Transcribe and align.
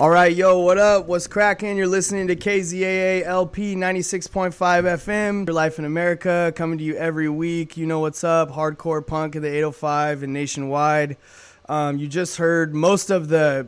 All 0.00 0.10
right, 0.10 0.32
yo, 0.32 0.60
what 0.60 0.78
up? 0.78 1.08
What's 1.08 1.26
cracking? 1.26 1.76
You're 1.76 1.88
listening 1.88 2.28
to 2.28 2.36
KZAA 2.36 3.24
LP 3.24 3.74
96.5 3.74 4.52
FM, 4.52 5.44
Your 5.44 5.54
Life 5.54 5.80
in 5.80 5.84
America, 5.84 6.52
coming 6.54 6.78
to 6.78 6.84
you 6.84 6.94
every 6.94 7.28
week. 7.28 7.76
You 7.76 7.84
know 7.84 7.98
what's 7.98 8.22
up? 8.22 8.52
Hardcore 8.52 9.04
punk 9.04 9.34
of 9.34 9.42
the 9.42 9.48
805 9.48 10.22
and 10.22 10.32
nationwide. 10.32 11.16
Um, 11.68 11.98
you 11.98 12.06
just 12.06 12.36
heard 12.36 12.76
most 12.76 13.10
of 13.10 13.26
the 13.26 13.66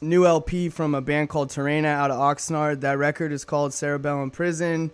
new 0.00 0.26
LP 0.26 0.68
from 0.68 0.96
a 0.96 1.00
band 1.00 1.28
called 1.28 1.50
Terena 1.50 1.86
out 1.86 2.10
of 2.10 2.18
Oxnard. 2.18 2.80
That 2.80 2.98
record 2.98 3.30
is 3.30 3.44
called 3.44 3.72
Cerebellum 3.72 4.32
Prison. 4.32 4.90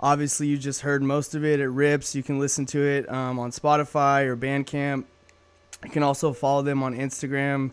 Obviously, 0.00 0.48
you 0.48 0.58
just 0.58 0.80
heard 0.80 1.04
most 1.04 1.36
of 1.36 1.44
it. 1.44 1.60
It 1.60 1.68
rips. 1.68 2.12
You 2.16 2.24
can 2.24 2.40
listen 2.40 2.66
to 2.66 2.82
it 2.82 3.08
um, 3.08 3.38
on 3.38 3.52
Spotify 3.52 4.24
or 4.24 4.36
Bandcamp. 4.36 5.04
You 5.84 5.90
can 5.90 6.02
also 6.02 6.32
follow 6.32 6.62
them 6.62 6.82
on 6.82 6.96
Instagram 6.96 7.70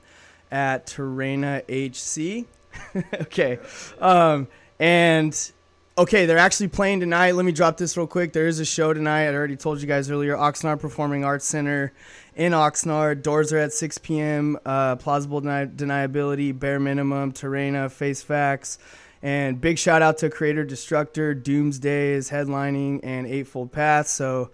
at 0.51 0.85
Terena 0.85 1.63
HC. 1.67 2.45
okay. 3.21 3.59
Um, 3.99 4.47
and 4.79 5.51
okay, 5.97 6.25
they're 6.25 6.37
actually 6.37 6.69
playing 6.69 6.99
tonight. 6.99 7.33
Let 7.33 7.45
me 7.45 7.51
drop 7.51 7.77
this 7.77 7.95
real 7.97 8.07
quick. 8.07 8.33
There 8.33 8.47
is 8.47 8.59
a 8.59 8.65
show 8.65 8.93
tonight. 8.93 9.25
I 9.25 9.33
already 9.33 9.55
told 9.55 9.81
you 9.81 9.87
guys 9.87 10.09
earlier. 10.09 10.35
Oxnard 10.35 10.79
Performing 10.79 11.23
Arts 11.23 11.45
Center 11.45 11.93
in 12.35 12.53
Oxnard. 12.53 13.21
Doors 13.21 13.53
are 13.53 13.57
at 13.57 13.73
6 13.73 13.97
p.m. 13.99 14.57
Uh, 14.65 14.95
plausible 14.95 15.41
deni- 15.41 15.75
deniability, 15.75 16.57
bare 16.57 16.79
minimum, 16.79 17.31
Terena, 17.33 17.91
face 17.91 18.21
facts. 18.21 18.79
And 19.21 19.61
big 19.61 19.77
shout 19.77 20.01
out 20.01 20.17
to 20.19 20.29
Creator 20.29 20.65
Destructor. 20.65 21.35
Doomsday 21.35 22.13
is 22.13 22.29
headlining 22.31 23.01
and 23.03 23.27
Eightfold 23.27 23.71
Path. 23.71 24.07
So 24.07 24.49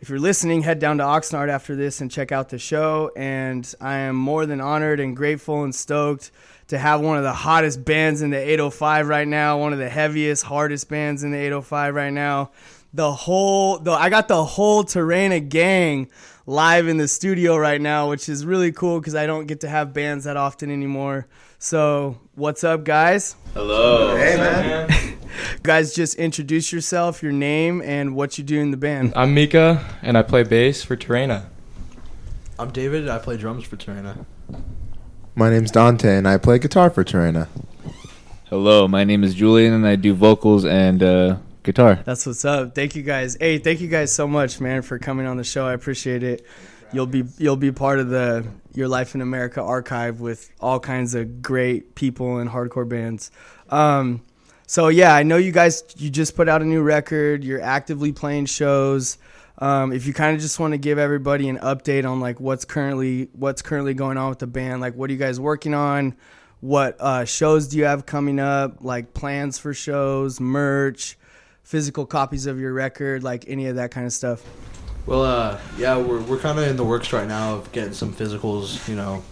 if 0.00 0.08
you're 0.08 0.18
listening, 0.18 0.62
head 0.62 0.78
down 0.80 0.98
to 0.98 1.04
Oxnard 1.04 1.48
after 1.48 1.76
this 1.76 2.00
and 2.00 2.10
check 2.10 2.32
out 2.32 2.48
the 2.48 2.58
show. 2.58 3.12
And 3.14 3.72
I 3.80 3.98
am 3.98 4.16
more 4.16 4.46
than 4.46 4.60
honored 4.60 4.98
and 4.98 5.16
grateful 5.16 5.62
and 5.62 5.74
stoked 5.74 6.32
to 6.70 6.78
have 6.78 7.00
one 7.00 7.18
of 7.18 7.24
the 7.24 7.32
hottest 7.32 7.84
bands 7.84 8.22
in 8.22 8.30
the 8.30 8.38
805 8.38 9.08
right 9.08 9.26
now, 9.26 9.58
one 9.58 9.72
of 9.72 9.78
the 9.78 9.88
heaviest, 9.88 10.44
hardest 10.44 10.88
bands 10.88 11.24
in 11.24 11.32
the 11.32 11.36
805 11.36 11.94
right 11.94 12.12
now. 12.12 12.50
The 12.94 13.12
whole, 13.12 13.78
the, 13.78 13.92
I 13.92 14.08
got 14.08 14.28
the 14.28 14.44
whole 14.44 14.84
Terena 14.84 15.46
gang 15.46 16.08
live 16.46 16.86
in 16.88 16.96
the 16.96 17.08
studio 17.08 17.56
right 17.56 17.80
now, 17.80 18.08
which 18.08 18.28
is 18.28 18.46
really 18.46 18.70
cool 18.72 19.00
because 19.00 19.16
I 19.16 19.26
don't 19.26 19.46
get 19.46 19.60
to 19.60 19.68
have 19.68 19.92
bands 19.92 20.24
that 20.24 20.36
often 20.36 20.70
anymore. 20.70 21.26
So, 21.58 22.18
what's 22.36 22.64
up, 22.64 22.84
guys? 22.84 23.36
Hello. 23.52 24.16
Hey, 24.16 24.36
man. 24.36 25.16
Guys, 25.62 25.94
just 25.94 26.16
introduce 26.16 26.72
yourself, 26.72 27.22
your 27.22 27.32
name, 27.32 27.80
and 27.82 28.14
what 28.14 28.36
you 28.36 28.44
do 28.44 28.60
in 28.60 28.70
the 28.72 28.76
band. 28.76 29.12
I'm 29.14 29.32
Mika, 29.32 29.84
and 30.02 30.18
I 30.18 30.22
play 30.22 30.42
bass 30.42 30.82
for 30.82 30.96
Terena. 30.96 31.46
I'm 32.58 32.70
David. 32.72 33.08
I 33.08 33.18
play 33.18 33.36
drums 33.36 33.64
for 33.64 33.76
Terena. 33.76 34.24
My 35.40 35.48
name's 35.48 35.70
Dante, 35.70 36.18
and 36.18 36.28
I 36.28 36.36
play 36.36 36.58
guitar 36.58 36.90
for 36.90 37.02
Terena. 37.02 37.48
Hello, 38.50 38.86
my 38.86 39.04
name 39.04 39.24
is 39.24 39.34
Julian, 39.34 39.72
and 39.72 39.86
I 39.86 39.96
do 39.96 40.12
vocals 40.12 40.66
and 40.66 41.02
uh, 41.02 41.38
guitar. 41.62 41.98
That's 42.04 42.26
what's 42.26 42.44
up. 42.44 42.74
Thank 42.74 42.94
you 42.94 43.02
guys. 43.02 43.38
Hey, 43.40 43.56
thank 43.56 43.80
you 43.80 43.88
guys 43.88 44.12
so 44.12 44.28
much, 44.28 44.60
man, 44.60 44.82
for 44.82 44.98
coming 44.98 45.24
on 45.24 45.38
the 45.38 45.44
show. 45.44 45.66
I 45.66 45.72
appreciate 45.72 46.22
it. 46.22 46.44
You'll 46.92 47.06
be 47.06 47.24
you'll 47.38 47.56
be 47.56 47.72
part 47.72 48.00
of 48.00 48.10
the 48.10 48.46
Your 48.74 48.86
Life 48.86 49.14
in 49.14 49.22
America 49.22 49.62
archive 49.62 50.20
with 50.20 50.50
all 50.60 50.78
kinds 50.78 51.14
of 51.14 51.40
great 51.40 51.94
people 51.94 52.36
and 52.36 52.50
hardcore 52.50 52.86
bands. 52.86 53.30
Um, 53.70 54.20
so 54.66 54.88
yeah, 54.88 55.14
I 55.14 55.22
know 55.22 55.38
you 55.38 55.52
guys. 55.52 55.84
You 55.96 56.10
just 56.10 56.36
put 56.36 56.50
out 56.50 56.60
a 56.60 56.66
new 56.66 56.82
record. 56.82 57.44
You're 57.44 57.62
actively 57.62 58.12
playing 58.12 58.44
shows. 58.44 59.16
Um, 59.60 59.92
if 59.92 60.06
you 60.06 60.14
kind 60.14 60.34
of 60.34 60.40
just 60.40 60.58
want 60.58 60.72
to 60.72 60.78
give 60.78 60.98
everybody 60.98 61.48
an 61.48 61.58
update 61.58 62.08
on 62.08 62.20
like 62.20 62.40
what's 62.40 62.64
currently 62.64 63.28
what's 63.32 63.60
currently 63.60 63.92
going 63.92 64.16
on 64.16 64.30
with 64.30 64.38
the 64.38 64.46
band, 64.46 64.80
like 64.80 64.94
what 64.94 65.10
are 65.10 65.12
you 65.12 65.18
guys 65.18 65.38
working 65.38 65.74
on? 65.74 66.16
What 66.60 66.96
uh, 66.98 67.24
shows 67.24 67.68
do 67.68 67.78
you 67.78 67.84
have 67.84 68.06
coming 68.06 68.38
up? 68.38 68.78
Like 68.80 69.12
plans 69.12 69.58
for 69.58 69.74
shows, 69.74 70.40
merch, 70.40 71.18
physical 71.62 72.06
copies 72.06 72.46
of 72.46 72.58
your 72.58 72.72
record, 72.72 73.22
like 73.22 73.44
any 73.48 73.66
of 73.66 73.76
that 73.76 73.90
kind 73.90 74.06
of 74.06 74.12
stuff. 74.12 74.42
Well, 75.06 75.24
uh, 75.24 75.58
yeah, 75.78 75.96
we're, 75.96 76.20
we're 76.20 76.38
kind 76.38 76.58
of 76.58 76.66
in 76.66 76.76
the 76.76 76.84
works 76.84 77.12
right 77.12 77.26
now 77.26 77.54
of 77.54 77.72
getting 77.72 77.94
some 77.94 78.12
physicals, 78.12 78.86
you 78.86 78.96
know, 78.96 79.22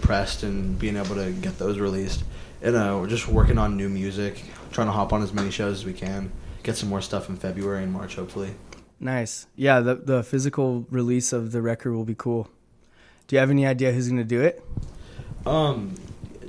pressed 0.00 0.42
and 0.42 0.78
being 0.78 0.96
able 0.96 1.16
to 1.16 1.32
get 1.32 1.58
those 1.58 1.78
released. 1.78 2.22
And 2.62 2.76
uh, 2.76 2.98
we're 3.00 3.08
just 3.08 3.28
working 3.28 3.58
on 3.58 3.76
new 3.76 3.88
music, 3.88 4.42
trying 4.70 4.86
to 4.86 4.92
hop 4.92 5.12
on 5.12 5.22
as 5.22 5.32
many 5.32 5.50
shows 5.50 5.80
as 5.80 5.84
we 5.84 5.92
can, 5.92 6.32
get 6.62 6.76
some 6.76 6.88
more 6.88 7.00
stuff 7.00 7.28
in 7.28 7.36
February 7.36 7.82
and 7.82 7.92
March, 7.92 8.16
hopefully. 8.16 8.54
Nice. 9.00 9.46
Yeah, 9.56 9.80
the 9.80 9.94
the 9.94 10.22
physical 10.22 10.86
release 10.90 11.32
of 11.32 11.52
the 11.52 11.62
record 11.62 11.92
will 11.94 12.04
be 12.04 12.16
cool. 12.16 12.48
Do 13.26 13.36
you 13.36 13.40
have 13.40 13.50
any 13.50 13.66
idea 13.66 13.92
who's 13.92 14.08
gonna 14.08 14.24
do 14.24 14.40
it? 14.40 14.64
Um, 15.46 15.94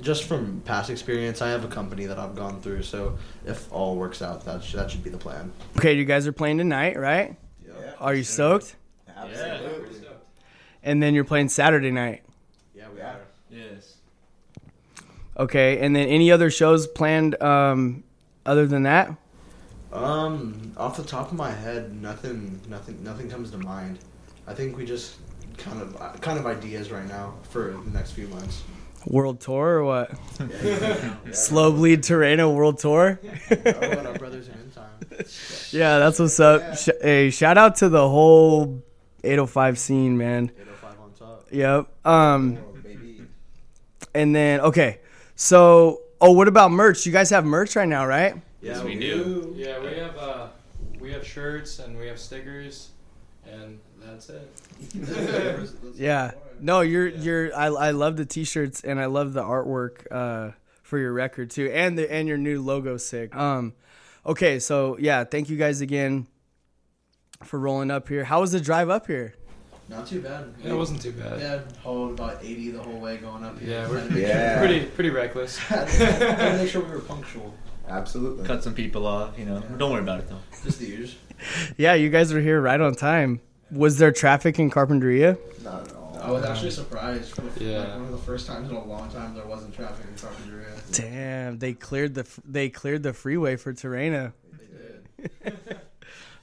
just 0.00 0.24
from 0.24 0.62
past 0.64 0.90
experience, 0.90 1.42
I 1.42 1.48
have 1.50 1.64
a 1.64 1.68
company 1.68 2.06
that 2.06 2.18
I've 2.18 2.34
gone 2.34 2.60
through, 2.60 2.82
so 2.82 3.18
if 3.46 3.70
all 3.72 3.96
works 3.96 4.22
out, 4.22 4.44
that, 4.46 4.64
sh- 4.64 4.72
that 4.72 4.90
should 4.90 5.04
be 5.04 5.10
the 5.10 5.18
plan. 5.18 5.52
Okay, 5.76 5.92
you 5.92 6.04
guys 6.04 6.26
are 6.26 6.32
playing 6.32 6.58
tonight, 6.58 6.98
right? 6.98 7.36
Yeah. 7.64 7.72
Are 7.98 8.14
you 8.14 8.24
stoked? 8.24 8.76
Absolutely. 9.14 10.08
And 10.82 11.02
then 11.02 11.14
you're 11.14 11.24
playing 11.24 11.50
Saturday 11.50 11.90
night. 11.90 12.22
Yeah, 12.74 12.86
we 12.94 13.00
are. 13.02 13.20
Yes. 13.50 13.96
Okay, 15.36 15.78
and 15.80 15.94
then 15.94 16.08
any 16.08 16.30
other 16.32 16.50
shows 16.50 16.86
planned 16.86 17.40
um, 17.42 18.02
other 18.46 18.66
than 18.66 18.84
that? 18.84 19.14
Um, 19.92 20.72
off 20.76 20.96
the 20.96 21.02
top 21.02 21.32
of 21.32 21.36
my 21.36 21.50
head, 21.50 22.00
nothing, 22.00 22.60
nothing, 22.68 23.02
nothing 23.02 23.28
comes 23.28 23.50
to 23.50 23.58
mind. 23.58 23.98
I 24.46 24.54
think 24.54 24.76
we 24.76 24.84
just 24.84 25.16
kind 25.58 25.80
of, 25.82 26.20
kind 26.20 26.38
of 26.38 26.46
ideas 26.46 26.90
right 26.90 27.06
now 27.06 27.34
for 27.50 27.72
the 27.84 27.90
next 27.90 28.12
few 28.12 28.28
months. 28.28 28.62
World 29.06 29.40
tour 29.40 29.78
or 29.78 29.84
what? 29.84 30.10
Slow 31.34 31.72
bleed 31.72 32.02
Terreno 32.02 32.54
world 32.54 32.78
tour. 32.78 33.18
Oh, 33.50 33.56
what 33.56 34.06
up, 34.06 34.18
brothers 34.18 34.48
in 34.48 34.54
in 34.54 34.70
time? 34.70 35.24
yeah, 35.70 35.98
that's 35.98 36.18
what's 36.18 36.38
up. 36.38 36.76
Sh- 36.76 36.88
hey, 37.00 37.30
shout 37.30 37.58
out 37.58 37.76
to 37.76 37.88
the 37.88 38.08
whole 38.08 38.82
805 39.24 39.78
scene, 39.78 40.18
man. 40.18 40.52
805 40.60 41.00
on 41.00 41.12
top. 41.12 41.46
Yep. 41.50 42.06
Um, 42.06 42.58
and 44.14 44.34
then 44.34 44.60
okay, 44.60 45.00
so 45.34 46.02
oh, 46.20 46.32
what 46.32 46.48
about 46.48 46.70
merch? 46.70 47.06
You 47.06 47.12
guys 47.12 47.30
have 47.30 47.44
merch 47.44 47.76
right 47.76 47.88
now, 47.88 48.06
right? 48.06 48.34
Yeah, 48.62 48.82
we 48.84 48.98
do. 48.98 49.52
Yeah, 49.56 49.78
we 49.80 49.94
have 49.96 50.16
uh, 50.16 50.46
we 50.98 51.12
have 51.12 51.26
shirts 51.26 51.78
and 51.78 51.98
we 51.98 52.06
have 52.08 52.18
stickers, 52.18 52.90
and 53.50 53.78
that's 54.04 54.28
it. 54.30 54.50
Yeah. 55.94 56.32
No, 56.60 56.80
you're 56.82 57.08
you're. 57.08 57.54
I 57.56 57.66
I 57.66 57.90
love 57.92 58.16
the 58.16 58.26
t-shirts 58.26 58.82
and 58.84 59.00
I 59.00 59.06
love 59.06 59.32
the 59.32 59.42
artwork 59.42 60.06
uh, 60.10 60.52
for 60.82 60.98
your 60.98 61.12
record 61.12 61.50
too, 61.50 61.70
and 61.72 61.96
the 61.98 62.10
and 62.12 62.28
your 62.28 62.36
new 62.38 62.60
logo 62.62 62.96
sick. 62.98 63.34
Um, 63.34 63.72
okay, 64.26 64.58
so 64.58 64.96
yeah, 64.98 65.24
thank 65.24 65.48
you 65.48 65.56
guys 65.56 65.80
again 65.80 66.26
for 67.42 67.58
rolling 67.58 67.90
up 67.90 68.08
here. 68.08 68.24
How 68.24 68.40
was 68.42 68.52
the 68.52 68.60
drive 68.60 68.90
up 68.90 69.06
here? 69.06 69.34
Not 69.88 70.06
too 70.06 70.20
bad. 70.20 70.54
It 70.62 70.72
wasn't 70.72 71.00
too 71.02 71.12
bad. 71.12 71.36
We 71.38 71.42
had 71.42 71.62
hauled 71.82 72.12
about 72.12 72.44
80 72.44 72.70
the 72.72 72.82
whole 72.82 73.00
way 73.00 73.16
going 73.16 73.42
up 73.42 73.58
here. 73.58 73.70
Yeah, 73.70 73.88
we're 73.88 73.98
Had 74.00 74.08
to 74.10 74.14
make 74.14 74.22
Yeah. 74.22 74.58
pretty 74.58 74.84
pretty 74.86 75.10
reckless. 75.10 75.58
Sure, 75.58 75.78
had 75.78 76.52
to 76.52 76.58
make 76.58 76.68
sure 76.70 76.82
we 76.82 76.90
were 76.90 77.00
punctual. 77.14 77.54
Absolutely. 77.90 78.46
Cut 78.46 78.62
some 78.62 78.74
people 78.74 79.06
off, 79.06 79.38
you 79.38 79.44
know. 79.44 79.60
Don't 79.78 79.90
worry 79.92 80.00
about 80.02 80.20
it 80.20 80.28
though. 80.28 80.38
Just 80.64 80.78
the 80.78 80.86
usual. 80.86 81.18
Yeah, 81.78 81.94
you 81.94 82.10
guys 82.10 82.34
were 82.34 82.40
here 82.40 82.60
right 82.60 82.78
on 82.80 82.94
time. 82.94 83.40
Was 83.70 83.96
there 83.96 84.12
traffic 84.12 84.58
in 84.58 84.70
Carpinteria? 84.70 85.38
Not 85.64 85.88
at 85.88 85.94
all. 85.94 86.18
I 86.22 86.30
was 86.30 86.44
actually 86.44 86.70
surprised. 86.70 87.34
For 87.34 87.42
Yeah. 87.62 87.78
like, 87.78 87.88
one 87.94 88.02
of 88.02 88.10
the 88.12 88.18
first 88.18 88.46
times 88.46 88.68
in 88.68 88.76
a 88.76 88.84
long 88.84 89.10
time 89.10 89.34
there 89.34 89.46
wasn't 89.46 89.74
traffic 89.74 90.04
in 90.06 90.14
Carpinteria. 90.16 90.92
Damn, 90.92 91.58
they 91.58 91.72
cleared 91.72 92.14
the 92.14 92.26
they 92.44 92.68
cleared 92.68 93.02
the 93.02 93.14
freeway 93.14 93.56
for 93.56 93.72
Terrena. 93.72 94.32
They 95.18 95.26
did. 95.50 95.80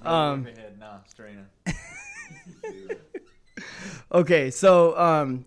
Um, 0.01 0.47
nah, 0.79 0.97
Serena. 1.15 1.45
Okay, 4.11 4.51
so 4.51 4.97
um, 4.97 5.45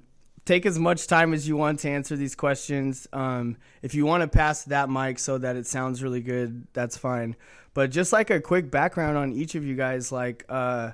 take 0.50 0.66
as 0.66 0.80
much 0.80 1.06
time 1.06 1.32
as 1.32 1.46
you 1.46 1.56
want 1.56 1.78
to 1.78 1.88
answer 1.88 2.16
these 2.16 2.34
questions. 2.34 3.06
Um, 3.12 3.56
if 3.82 3.94
you 3.94 4.04
want 4.04 4.22
to 4.22 4.28
pass 4.28 4.64
that 4.64 4.90
mic 4.90 5.20
so 5.20 5.38
that 5.38 5.54
it 5.54 5.64
sounds 5.64 6.02
really 6.02 6.20
good, 6.20 6.66
that's 6.72 6.96
fine. 6.96 7.36
But 7.72 7.92
just 7.92 8.12
like 8.12 8.30
a 8.30 8.40
quick 8.40 8.68
background 8.68 9.16
on 9.16 9.32
each 9.32 9.54
of 9.54 9.64
you 9.64 9.76
guys, 9.76 10.10
like 10.10 10.44
uh, 10.48 10.90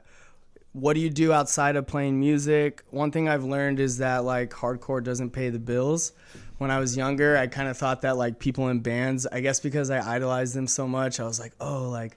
what 0.73 0.93
do 0.93 1.01
you 1.01 1.09
do 1.09 1.33
outside 1.33 1.77
of 1.77 1.87
playing 1.87 2.21
music? 2.21 2.83
One 2.91 3.11
thing 3.11 3.31
I've 3.31 3.45
learned 3.45 3.81
is 3.81 3.97
that 3.97 4.25
like 4.25 4.51
hardcore 4.51 5.03
doesn't 5.03 5.31
pay 5.31 5.49
the 5.49 5.59
bills, 5.59 6.13
when 6.59 6.71
I 6.71 6.79
was 6.79 6.97
younger, 6.97 7.37
I 7.37 7.47
kind 7.47 7.69
of 7.69 7.77
thought 7.77 8.03
that 8.03 8.17
like 8.17 8.39
people 8.39 8.69
in 8.69 8.81
bands, 8.81 9.27
I 9.27 9.41
guess 9.41 9.61
because 9.61 9.91
I 9.91 10.17
idolized 10.17 10.55
them 10.55 10.67
so 10.67 10.89
much, 10.89 11.21
I 11.21 11.25
was 11.25 11.39
like, 11.39 11.53
oh, 11.61 11.89
like 11.89 12.17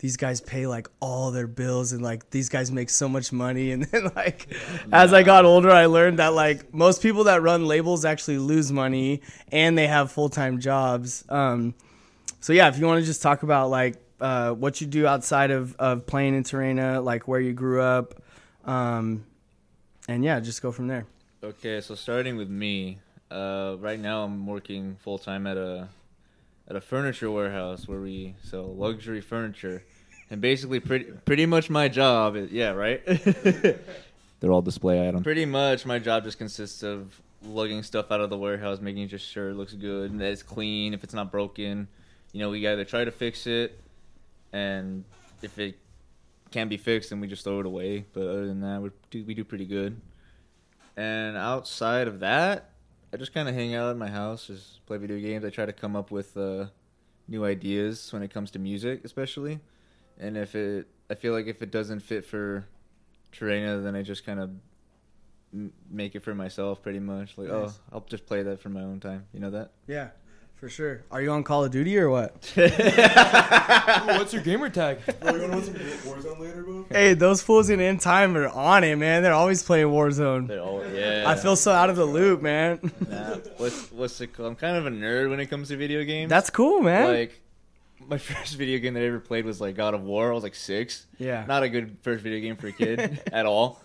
these 0.00 0.16
guys 0.16 0.40
pay 0.40 0.66
like 0.66 0.88
all 0.98 1.30
their 1.30 1.46
bills 1.46 1.92
and 1.92 2.02
like 2.02 2.30
these 2.30 2.48
guys 2.48 2.72
make 2.72 2.88
so 2.88 3.08
much 3.08 3.32
money. 3.32 3.70
And 3.70 3.84
then 3.84 4.10
like 4.16 4.48
as 4.90 5.12
I 5.12 5.22
got 5.22 5.44
older, 5.44 5.70
I 5.70 5.86
learned 5.86 6.18
that 6.18 6.32
like 6.32 6.74
most 6.74 7.02
people 7.02 7.24
that 7.24 7.42
run 7.42 7.66
labels 7.66 8.04
actually 8.04 8.38
lose 8.38 8.72
money 8.72 9.20
and 9.52 9.76
they 9.76 9.86
have 9.86 10.10
full 10.10 10.30
time 10.30 10.58
jobs. 10.58 11.24
Um, 11.28 11.74
so 12.40 12.54
yeah, 12.54 12.68
if 12.68 12.78
you 12.78 12.86
want 12.86 13.00
to 13.00 13.06
just 13.06 13.20
talk 13.20 13.42
about 13.42 13.68
like 13.68 13.96
uh, 14.20 14.52
what 14.52 14.80
you 14.80 14.86
do 14.86 15.06
outside 15.06 15.50
of, 15.50 15.76
of 15.76 16.06
playing 16.06 16.34
in 16.34 16.44
Terrena, 16.44 17.04
like 17.04 17.28
where 17.28 17.40
you 17.40 17.52
grew 17.52 17.82
up, 17.82 18.14
um, 18.64 19.24
and 20.08 20.24
yeah, 20.24 20.40
just 20.40 20.62
go 20.62 20.72
from 20.72 20.88
there. 20.88 21.06
Okay, 21.42 21.80
so 21.80 21.94
starting 21.94 22.36
with 22.36 22.48
me, 22.48 22.98
uh, 23.30 23.76
right 23.78 24.00
now 24.00 24.24
I'm 24.24 24.46
working 24.46 24.96
full 25.02 25.18
time 25.18 25.46
at 25.46 25.56
a 25.56 25.88
at 26.70 26.76
a 26.76 26.80
furniture 26.80 27.30
warehouse 27.30 27.88
where 27.88 28.00
we 28.00 28.36
sell 28.44 28.72
luxury 28.74 29.20
furniture, 29.20 29.82
and 30.30 30.40
basically 30.40 30.80
pretty 30.80 31.06
pretty 31.24 31.46
much 31.46 31.68
my 31.68 31.88
job 31.88 32.36
is 32.36 32.50
yeah 32.50 32.70
right. 32.70 33.02
They're 34.40 34.52
all 34.52 34.62
display 34.62 35.06
items. 35.06 35.22
Pretty 35.22 35.44
much 35.44 35.84
my 35.84 35.98
job 35.98 36.24
just 36.24 36.38
consists 36.38 36.82
of 36.82 37.20
lugging 37.42 37.82
stuff 37.82 38.10
out 38.10 38.20
of 38.20 38.30
the 38.30 38.38
warehouse, 38.38 38.80
making 38.80 39.08
just 39.08 39.26
sure 39.26 39.50
it 39.50 39.54
looks 39.54 39.74
good 39.74 40.10
and 40.10 40.20
that 40.20 40.32
it's 40.32 40.42
clean. 40.42 40.94
If 40.94 41.04
it's 41.04 41.14
not 41.14 41.30
broken, 41.30 41.88
you 42.32 42.40
know 42.40 42.50
we 42.50 42.66
either 42.66 42.84
try 42.84 43.04
to 43.04 43.10
fix 43.10 43.46
it, 43.46 43.78
and 44.52 45.04
if 45.42 45.58
it 45.58 45.78
can't 46.50 46.70
be 46.70 46.76
fixed, 46.76 47.10
then 47.10 47.20
we 47.20 47.26
just 47.26 47.44
throw 47.44 47.60
it 47.60 47.66
away. 47.66 48.06
But 48.12 48.22
other 48.22 48.46
than 48.46 48.60
that, 48.60 48.80
we 48.80 48.90
do 49.10 49.24
we 49.24 49.34
do 49.34 49.44
pretty 49.44 49.66
good. 49.66 50.00
And 50.96 51.36
outside 51.36 52.08
of 52.08 52.20
that, 52.20 52.70
I 53.12 53.16
just 53.16 53.32
kind 53.32 53.48
of 53.48 53.54
hang 53.54 53.74
out 53.74 53.90
at 53.90 53.96
my 53.96 54.08
house, 54.08 54.46
just 54.46 54.84
play 54.86 54.96
video 54.98 55.18
games. 55.18 55.44
I 55.44 55.50
try 55.50 55.66
to 55.66 55.72
come 55.72 55.96
up 55.96 56.10
with 56.10 56.36
uh, 56.36 56.66
new 57.28 57.44
ideas 57.44 58.12
when 58.12 58.22
it 58.22 58.32
comes 58.32 58.50
to 58.52 58.58
music, 58.58 59.02
especially. 59.04 59.60
And 60.18 60.36
if 60.36 60.54
it, 60.54 60.86
I 61.08 61.14
feel 61.14 61.32
like 61.32 61.46
if 61.46 61.62
it 61.62 61.70
doesn't 61.70 62.00
fit 62.00 62.24
for 62.24 62.66
Terrena, 63.32 63.82
then 63.82 63.94
I 63.96 64.02
just 64.02 64.24
kind 64.26 64.40
of 64.40 64.50
make 65.90 66.14
it 66.14 66.20
for 66.20 66.34
myself, 66.34 66.82
pretty 66.82 67.00
much. 67.00 67.36
Like, 67.36 67.48
oh, 67.48 67.62
Nice. 67.62 67.78
oh, 67.90 67.94
I'll 67.96 68.06
just 68.08 68.26
play 68.26 68.42
that 68.42 68.60
for 68.60 68.68
my 68.68 68.82
own 68.82 69.00
time. 69.00 69.26
You 69.32 69.40
know 69.40 69.50
that? 69.50 69.70
Yeah, 69.86 70.08
for 70.56 70.68
sure. 70.68 71.02
Are 71.10 71.20
you 71.22 71.30
on 71.32 71.42
Call 71.42 71.64
of 71.64 71.70
Duty 71.72 71.98
or 71.98 72.08
what? 72.10 72.52
What's 72.54 74.32
your 74.32 74.42
gamer 74.42 74.68
tag? 74.68 74.98
Hey, 76.90 77.14
those 77.14 77.42
fools 77.42 77.70
in 77.70 77.80
end 77.80 78.00
time 78.00 78.36
are 78.36 78.48
on 78.48 78.84
it, 78.84 78.96
man. 78.96 79.22
They're 79.22 79.32
always 79.32 79.62
playing 79.62 79.86
Warzone. 79.88 80.48
They're 80.48 80.60
all, 80.60 80.84
yeah. 80.92 81.24
I 81.26 81.34
feel 81.36 81.56
so 81.56 81.72
out 81.72 81.90
of 81.90 81.96
the 81.96 82.04
loop, 82.04 82.42
man. 82.42 82.78
Nah, 83.08 83.36
what's 83.56 83.90
what's 83.92 84.20
it 84.20 84.32
called? 84.32 84.48
I'm 84.50 84.56
kind 84.56 84.76
of 84.76 84.86
a 84.86 84.90
nerd 84.90 85.30
when 85.30 85.40
it 85.40 85.46
comes 85.46 85.68
to 85.68 85.76
video 85.76 86.04
games. 86.04 86.28
That's 86.30 86.50
cool, 86.50 86.80
man. 86.82 87.08
like 87.08 87.40
my 88.10 88.18
first 88.32 88.56
video 88.56 88.78
game 88.78 88.94
that 88.94 89.02
I 89.02 89.06
ever 89.06 89.20
played 89.20 89.44
was 89.44 89.60
like 89.60 89.76
God 89.76 89.94
of 89.94 90.02
War. 90.02 90.30
I 90.30 90.34
was 90.34 90.42
like 90.42 90.54
six. 90.54 91.06
yeah. 91.18 91.44
Not 91.46 91.62
a 91.62 91.68
good 91.68 91.96
first 92.02 92.22
video 92.22 92.40
game 92.40 92.56
for 92.56 92.66
a 92.66 92.72
kid 92.72 93.22
at 93.32 93.46
all. 93.46 93.80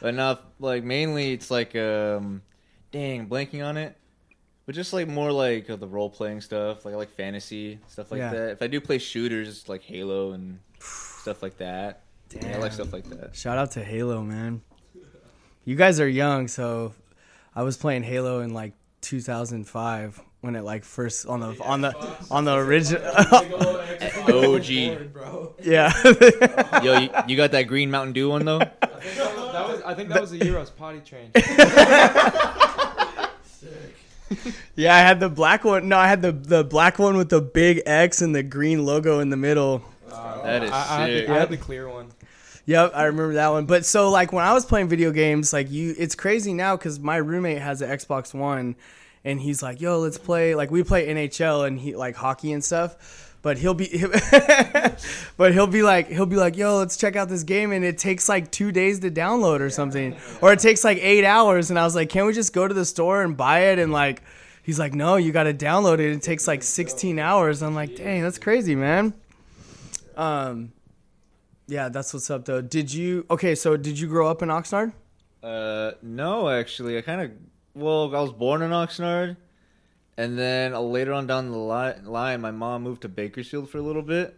But 0.00 0.14
now, 0.14 0.38
like 0.60 0.84
mainly, 0.84 1.32
it's 1.32 1.50
like 1.50 1.74
um, 1.76 2.42
dang, 2.92 3.28
blanking 3.28 3.64
on 3.66 3.76
it. 3.76 3.96
But 4.66 4.74
just 4.74 4.94
like 4.94 5.08
more 5.08 5.30
like 5.30 5.68
uh, 5.68 5.76
the 5.76 5.86
role 5.86 6.08
playing 6.08 6.40
stuff, 6.40 6.84
like 6.86 6.94
I 6.94 6.96
like 6.96 7.10
fantasy 7.10 7.78
stuff 7.88 8.10
like 8.10 8.18
Yeah. 8.20 8.30
that. 8.32 8.50
If 8.52 8.62
I 8.62 8.66
do 8.66 8.80
play 8.80 8.96
shooters, 8.98 9.48
it's 9.48 9.68
like 9.68 9.82
Halo 9.82 10.32
and 10.32 10.58
stuff 10.78 11.42
like 11.42 11.58
that. 11.58 12.00
Yeah, 12.30 12.46
I 12.46 12.52
like 12.52 12.60
Damn. 12.62 12.72
stuff 12.72 12.92
like 12.94 13.04
that. 13.10 13.36
Shout 13.36 13.58
out 13.58 13.72
to 13.72 13.84
Halo, 13.84 14.22
man. 14.22 14.62
You 15.66 15.76
guys 15.76 16.00
are 16.00 16.08
young, 16.08 16.48
so 16.48 16.94
I 17.54 17.62
was 17.62 17.76
playing 17.76 18.04
Halo 18.04 18.40
in 18.40 18.54
like 18.54 18.72
2005 19.02 20.20
when 20.44 20.54
it 20.56 20.62
like 20.62 20.84
first 20.84 21.26
on 21.26 21.40
the 21.40 21.56
on 21.62 21.80
the 21.80 21.94
on 22.30 22.44
the 22.44 22.54
original. 22.54 23.02
OG. 24.26 24.68
yeah. 25.62 25.92
Yo, 26.82 26.98
you, 26.98 27.10
you 27.26 27.36
got 27.36 27.52
that 27.52 27.62
Green 27.66 27.90
Mountain 27.90 28.12
Dew 28.12 28.28
one 28.28 28.44
though? 28.44 28.58
That 28.58 29.68
was, 29.68 29.80
I 29.82 29.94
think 29.94 30.10
that 30.10 30.20
was 30.20 30.32
the 30.32 30.44
year 30.44 30.56
I 30.56 30.60
was 30.60 30.70
potty 30.70 31.00
trained. 31.00 31.30
yeah, 34.76 34.94
I 34.94 34.98
had 34.98 35.18
the 35.20 35.30
black 35.30 35.64
one. 35.64 35.88
No, 35.88 35.96
I 35.96 36.08
had 36.08 36.20
the 36.20 36.32
the 36.32 36.62
black 36.62 36.98
one 36.98 37.16
with 37.16 37.30
the 37.30 37.40
big 37.40 37.82
X 37.86 38.20
and 38.20 38.34
the 38.34 38.42
green 38.42 38.84
logo 38.84 39.20
in 39.20 39.30
the 39.30 39.38
middle. 39.38 39.82
That 40.08 40.62
is 40.62 40.70
I, 40.70 40.74
I, 40.74 40.78
had 40.78 41.06
sick. 41.06 41.26
the, 41.26 41.32
I 41.32 41.38
had 41.38 41.48
the 41.48 41.56
clear 41.56 41.88
one. 41.88 42.10
Yep, 42.66 42.92
I 42.94 43.04
remember 43.04 43.34
that 43.34 43.48
one. 43.48 43.64
But 43.64 43.86
so 43.86 44.10
like 44.10 44.32
when 44.32 44.44
I 44.44 44.52
was 44.52 44.66
playing 44.66 44.88
video 44.88 45.10
games, 45.10 45.54
like 45.54 45.70
you, 45.70 45.94
it's 45.96 46.14
crazy 46.14 46.52
now 46.52 46.76
because 46.76 47.00
my 47.00 47.16
roommate 47.16 47.62
has 47.62 47.80
an 47.80 47.88
Xbox 47.90 48.34
One, 48.34 48.76
and 49.24 49.40
he's 49.40 49.62
like, 49.62 49.80
"Yo, 49.80 49.98
let's 49.98 50.18
play." 50.18 50.54
Like 50.54 50.70
we 50.70 50.82
play 50.82 51.08
NHL 51.08 51.66
and 51.66 51.78
he 51.78 51.96
like 51.96 52.16
hockey 52.16 52.52
and 52.52 52.62
stuff. 52.62 53.20
But 53.42 53.58
he'll 53.58 53.74
be, 53.74 54.02
but 55.36 55.52
he'll 55.52 55.66
be 55.66 55.82
like, 55.82 56.08
he'll 56.08 56.24
be 56.24 56.36
like, 56.36 56.56
"Yo, 56.56 56.78
let's 56.78 56.96
check 56.96 57.14
out 57.14 57.28
this 57.28 57.42
game," 57.42 57.72
and 57.72 57.84
it 57.84 57.98
takes 57.98 58.26
like 58.26 58.50
two 58.50 58.72
days 58.72 59.00
to 59.00 59.10
download 59.10 59.60
or 59.60 59.68
something, 59.68 60.16
or 60.40 60.52
it 60.52 60.60
takes 60.60 60.82
like 60.82 60.96
eight 60.98 61.26
hours. 61.26 61.68
And 61.68 61.78
I 61.78 61.84
was 61.84 61.94
like, 61.94 62.08
"Can't 62.08 62.26
we 62.26 62.32
just 62.32 62.54
go 62.54 62.66
to 62.66 62.72
the 62.72 62.86
store 62.86 63.22
and 63.22 63.36
buy 63.36 63.66
it?" 63.72 63.78
And 63.78 63.92
like, 63.92 64.22
he's 64.62 64.78
like, 64.78 64.94
"No, 64.94 65.16
you 65.16 65.30
got 65.30 65.42
to 65.42 65.52
download 65.52 65.98
it. 65.98 66.10
It 66.12 66.22
takes 66.22 66.48
like 66.48 66.62
16 66.62 67.18
hours." 67.18 67.62
I'm 67.62 67.74
like, 67.74 67.96
"Dang, 67.96 68.22
that's 68.22 68.38
crazy, 68.38 68.74
man." 68.74 69.12
Um, 70.16 70.72
yeah, 71.66 71.88
that's 71.88 72.14
what's 72.14 72.30
up 72.30 72.44
though. 72.44 72.60
Did 72.60 72.92
you 72.92 73.26
okay, 73.30 73.54
so 73.54 73.76
did 73.76 73.98
you 73.98 74.06
grow 74.06 74.26
up 74.28 74.42
in 74.42 74.48
Oxnard? 74.48 74.92
Uh, 75.42 75.92
no, 76.02 76.48
actually, 76.48 76.96
I 76.96 77.02
kind 77.02 77.20
of. 77.20 77.30
Well, 77.74 78.14
I 78.14 78.20
was 78.20 78.32
born 78.32 78.62
in 78.62 78.70
Oxnard, 78.70 79.36
and 80.16 80.38
then 80.38 80.74
uh, 80.74 80.80
later 80.80 81.12
on 81.12 81.26
down 81.26 81.50
the 81.50 81.58
li- 81.58 82.00
line, 82.08 82.40
my 82.40 82.52
mom 82.52 82.82
moved 82.82 83.02
to 83.02 83.08
Bakersfield 83.08 83.68
for 83.68 83.78
a 83.78 83.82
little 83.82 84.02
bit, 84.02 84.36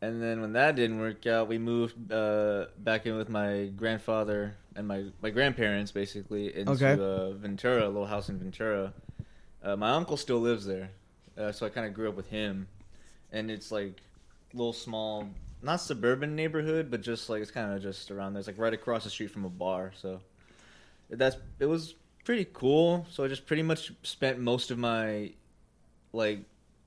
and 0.00 0.20
then 0.20 0.40
when 0.40 0.52
that 0.54 0.74
didn't 0.74 0.98
work 0.98 1.24
out, 1.26 1.46
we 1.46 1.58
moved 1.58 2.10
uh, 2.12 2.66
back 2.78 3.06
in 3.06 3.16
with 3.16 3.28
my 3.28 3.66
grandfather 3.76 4.56
and 4.74 4.88
my 4.88 5.04
my 5.22 5.30
grandparents, 5.30 5.92
basically 5.92 6.56
into 6.56 6.72
Okay. 6.72 6.92
uh, 7.00 7.30
Ventura, 7.32 7.86
a 7.86 7.88
little 7.88 8.06
house 8.06 8.28
in 8.28 8.38
Ventura. 8.38 8.92
Uh, 9.62 9.76
my 9.76 9.90
uncle 9.92 10.16
still 10.16 10.40
lives 10.40 10.66
there, 10.66 10.90
uh, 11.38 11.52
so 11.52 11.64
I 11.64 11.68
kind 11.68 11.86
of 11.86 11.94
grew 11.94 12.08
up 12.08 12.16
with 12.16 12.26
him, 12.28 12.66
and 13.30 13.52
it's 13.52 13.70
like 13.70 14.00
little 14.52 14.72
small, 14.72 15.28
not 15.62 15.76
suburban 15.76 16.34
neighborhood, 16.34 16.90
but 16.90 17.02
just 17.02 17.30
like 17.30 17.40
it's 17.40 17.52
kind 17.52 17.72
of 17.72 17.80
just 17.80 18.10
around 18.10 18.32
there. 18.32 18.40
It's 18.40 18.48
like 18.48 18.58
right 18.58 18.74
across 18.74 19.04
the 19.04 19.10
street 19.10 19.30
from 19.30 19.44
a 19.44 19.48
bar, 19.48 19.92
so 19.94 20.20
that's 21.08 21.36
it 21.60 21.66
was 21.66 21.94
pretty 22.24 22.46
cool. 22.52 23.06
So 23.10 23.24
I 23.24 23.28
just 23.28 23.46
pretty 23.46 23.62
much 23.62 23.92
spent 24.02 24.38
most 24.38 24.70
of 24.70 24.78
my 24.78 25.32
like 26.12 26.40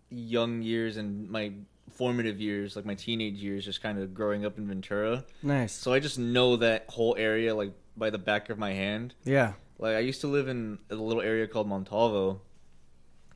young 0.10 0.62
years 0.62 0.98
and 0.98 1.30
my 1.30 1.52
formative 1.92 2.40
years, 2.40 2.76
like 2.76 2.86
my 2.86 2.96
teenage 2.96 3.36
years, 3.36 3.66
just 3.66 3.82
kind 3.82 4.00
of 4.00 4.14
growing 4.14 4.46
up 4.46 4.58
in 4.58 4.68
Ventura. 4.68 5.24
Nice. 5.42 5.74
So 5.74 5.94
I 5.94 6.00
just 6.00 6.20
know 6.20 6.58
that 6.58 6.86
whole 6.90 7.16
area 7.18 7.56
like 7.56 7.72
by 7.98 8.10
the 8.10 8.18
back 8.18 8.50
of 8.50 8.58
my 8.58 8.74
hand. 8.74 9.14
Yeah. 9.24 9.54
Like 9.80 9.96
I 9.96 10.00
used 10.00 10.22
to 10.22 10.28
live 10.28 10.48
in 10.48 10.80
a 10.90 10.96
little 10.96 11.22
area 11.22 11.48
called 11.48 11.68
Montalvo, 11.68 12.42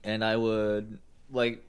and 0.03 0.23
I 0.23 0.35
would 0.35 0.99
like 1.31 1.65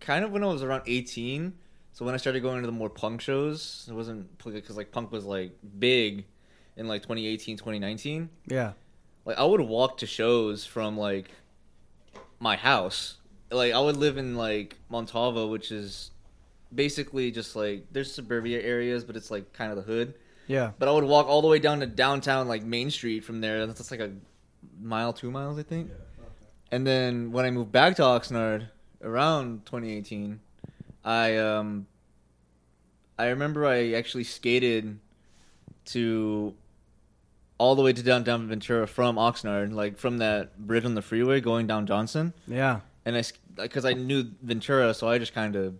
kind 0.00 0.24
of 0.24 0.32
when 0.32 0.42
I 0.42 0.46
was 0.46 0.62
around 0.62 0.82
eighteen. 0.86 1.54
So 1.92 2.04
when 2.04 2.14
I 2.14 2.18
started 2.18 2.40
going 2.42 2.60
to 2.60 2.66
the 2.66 2.72
more 2.72 2.90
punk 2.90 3.20
shows, 3.20 3.86
it 3.88 3.92
wasn't 3.92 4.38
because 4.38 4.76
like 4.76 4.92
punk 4.92 5.10
was 5.10 5.24
like 5.24 5.52
big 5.78 6.26
in 6.76 6.86
like 6.86 7.02
2018, 7.02 7.56
2019. 7.56 8.28
Yeah. 8.46 8.72
Like 9.28 9.38
I 9.38 9.44
would 9.44 9.60
walk 9.60 9.98
to 9.98 10.06
shows 10.06 10.64
from 10.64 10.96
like 10.96 11.30
my 12.40 12.56
house. 12.56 13.18
Like 13.50 13.74
I 13.74 13.78
would 13.78 13.98
live 13.98 14.16
in 14.16 14.36
like 14.36 14.78
Montalvo, 14.88 15.48
which 15.48 15.70
is 15.70 16.12
basically 16.74 17.30
just 17.30 17.54
like 17.54 17.84
there's 17.92 18.10
suburbia 18.10 18.62
areas, 18.62 19.04
but 19.04 19.16
it's 19.16 19.30
like 19.30 19.52
kind 19.52 19.70
of 19.70 19.76
the 19.76 19.82
hood. 19.82 20.14
Yeah. 20.46 20.70
But 20.78 20.88
I 20.88 20.92
would 20.92 21.04
walk 21.04 21.26
all 21.26 21.42
the 21.42 21.48
way 21.48 21.58
down 21.58 21.80
to 21.80 21.86
downtown, 21.86 22.48
like 22.48 22.62
Main 22.62 22.90
Street 22.90 23.22
from 23.22 23.42
there. 23.42 23.66
That's 23.66 23.78
that's 23.78 23.90
like 23.90 24.00
a 24.00 24.12
mile, 24.80 25.12
two 25.12 25.30
miles, 25.30 25.58
I 25.58 25.62
think. 25.62 25.90
Yeah. 25.90 26.24
And 26.72 26.86
then 26.86 27.30
when 27.30 27.44
I 27.44 27.50
moved 27.50 27.70
back 27.70 27.96
to 27.96 28.02
Oxnard 28.02 28.68
around 29.02 29.66
2018, 29.66 30.40
I 31.04 31.36
um 31.36 31.86
I 33.18 33.26
remember 33.26 33.66
I 33.66 33.92
actually 33.92 34.24
skated 34.24 34.98
to 35.84 36.54
all 37.58 37.74
the 37.74 37.82
way 37.82 37.92
to 37.92 38.02
downtown 38.02 38.46
Ventura 38.48 38.86
from 38.86 39.16
Oxnard, 39.16 39.72
like 39.72 39.98
from 39.98 40.18
that 40.18 40.56
bridge 40.58 40.84
on 40.84 40.94
the 40.94 41.02
freeway 41.02 41.40
going 41.40 41.66
down 41.66 41.86
Johnson. 41.86 42.32
Yeah. 42.46 42.80
And 43.04 43.16
I 43.16 43.22
because 43.56 43.84
I 43.84 43.92
knew 43.94 44.24
Ventura, 44.42 44.94
so 44.94 45.08
I 45.08 45.18
just 45.18 45.34
kind 45.34 45.56
of 45.56 45.74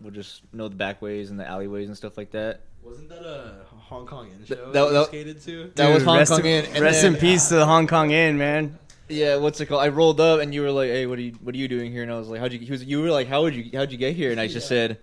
would 0.00 0.14
just 0.14 0.42
know 0.52 0.68
the 0.68 0.76
back 0.76 1.02
ways 1.02 1.30
and 1.30 1.38
the 1.40 1.46
alleyways 1.46 1.88
and 1.88 1.96
stuff 1.96 2.16
like 2.16 2.30
that. 2.30 2.60
Wasn't 2.84 3.08
that 3.08 3.22
a 3.22 3.54
Hong 3.66 4.06
Kong 4.06 4.30
in 4.30 4.36
Th- 4.46 4.48
show 4.48 4.66
that- 4.66 4.72
that, 4.72 4.86
you 4.86 4.92
that- 4.92 5.06
skated 5.06 5.42
to? 5.42 5.72
That 5.74 5.92
was 5.92 6.04
Hong 6.04 6.24
Kong 6.24 6.40
in, 6.40 6.64
Inn, 6.64 6.70
and 6.74 6.84
Rest 6.84 7.02
then- 7.02 7.14
in 7.14 7.20
peace 7.20 7.48
to 7.48 7.56
the 7.56 7.66
Hong 7.66 7.86
Kong 7.88 8.10
Inn, 8.12 8.38
man. 8.38 8.78
Yeah, 9.08 9.36
what's 9.36 9.60
it 9.60 9.66
called? 9.66 9.82
I 9.82 9.88
rolled 9.88 10.20
up 10.20 10.40
and 10.40 10.54
you 10.54 10.60
were 10.62 10.70
like, 10.70 10.90
"Hey, 10.90 11.06
what 11.06 11.18
are 11.18 11.22
you 11.22 11.32
what 11.42 11.54
are 11.54 11.58
you 11.58 11.66
doing 11.66 11.90
here?" 11.90 12.02
And 12.02 12.12
I 12.12 12.18
was 12.18 12.28
like, 12.28 12.40
"How'd 12.40 12.52
you?" 12.52 12.58
He 12.60 12.70
was, 12.70 12.84
you 12.84 13.00
were 13.00 13.10
like, 13.10 13.26
"How 13.26 13.42
would 13.42 13.54
you 13.54 13.70
how'd 13.72 13.90
you 13.90 13.96
get 13.98 14.14
here?" 14.14 14.30
And 14.30 14.38
I 14.40 14.46
just 14.46 14.68
said, 14.68 14.98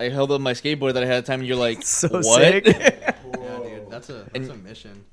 "I 0.00 0.08
held 0.08 0.32
up 0.32 0.40
my 0.40 0.52
skateboard 0.52 0.94
that 0.94 1.02
I 1.04 1.06
had 1.06 1.16
at 1.18 1.24
the 1.24 1.32
time." 1.32 1.40
And 1.40 1.48
you're 1.48 1.56
like, 1.56 1.82
So 1.84 2.08
"What?" 2.08 2.64
sick. 4.02 4.08
Yeah, 4.16 4.22
dude, 4.22 4.24
that's 4.24 4.32
a 4.32 4.36
And- 4.36 4.44
that's 4.44 4.58
a 4.58 4.62
mission. 4.62 5.04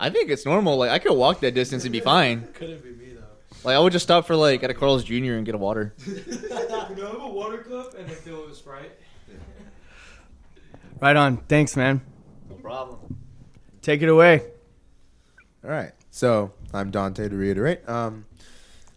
I 0.00 0.10
think 0.10 0.30
it's 0.30 0.44
normal. 0.44 0.76
Like 0.78 0.90
I 0.90 0.98
could 0.98 1.12
walk 1.12 1.40
that 1.40 1.54
distance 1.54 1.84
and 1.84 1.92
be 1.92 2.00
fine. 2.00 2.48
Couldn't 2.54 2.82
be 2.82 2.90
me 2.90 3.12
though. 3.14 3.22
Like 3.62 3.76
I 3.76 3.78
would 3.78 3.92
just 3.92 4.02
stop 4.02 4.26
for 4.26 4.34
like 4.34 4.64
at 4.64 4.70
a 4.70 4.74
Carl's 4.74 5.04
Jr. 5.04 5.34
and 5.34 5.46
get 5.46 5.54
a 5.54 5.58
water. 5.58 5.94
Can 6.04 6.50
I 6.52 6.60
have 7.06 7.20
a 7.20 7.28
water 7.28 7.58
cup 7.58 7.94
and 7.96 8.10
a 8.10 8.14
fill 8.14 8.46
of 8.46 8.56
Sprite? 8.56 8.90
Right 11.00 11.16
on. 11.16 11.36
Thanks, 11.48 11.76
man. 11.76 12.00
No 12.48 12.56
problem. 12.56 13.16
Take 13.80 14.02
it 14.02 14.08
away. 14.08 14.42
All 15.64 15.70
right. 15.70 15.92
So 16.10 16.52
I'm 16.72 16.90
Dante 16.90 17.28
to 17.28 17.36
reiterate. 17.36 17.88
Um, 17.88 18.24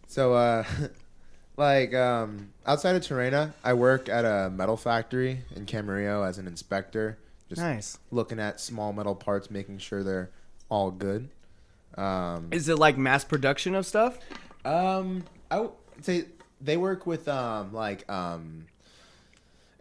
so 0.08 0.34
uh, 0.34 0.64
like 1.58 1.94
um, 1.94 2.50
outside 2.66 2.96
of 2.96 3.02
Torrena, 3.04 3.54
I 3.64 3.74
work 3.74 4.10
at 4.10 4.26
a 4.26 4.50
metal 4.50 4.78
factory 4.78 5.42
in 5.56 5.66
Camarillo 5.66 6.28
as 6.28 6.38
an 6.38 6.48
inspector, 6.48 7.18
just 7.50 7.62
Nice. 7.62 7.98
looking 8.12 8.40
at 8.40 8.60
small 8.60 8.94
metal 8.94 9.16
parts, 9.16 9.50
making 9.52 9.78
sure 9.80 10.04
they're 10.04 10.32
all 10.70 10.92
good. 10.92 11.30
Um, 11.98 12.50
Is 12.52 12.68
it 12.70 12.78
like 12.78 12.98
mass 12.98 13.24
production 13.24 13.76
of 13.76 13.86
stuff? 13.86 14.18
Um, 14.66 15.24
I 15.52 15.60
would 15.62 15.72
say 16.02 16.26
they 16.60 16.76
work 16.78 17.06
with 17.06 17.28
um 17.28 17.72
like 17.74 18.10
um 18.12 18.66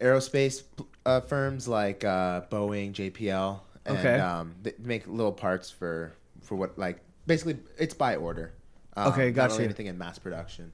aerospace 0.01 0.63
uh, 1.07 1.21
firms 1.21 1.69
like 1.69 2.05
uh, 2.05 2.43
Boeing, 2.51 2.93
JPL, 2.93 3.61
and 3.87 3.99
Okay. 3.99 4.19
um 4.19 4.55
they 4.63 4.75
make 4.79 5.07
little 5.07 5.33
parts 5.33 5.71
for 5.71 6.13
for 6.43 6.57
what 6.57 6.79
like 6.79 7.01
basically 7.27 7.59
it's 7.79 7.95
by 7.95 8.17
order. 8.17 8.53
Um, 8.97 9.09
Okay, 9.13 9.27
not 9.29 9.35
gotcha. 9.35 9.53
really 9.55 9.65
anything 9.65 9.87
in 9.87 9.99
mass 9.99 10.19
production, 10.19 10.73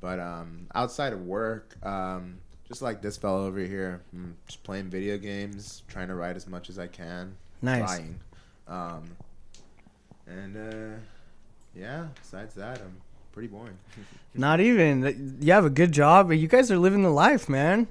but 0.00 0.18
um 0.18 0.66
outside 0.74 1.12
of 1.12 1.20
work, 1.24 1.76
um 1.86 2.38
just 2.68 2.82
like 2.82 3.02
this 3.02 3.16
fellow 3.16 3.46
over 3.46 3.60
here, 3.60 4.00
mm, 4.14 4.32
just 4.46 4.62
playing 4.62 4.88
video 4.88 5.18
games, 5.18 5.82
trying 5.88 6.08
to 6.08 6.14
write 6.14 6.36
as 6.36 6.46
much 6.46 6.68
as 6.68 6.78
I 6.78 6.86
can. 6.86 7.34
Nice. 7.62 7.84
Trying. 7.84 8.20
Um, 8.66 9.02
and 10.26 10.56
uh, 10.56 10.96
yeah, 11.74 12.06
besides 12.20 12.54
that, 12.54 12.80
I'm 12.80 12.96
pretty 13.32 13.48
boring. 13.48 13.76
Not 14.34 14.60
even. 14.60 15.38
You 15.40 15.52
have 15.52 15.64
a 15.64 15.70
good 15.70 15.92
job, 15.92 16.28
but 16.28 16.38
you 16.38 16.48
guys 16.48 16.70
are 16.70 16.78
living 16.78 17.02
the 17.02 17.10
life, 17.10 17.48
man. 17.48 17.86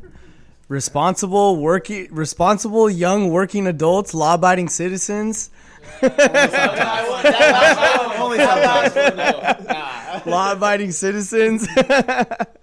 Responsible 0.70 1.58
working, 1.58 2.08
responsible 2.10 2.90
young 2.90 3.30
working 3.30 3.68
adults, 3.68 4.14
law-abiding 4.14 4.70
citizens, 4.70 5.50
law-abiding 10.26 10.92
citizens. 10.92 11.68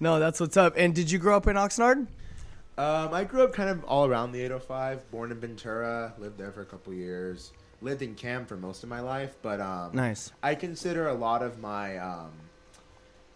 no, 0.00 0.18
that's 0.18 0.40
what's 0.40 0.56
up. 0.56 0.74
And 0.76 0.94
did 0.94 1.10
you 1.10 1.18
grow 1.18 1.36
up 1.36 1.46
in 1.46 1.56
Oxnard? 1.56 2.06
Um, 2.76 3.12
I 3.12 3.24
grew 3.24 3.42
up 3.42 3.52
kind 3.52 3.68
of 3.70 3.82
all 3.84 4.06
around 4.06 4.32
the 4.32 4.40
805. 4.42 5.10
Born 5.10 5.32
in 5.32 5.40
Ventura, 5.40 6.14
lived 6.18 6.38
there 6.38 6.52
for 6.52 6.62
a 6.62 6.66
couple 6.66 6.94
years. 6.94 7.52
Lived 7.80 8.02
in 8.02 8.14
Cam 8.14 8.44
for 8.46 8.56
most 8.56 8.82
of 8.82 8.88
my 8.88 9.00
life, 9.00 9.36
but 9.42 9.60
um, 9.60 9.90
Nice. 9.94 10.32
I 10.42 10.54
consider 10.54 11.08
a 11.08 11.14
lot 11.14 11.42
of 11.42 11.58
my 11.60 11.96
um, 11.98 12.30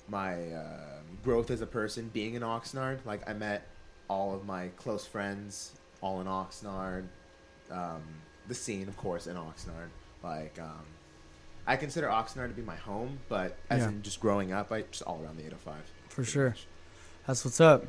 my 0.08 0.34
uh, 0.52 1.00
growth 1.24 1.50
as 1.50 1.60
a 1.60 1.66
person 1.66 2.10
being 2.12 2.34
in 2.34 2.42
Oxnard. 2.42 3.04
Like 3.04 3.28
I 3.28 3.32
met 3.34 3.66
all 4.08 4.34
of 4.34 4.44
my 4.44 4.68
close 4.76 5.06
friends 5.06 5.72
all 6.00 6.20
in 6.20 6.26
Oxnard. 6.26 7.04
Um, 7.70 8.02
the 8.48 8.54
scene, 8.54 8.88
of 8.88 8.96
course, 8.96 9.26
in 9.28 9.36
Oxnard. 9.36 9.88
Like 10.24 10.58
um, 10.60 10.84
I 11.66 11.76
consider 11.76 12.08
Oxnard 12.08 12.48
to 12.48 12.54
be 12.54 12.62
my 12.62 12.76
home, 12.76 13.18
but 13.28 13.56
as 13.70 13.82
Yeah. 13.82 13.88
in 13.88 14.02
just 14.02 14.20
growing 14.20 14.52
up, 14.52 14.72
I 14.72 14.82
just 14.82 15.02
all 15.04 15.20
around 15.22 15.36
the 15.36 15.44
805. 15.46 15.74
For 16.12 16.24
sure. 16.24 16.50
much. 16.50 16.66
That's 17.26 17.44
what's 17.44 17.60
up. 17.60 17.84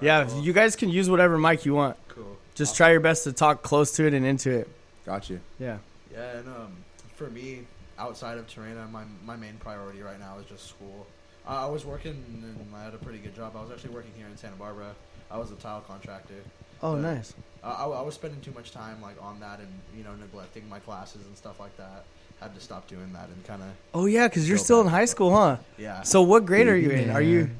Yeah, 0.00 0.40
you 0.40 0.52
guys 0.52 0.76
can 0.76 0.88
use 0.88 1.10
whatever 1.10 1.36
mic 1.36 1.66
you 1.66 1.74
want. 1.74 1.96
Cool. 2.08 2.36
Just 2.54 2.76
try 2.76 2.92
your 2.92 3.00
best 3.00 3.24
to 3.24 3.32
talk 3.32 3.62
close 3.62 3.92
to 3.92 4.06
it 4.06 4.14
and 4.14 4.24
into 4.24 4.50
it. 4.50 4.68
Got 5.04 5.28
you. 5.28 5.40
Yeah. 5.58 5.78
Yeah, 6.12 6.38
and 6.38 6.48
um, 6.48 6.76
for 7.16 7.28
me, 7.28 7.66
outside 7.98 8.38
of 8.38 8.46
Torrena, 8.46 8.90
my 8.90 9.02
my 9.24 9.36
main 9.36 9.56
priority 9.58 10.00
right 10.00 10.18
now 10.18 10.38
is 10.38 10.46
just 10.46 10.68
school. 10.68 11.06
Uh, 11.46 11.66
I 11.66 11.68
was 11.68 11.84
working 11.84 12.12
and 12.12 12.74
I 12.74 12.84
had 12.84 12.94
a 12.94 12.98
pretty 12.98 13.18
good 13.18 13.34
job. 13.34 13.54
I 13.56 13.60
was 13.60 13.70
actually 13.70 13.94
working 13.94 14.12
here 14.16 14.26
in 14.26 14.36
Santa 14.36 14.56
Barbara. 14.56 14.94
I 15.30 15.38
was 15.38 15.50
a 15.50 15.56
tile 15.56 15.80
contractor. 15.80 16.34
Oh, 16.82 16.94
nice. 16.96 17.34
Uh, 17.62 17.74
I, 17.78 17.84
I 17.84 18.02
was 18.02 18.14
spending 18.14 18.40
too 18.40 18.52
much 18.52 18.72
time 18.72 19.02
like 19.02 19.20
on 19.22 19.40
that 19.40 19.58
and 19.58 19.68
you 19.96 20.04
know 20.04 20.14
neglecting 20.14 20.68
my 20.68 20.78
classes 20.78 21.26
and 21.26 21.36
stuff 21.36 21.58
like 21.60 21.76
that. 21.76 22.04
Had 22.40 22.54
to 22.54 22.60
stop 22.60 22.88
doing 22.88 23.12
that 23.12 23.28
and 23.28 23.44
kind 23.46 23.60
of 23.62 23.68
Oh 23.92 24.06
yeah, 24.06 24.26
because 24.26 24.48
you're 24.48 24.56
still 24.58 24.80
in 24.80 24.86
high 24.86 25.02
to 25.02 25.06
school, 25.06 25.30
huh? 25.34 25.58
yeah. 25.76 26.02
So 26.02 26.22
what 26.22 26.46
grade 26.46 26.68
are 26.68 26.76
you 26.76 26.90
in? 26.90 27.10
Are 27.10 27.20
you? 27.20 27.50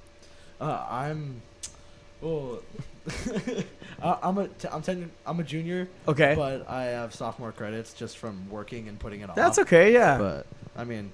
Uh, 0.61 0.87
I'm, 0.91 1.43
well, 2.23 2.61
I- 4.03 4.19
I'm 4.23 4.39
a 4.39 4.49
t- 4.49 4.69
I'm 4.71 4.83
ten, 4.83 5.11
I'm 5.27 5.39
a 5.41 5.43
junior, 5.43 5.89
Okay. 6.09 6.35
but 6.35 6.69
I 6.69 6.85
have 6.85 7.15
sophomore 7.15 7.53
credits 7.53 7.93
just 7.93 8.17
from 8.19 8.49
working 8.51 8.89
and 8.89 8.99
putting 8.99 9.21
it 9.21 9.29
off. 9.31 9.37
That's 9.37 9.59
okay. 9.59 9.93
Yeah. 9.93 10.17
But 10.19 10.47
I 10.77 10.85
mean, 10.85 11.13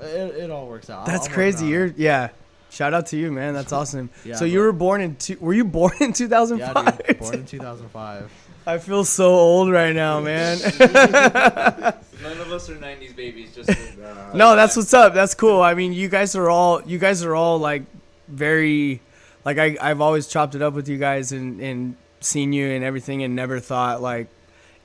it, 0.00 0.04
it 0.36 0.50
all 0.50 0.66
works 0.68 0.90
out. 0.90 1.06
That's 1.06 1.26
I'm 1.28 1.32
crazy. 1.32 1.66
working 1.66 1.70
You're 1.70 1.86
yeah. 2.08 2.28
Shout 2.70 2.92
out 2.94 3.06
to 3.06 3.16
you, 3.16 3.30
man. 3.30 3.54
That's 3.54 3.72
awesome. 3.80 4.10
Yeah, 4.24 4.34
so 4.34 4.44
you 4.44 4.58
but- 4.58 4.64
were 4.64 4.72
born 4.72 5.00
in 5.00 5.14
two, 5.16 5.36
were 5.40 5.54
you 5.54 5.64
born 5.64 5.92
in 6.00 6.12
2005? 6.12 6.84
yeah, 6.84 6.90
dude, 7.06 7.18
born 7.20 7.34
in 7.34 7.46
2005. 7.46 8.30
I 8.66 8.78
feel 8.78 9.04
so 9.04 9.34
old 9.34 9.70
right 9.70 9.94
now, 9.94 10.20
man. 10.20 10.58
None 10.80 12.40
of 12.40 12.50
us 12.50 12.70
are 12.70 12.76
'90s 12.76 13.14
babies. 13.14 13.54
Just 13.54 13.70
uh, 13.70 14.32
no, 14.34 14.56
that's 14.56 14.76
what's 14.76 14.94
up. 14.94 15.12
That's 15.12 15.34
cool. 15.34 15.60
I 15.60 15.74
mean, 15.74 15.92
you 15.92 16.08
guys 16.08 16.34
are 16.34 16.48
all 16.48 16.82
you 16.82 16.98
guys 16.98 17.22
are 17.22 17.34
all 17.34 17.58
like 17.58 17.82
very 18.28 19.00
like 19.44 19.58
I 19.58 19.76
I've 19.80 20.00
always 20.00 20.26
chopped 20.26 20.54
it 20.54 20.62
up 20.62 20.72
with 20.72 20.88
you 20.88 20.96
guys 20.96 21.32
and 21.32 21.60
and 21.60 21.96
seen 22.20 22.54
you 22.54 22.68
and 22.68 22.82
everything 22.82 23.22
and 23.22 23.36
never 23.36 23.60
thought 23.60 24.00
like 24.00 24.28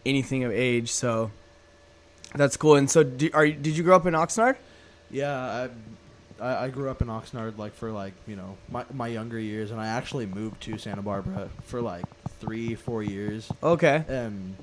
anything 0.05 0.43
of 0.43 0.51
age. 0.51 0.91
So 0.91 1.31
that's 2.35 2.57
cool. 2.57 2.75
And 2.75 2.91
so 2.91 3.03
do, 3.03 3.29
are 3.33 3.47
did 3.47 3.77
you 3.77 3.83
grow 3.83 3.95
up 3.95 4.05
in 4.05 4.13
Oxnard? 4.13 4.57
Yeah, 5.09 5.69
I, 6.39 6.43
I 6.43 6.65
I 6.65 6.69
grew 6.69 6.89
up 6.89 7.01
in 7.01 7.07
Oxnard 7.07 7.57
like 7.57 7.73
for 7.73 7.91
like 7.91 8.13
you 8.27 8.35
know 8.35 8.57
my 8.69 8.83
my 8.93 9.07
younger 9.07 9.39
years, 9.39 9.71
and 9.71 9.79
I 9.79 9.87
actually 9.87 10.25
moved 10.25 10.61
to 10.63 10.77
Santa 10.77 11.01
Barbara 11.01 11.49
for 11.63 11.81
like 11.81 12.03
three 12.39 12.75
four 12.75 13.03
years, 13.03 13.49
Okay. 13.61 14.03
and 14.07 14.55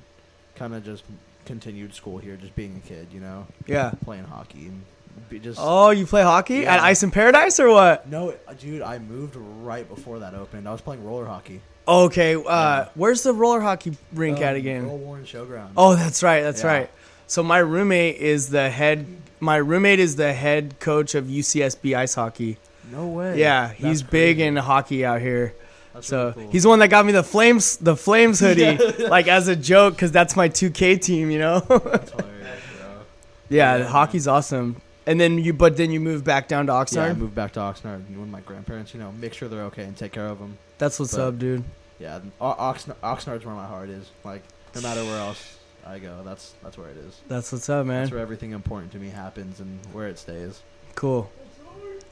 kind 0.55 0.73
of 0.73 0.83
just 0.83 1.03
continued 1.45 1.93
school 1.93 2.17
here, 2.17 2.35
just 2.35 2.55
being 2.55 2.81
a 2.83 2.87
kid, 2.87 3.07
you 3.11 3.19
know, 3.19 3.47
Yeah. 3.67 3.91
playing 4.03 4.25
hockey 4.25 4.67
and 4.67 4.81
be 5.29 5.39
just. 5.39 5.59
Oh, 5.61 5.91
you 5.91 6.05
play 6.05 6.23
hockey 6.23 6.57
Yeah. 6.59 6.75
at 6.75 6.79
Ice 6.81 7.03
in 7.03 7.11
Paradise 7.11 7.59
or 7.59 7.69
what? 7.69 8.09
No, 8.09 8.31
uh, 8.47 8.53
dude, 8.59 8.81
I 8.81 8.99
moved 8.99 9.35
right 9.63 9.87
before 9.87 10.19
that 10.19 10.33
opened. 10.33 10.67
I 10.67 10.71
was 10.71 10.81
playing 10.81 11.03
roller 11.05 11.25
hockey. 11.25 11.61
Okay. 11.87 12.35
Uh, 12.35 12.41
Yeah. 12.43 12.85
Where's 12.95 13.23
the 13.23 13.31
roller 13.33 13.61
hockey 13.61 13.95
rink 14.13 14.41
at 14.41 14.51
Um, 14.51 14.55
again? 14.57 14.85
Earl 14.85 14.97
Warren 14.97 15.23
Showground. 15.23 15.69
Oh, 15.77 15.95
that's 15.95 16.21
right. 16.21 16.41
That's 16.41 16.61
Yeah. 16.63 16.67
right. 16.67 16.89
So 17.27 17.43
my 17.43 17.59
roommate 17.59 18.17
is 18.17 18.49
the 18.49 18.69
head. 18.69 19.05
My 19.39 19.55
roommate 19.57 19.99
is 19.99 20.15
the 20.17 20.33
head 20.33 20.79
coach 20.79 21.15
of 21.15 21.29
UCSB 21.29 21.93
ice 21.95 22.15
hockey. 22.15 22.57
no 22.91 23.05
way. 23.07 23.37
Yeah, 23.37 23.67
That's 23.67 23.79
he's 23.79 24.01
big 24.03 24.39
in 24.39 24.55
hockey 24.55 25.03
out 25.05 25.19
here. 25.21 25.53
That's 25.97 26.07
So 26.07 26.27
really 26.29 26.43
cool. 26.43 26.51
he's 26.51 26.63
the 26.63 26.69
one 26.69 26.79
that 26.79 26.89
got 26.89 27.05
me 27.05 27.11
the 27.11 27.23
flames, 27.23 27.77
the 27.77 27.95
flames 27.95 28.39
hoodie, 28.39 28.77
like 29.07 29.27
as 29.27 29.47
a 29.47 29.55
joke, 29.55 29.95
because 29.95 30.11
that's 30.11 30.35
my 30.35 30.47
2K 30.49 31.01
team. 31.01 31.31
You 31.31 31.39
know. 31.39 31.59
That's 31.59 32.11
hilarious, 32.11 32.59
bro. 32.79 32.87
yeah, 33.49 33.77
Yeah, 33.77 33.83
hockey's 33.85 34.27
awesome. 34.27 34.81
And 35.05 35.19
then 35.21 35.37
you, 35.37 35.53
but 35.53 35.77
then 35.77 35.89
you 35.91 35.99
move 35.99 36.23
back 36.23 36.47
down 36.49 36.67
to 36.67 36.73
Oxnard. 36.73 36.95
Yeah, 36.95 37.03
I 37.05 37.09
Oxnard. 37.11 37.17
moved 37.17 37.35
back 37.35 37.53
to 37.53 37.59
Oxnard 37.61 38.15
when 38.17 38.29
my 38.29 38.41
grandparents, 38.41 38.93
you 38.93 38.99
know, 38.99 39.11
make 39.13 39.33
sure 39.33 39.47
they're 39.49 39.63
okay 39.65 39.83
and 39.85 39.95
take 39.97 40.11
care 40.11 40.27
of 40.27 40.37
them. 40.39 40.57
that's 40.77 40.99
what's 40.99 41.15
but- 41.15 41.21
up, 41.27 41.39
dude. 41.39 41.63
Yeah, 41.99 42.19
Oxnard, 42.39 42.95
Oxnard's 43.01 43.43
where 43.45 43.55
my 43.55 43.65
heart 43.65 43.89
is. 43.89 44.09
Like, 44.23 44.43
no 44.75 44.81
matter 44.81 45.03
where 45.03 45.17
else 45.19 45.57
I 45.85 45.97
go, 45.97 46.21
that's 46.23 46.53
that's 46.61 46.77
where 46.77 46.89
it 46.89 46.97
is. 46.97 47.19
That's 47.27 47.51
what's 47.51 47.67
up, 47.69 47.87
man. 47.87 48.01
That's 48.01 48.11
where 48.11 48.19
everything 48.19 48.51
important 48.51 48.91
to 48.91 48.99
me 48.99 49.09
happens 49.09 49.59
and 49.59 49.79
where 49.93 50.07
it 50.07 50.19
stays. 50.19 50.61
Cool. 50.93 51.31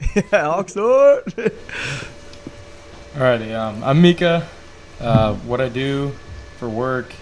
yeah, 0.16 0.22
Oxnard. 0.32 1.52
Alrighty, 3.16 3.54
um, 3.58 3.82
I'm 3.82 4.02
Mika. 4.02 4.46
Uh, 5.00 5.36
what 5.36 5.58
I 5.58 5.70
do 5.70 6.12
for 6.58 6.68
work, 6.68 7.14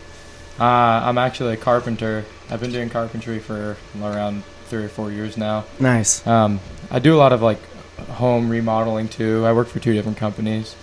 uh, 0.58 0.64
I'm 0.64 1.18
actually 1.18 1.54
a 1.54 1.56
carpenter. 1.56 2.24
I've 2.50 2.58
been 2.58 2.72
doing 2.72 2.90
carpentry 2.90 3.38
for 3.38 3.76
around 4.02 4.42
three 4.66 4.82
or 4.82 4.88
four 4.88 5.12
years 5.12 5.36
now. 5.36 5.66
nice. 5.78 6.26
Um, 6.26 6.58
I 6.90 6.98
do 6.98 7.14
a 7.14 7.18
lot 7.18 7.32
of 7.32 7.42
like 7.42 7.60
home 8.08 8.50
remodeling 8.50 9.06
too. 9.08 9.46
I 9.46 9.52
work 9.52 9.68
for 9.68 9.78
two 9.78 9.92
different 9.92 10.18
companies, 10.18 10.74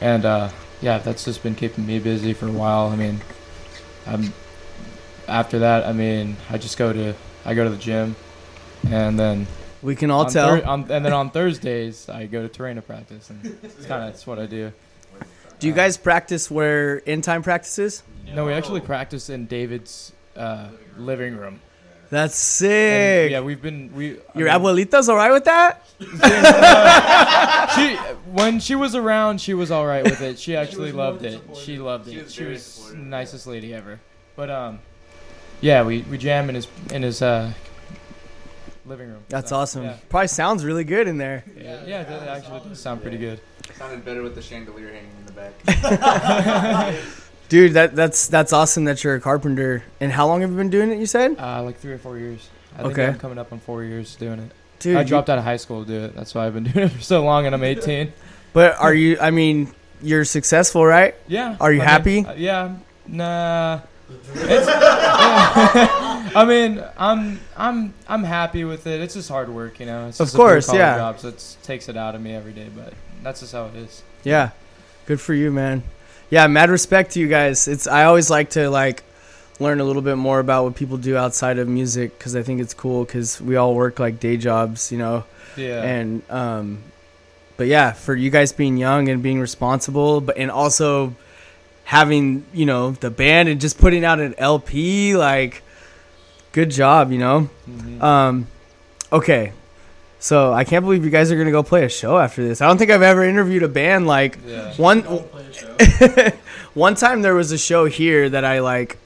and 0.00 0.24
uh, 0.24 0.50
yeah, 0.80 0.98
that's 0.98 1.24
just 1.24 1.44
been 1.44 1.54
keeping 1.54 1.86
me 1.86 2.00
busy 2.00 2.32
for 2.32 2.48
a 2.48 2.52
while. 2.52 2.88
I 2.88 2.96
mean, 2.96 3.20
um, 4.06 4.32
after 5.28 5.60
that, 5.60 5.86
I 5.86 5.92
mean, 5.92 6.36
I 6.50 6.58
just 6.58 6.76
go 6.76 6.92
to 6.92 7.14
I 7.44 7.54
go 7.54 7.62
to 7.62 7.70
the 7.70 7.76
gym, 7.76 8.16
and 8.90 9.16
then 9.20 9.46
We 9.82 9.94
can 9.96 10.10
all 10.10 10.24
on 10.24 10.30
tell. 10.32 10.58
Thur- 10.58 10.64
on, 10.66 10.90
and 10.90 11.04
then 11.04 11.12
on 11.12 11.30
Thursdays 11.30 12.08
I 12.08 12.26
go 12.26 12.46
to 12.46 12.48
Terrena 12.48 12.84
practice, 12.84 13.30
and 13.30 13.44
it's 13.62 13.86
kind 13.86 14.04
of 14.04 14.10
that's 14.12 14.26
what 14.26 14.38
I 14.38 14.46
do. 14.46 14.72
Do 15.60 15.66
you 15.66 15.72
guys 15.72 15.96
practice 15.96 16.50
where 16.50 16.96
in 16.98 17.20
time 17.22 17.42
practices? 17.42 18.02
No, 18.34 18.44
we 18.46 18.52
actually 18.52 18.80
practice 18.80 19.28
in 19.30 19.46
David's 19.46 20.12
uh, 20.36 20.68
living 20.96 21.36
room. 21.36 21.60
That's 22.10 22.34
And, 22.62 22.68
sick. 23.26 23.30
yeah, 23.32 23.40
we've 23.40 23.60
been 23.60 23.92
we. 23.94 24.12
I 24.12 24.38
Your 24.38 24.48
mean, 24.48 24.60
abuelita's 24.60 25.08
all 25.08 25.16
right 25.16 25.30
with 25.32 25.44
that? 25.44 25.82
she 27.76 27.96
when 28.32 28.60
she 28.60 28.74
was 28.74 28.94
around, 28.94 29.40
she 29.40 29.54
was 29.54 29.70
all 29.70 29.86
right 29.86 30.02
with 30.04 30.20
it. 30.20 30.38
She 30.38 30.56
actually 30.56 30.92
loved 30.92 31.24
it. 31.24 31.40
She 31.54 31.78
loved 31.78 32.08
it. 32.08 32.24
was 32.24 32.32
She 32.34 32.44
was 32.44 32.94
nicest 32.96 33.46
lady 33.46 33.74
ever. 33.74 34.00
But 34.36 34.50
um, 34.50 34.78
yeah, 35.60 35.82
we, 35.82 36.02
we 36.02 36.16
jam 36.18 36.48
in 36.48 36.54
his 36.54 36.66
in 36.92 37.02
his 37.02 37.20
uh 37.20 37.52
living 38.88 39.08
room. 39.08 39.22
That's 39.28 39.50
So, 39.50 39.56
awesome. 39.56 39.84
Yeah, 39.84 39.96
Probably 40.08 40.28
sounds 40.28 40.64
really 40.64 40.84
good 40.84 41.06
in 41.08 41.18
there. 41.18 41.44
yeah, 41.56 41.84
yeah 41.86 42.00
it 42.02 42.08
does- 42.08 42.22
actually 42.28 42.68
does 42.68 42.80
sound 42.80 43.02
pretty 43.02 43.18
good. 43.18 43.40
Sounded 43.76 44.04
better 44.04 44.22
with 44.22 44.34
the 44.34 44.42
chandelier 44.42 44.88
hanging 44.92 45.10
in 45.20 45.26
the 45.26 45.32
back. 45.32 46.94
Dude, 47.48 47.72
that 47.74 47.94
that's 47.96 48.26
that's 48.28 48.52
awesome 48.52 48.84
that 48.86 49.02
you're 49.04 49.14
a 49.14 49.20
carpenter. 49.20 49.82
And 50.00 50.10
how 50.12 50.26
long 50.26 50.40
have 50.42 50.50
you 50.50 50.56
been 50.56 50.70
doing 50.70 50.90
it? 50.90 50.98
You 50.98 51.06
said, 51.06 51.36
Uh, 51.38 51.62
like 51.62 51.78
three 51.78 51.92
or 51.92 51.98
four 51.98 52.18
years. 52.18 52.48
I 52.74 52.82
think 52.82 52.92
Okay. 52.92 53.06
I'm 53.06 53.18
coming 53.18 53.38
up 53.38 53.52
on 53.52 53.58
four 53.60 53.82
years 53.84 54.16
doing 54.16 54.38
it. 54.40 54.50
dude. 54.80 54.96
I 54.96 55.00
you- 55.02 55.06
dropped 55.06 55.28
out 55.30 55.38
of 55.38 55.44
high 55.44 55.56
school 55.56 55.84
to 55.84 55.88
do 55.90 56.04
it. 56.04 56.14
That's 56.16 56.34
why 56.34 56.46
I've 56.46 56.54
been 56.54 56.64
doing 56.72 56.86
it 56.86 56.92
for 56.92 57.00
so 57.02 57.24
long, 57.24 57.46
and 57.46 57.54
I'm 57.54 57.64
18. 57.64 58.12
but 58.52 58.76
are 58.78 58.92
you? 58.94 59.18
I 59.20 59.30
mean, 59.30 59.72
you're 60.02 60.24
successful, 60.24 60.84
right? 60.84 61.14
Yeah. 61.26 61.56
Are 61.60 61.72
you 61.72 61.80
I 61.82 61.84
mean, 62.04 62.24
happy? 62.24 62.26
uh, 62.26 62.34
yeah. 62.34 62.76
Nah. 63.06 63.80
It's, 64.34 64.66
yeah. 64.66 65.98
I 66.34 66.44
mean, 66.44 66.84
I'm 66.96 67.40
I'm 67.56 67.94
I'm 68.08 68.24
happy 68.24 68.64
with 68.64 68.86
it. 68.86 69.00
It's 69.00 69.14
just 69.14 69.28
hard 69.28 69.48
work, 69.48 69.80
you 69.80 69.86
know. 69.86 70.08
It's 70.08 70.20
Of 70.20 70.32
course, 70.32 70.72
yeah. 70.72 70.96
Job, 70.98 71.20
so 71.20 71.28
it 71.28 71.56
takes 71.62 71.88
it 71.88 71.96
out 71.96 72.14
of 72.14 72.20
me 72.20 72.34
every 72.34 72.52
day, 72.52 72.68
but 72.74 72.92
that's 73.22 73.40
just 73.40 73.52
how 73.52 73.66
it 73.66 73.76
is. 73.76 74.02
Yeah. 74.24 74.50
Good 75.06 75.20
for 75.20 75.34
you, 75.34 75.50
man. 75.50 75.82
Yeah, 76.30 76.46
mad 76.48 76.68
respect 76.68 77.12
to 77.12 77.20
you 77.20 77.28
guys. 77.28 77.66
It's 77.66 77.86
I 77.86 78.04
always 78.04 78.28
like 78.28 78.50
to 78.50 78.68
like 78.68 79.02
learn 79.60 79.80
a 79.80 79.84
little 79.84 80.02
bit 80.02 80.16
more 80.16 80.38
about 80.38 80.64
what 80.64 80.74
people 80.74 80.96
do 80.96 81.16
outside 81.16 81.58
of 81.58 81.66
music 81.66 82.18
because 82.18 82.36
I 82.36 82.42
think 82.42 82.60
it's 82.60 82.74
cool 82.74 83.04
because 83.04 83.40
we 83.40 83.56
all 83.56 83.74
work 83.74 83.98
like 83.98 84.20
day 84.20 84.36
jobs, 84.36 84.92
you 84.92 84.98
know. 84.98 85.24
Yeah. 85.56 85.82
And 85.82 86.22
um, 86.30 86.82
but 87.56 87.66
yeah, 87.66 87.92
for 87.92 88.14
you 88.14 88.30
guys 88.30 88.52
being 88.52 88.76
young 88.76 89.08
and 89.08 89.22
being 89.22 89.40
responsible, 89.40 90.20
but 90.20 90.36
and 90.36 90.50
also 90.50 91.14
having 91.84 92.44
you 92.52 92.66
know 92.66 92.90
the 92.90 93.10
band 93.10 93.48
and 93.48 93.60
just 93.60 93.78
putting 93.78 94.04
out 94.04 94.20
an 94.20 94.34
LP, 94.38 95.16
like 95.16 95.62
good 96.52 96.70
job, 96.70 97.12
you 97.12 97.18
know. 97.18 97.48
Mhm. 97.68 98.02
Um, 98.02 98.46
okay. 99.12 99.52
So 100.20 100.52
I 100.52 100.64
can't 100.64 100.84
believe 100.84 101.04
you 101.04 101.10
guys 101.10 101.30
are 101.30 101.36
gonna 101.36 101.52
go 101.52 101.62
play 101.62 101.84
a 101.84 101.88
show 101.88 102.18
after 102.18 102.46
this. 102.46 102.60
I 102.60 102.66
don't 102.66 102.78
think 102.78 102.90
I've 102.90 103.02
ever 103.02 103.22
interviewed 103.22 103.62
a 103.62 103.68
band 103.68 104.06
like 104.06 104.38
yeah. 104.46 104.74
one. 104.76 105.02
one 106.74 106.94
time 106.94 107.22
there 107.22 107.34
was 107.34 107.52
a 107.52 107.58
show 107.58 107.84
here 107.84 108.28
that 108.28 108.44
I 108.44 108.60
like. 108.60 108.98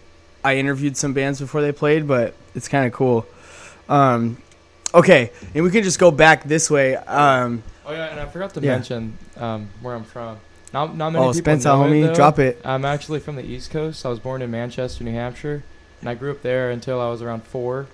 I 0.45 0.57
interviewed 0.57 0.97
some 0.97 1.13
bands 1.13 1.39
before 1.41 1.61
they 1.61 1.73
played, 1.73 2.09
but 2.09 2.35
it's 2.55 2.67
kind 2.69 2.87
of 2.87 2.93
cool. 2.93 3.27
Um, 3.89 4.39
okay, 4.95 5.31
and 5.55 5.65
we 5.65 5.71
can 5.71 5.83
just 5.83 5.99
go 5.99 6.11
back 6.11 6.45
this 6.45 6.71
way. 6.71 6.97
Um, 6.97 7.63
Oh 7.85 7.93
yeah, 7.93 8.07
and 8.07 8.21
I 8.21 8.27
forgot 8.27 8.55
to 8.55 8.61
Yeah. 8.61 8.77
mention 8.77 9.19
um, 9.37 9.69
where 9.81 9.95
I'm 9.95 10.05
from. 10.05 10.39
Not 10.73 10.97
not 10.97 11.11
many 11.13 11.25
oh, 11.25 11.29
people 11.33 11.43
Spence, 11.43 11.65
know 11.65 11.77
homie, 11.81 12.05
it, 12.05 12.07
though. 12.09 12.15
drop 12.15 12.39
it. 12.39 12.61
I'm 12.65 12.85
actually 12.85 13.21
from 13.21 13.37
the 13.37 13.45
East 13.45 13.71
Coast. 13.71 14.07
I 14.07 14.09
was 14.09 14.19
born 14.19 14.41
in 14.41 14.51
Manchester, 14.51 15.05
New 15.05 15.13
Hampshire, 15.13 15.63
and 16.03 16.11
I 16.11 16.15
grew 16.15 16.33
up 16.33 16.43
there 16.43 16.71
until 16.71 17.01
I 17.01 17.09
was 17.09 17.23
around 17.23 17.45
four. 17.45 17.87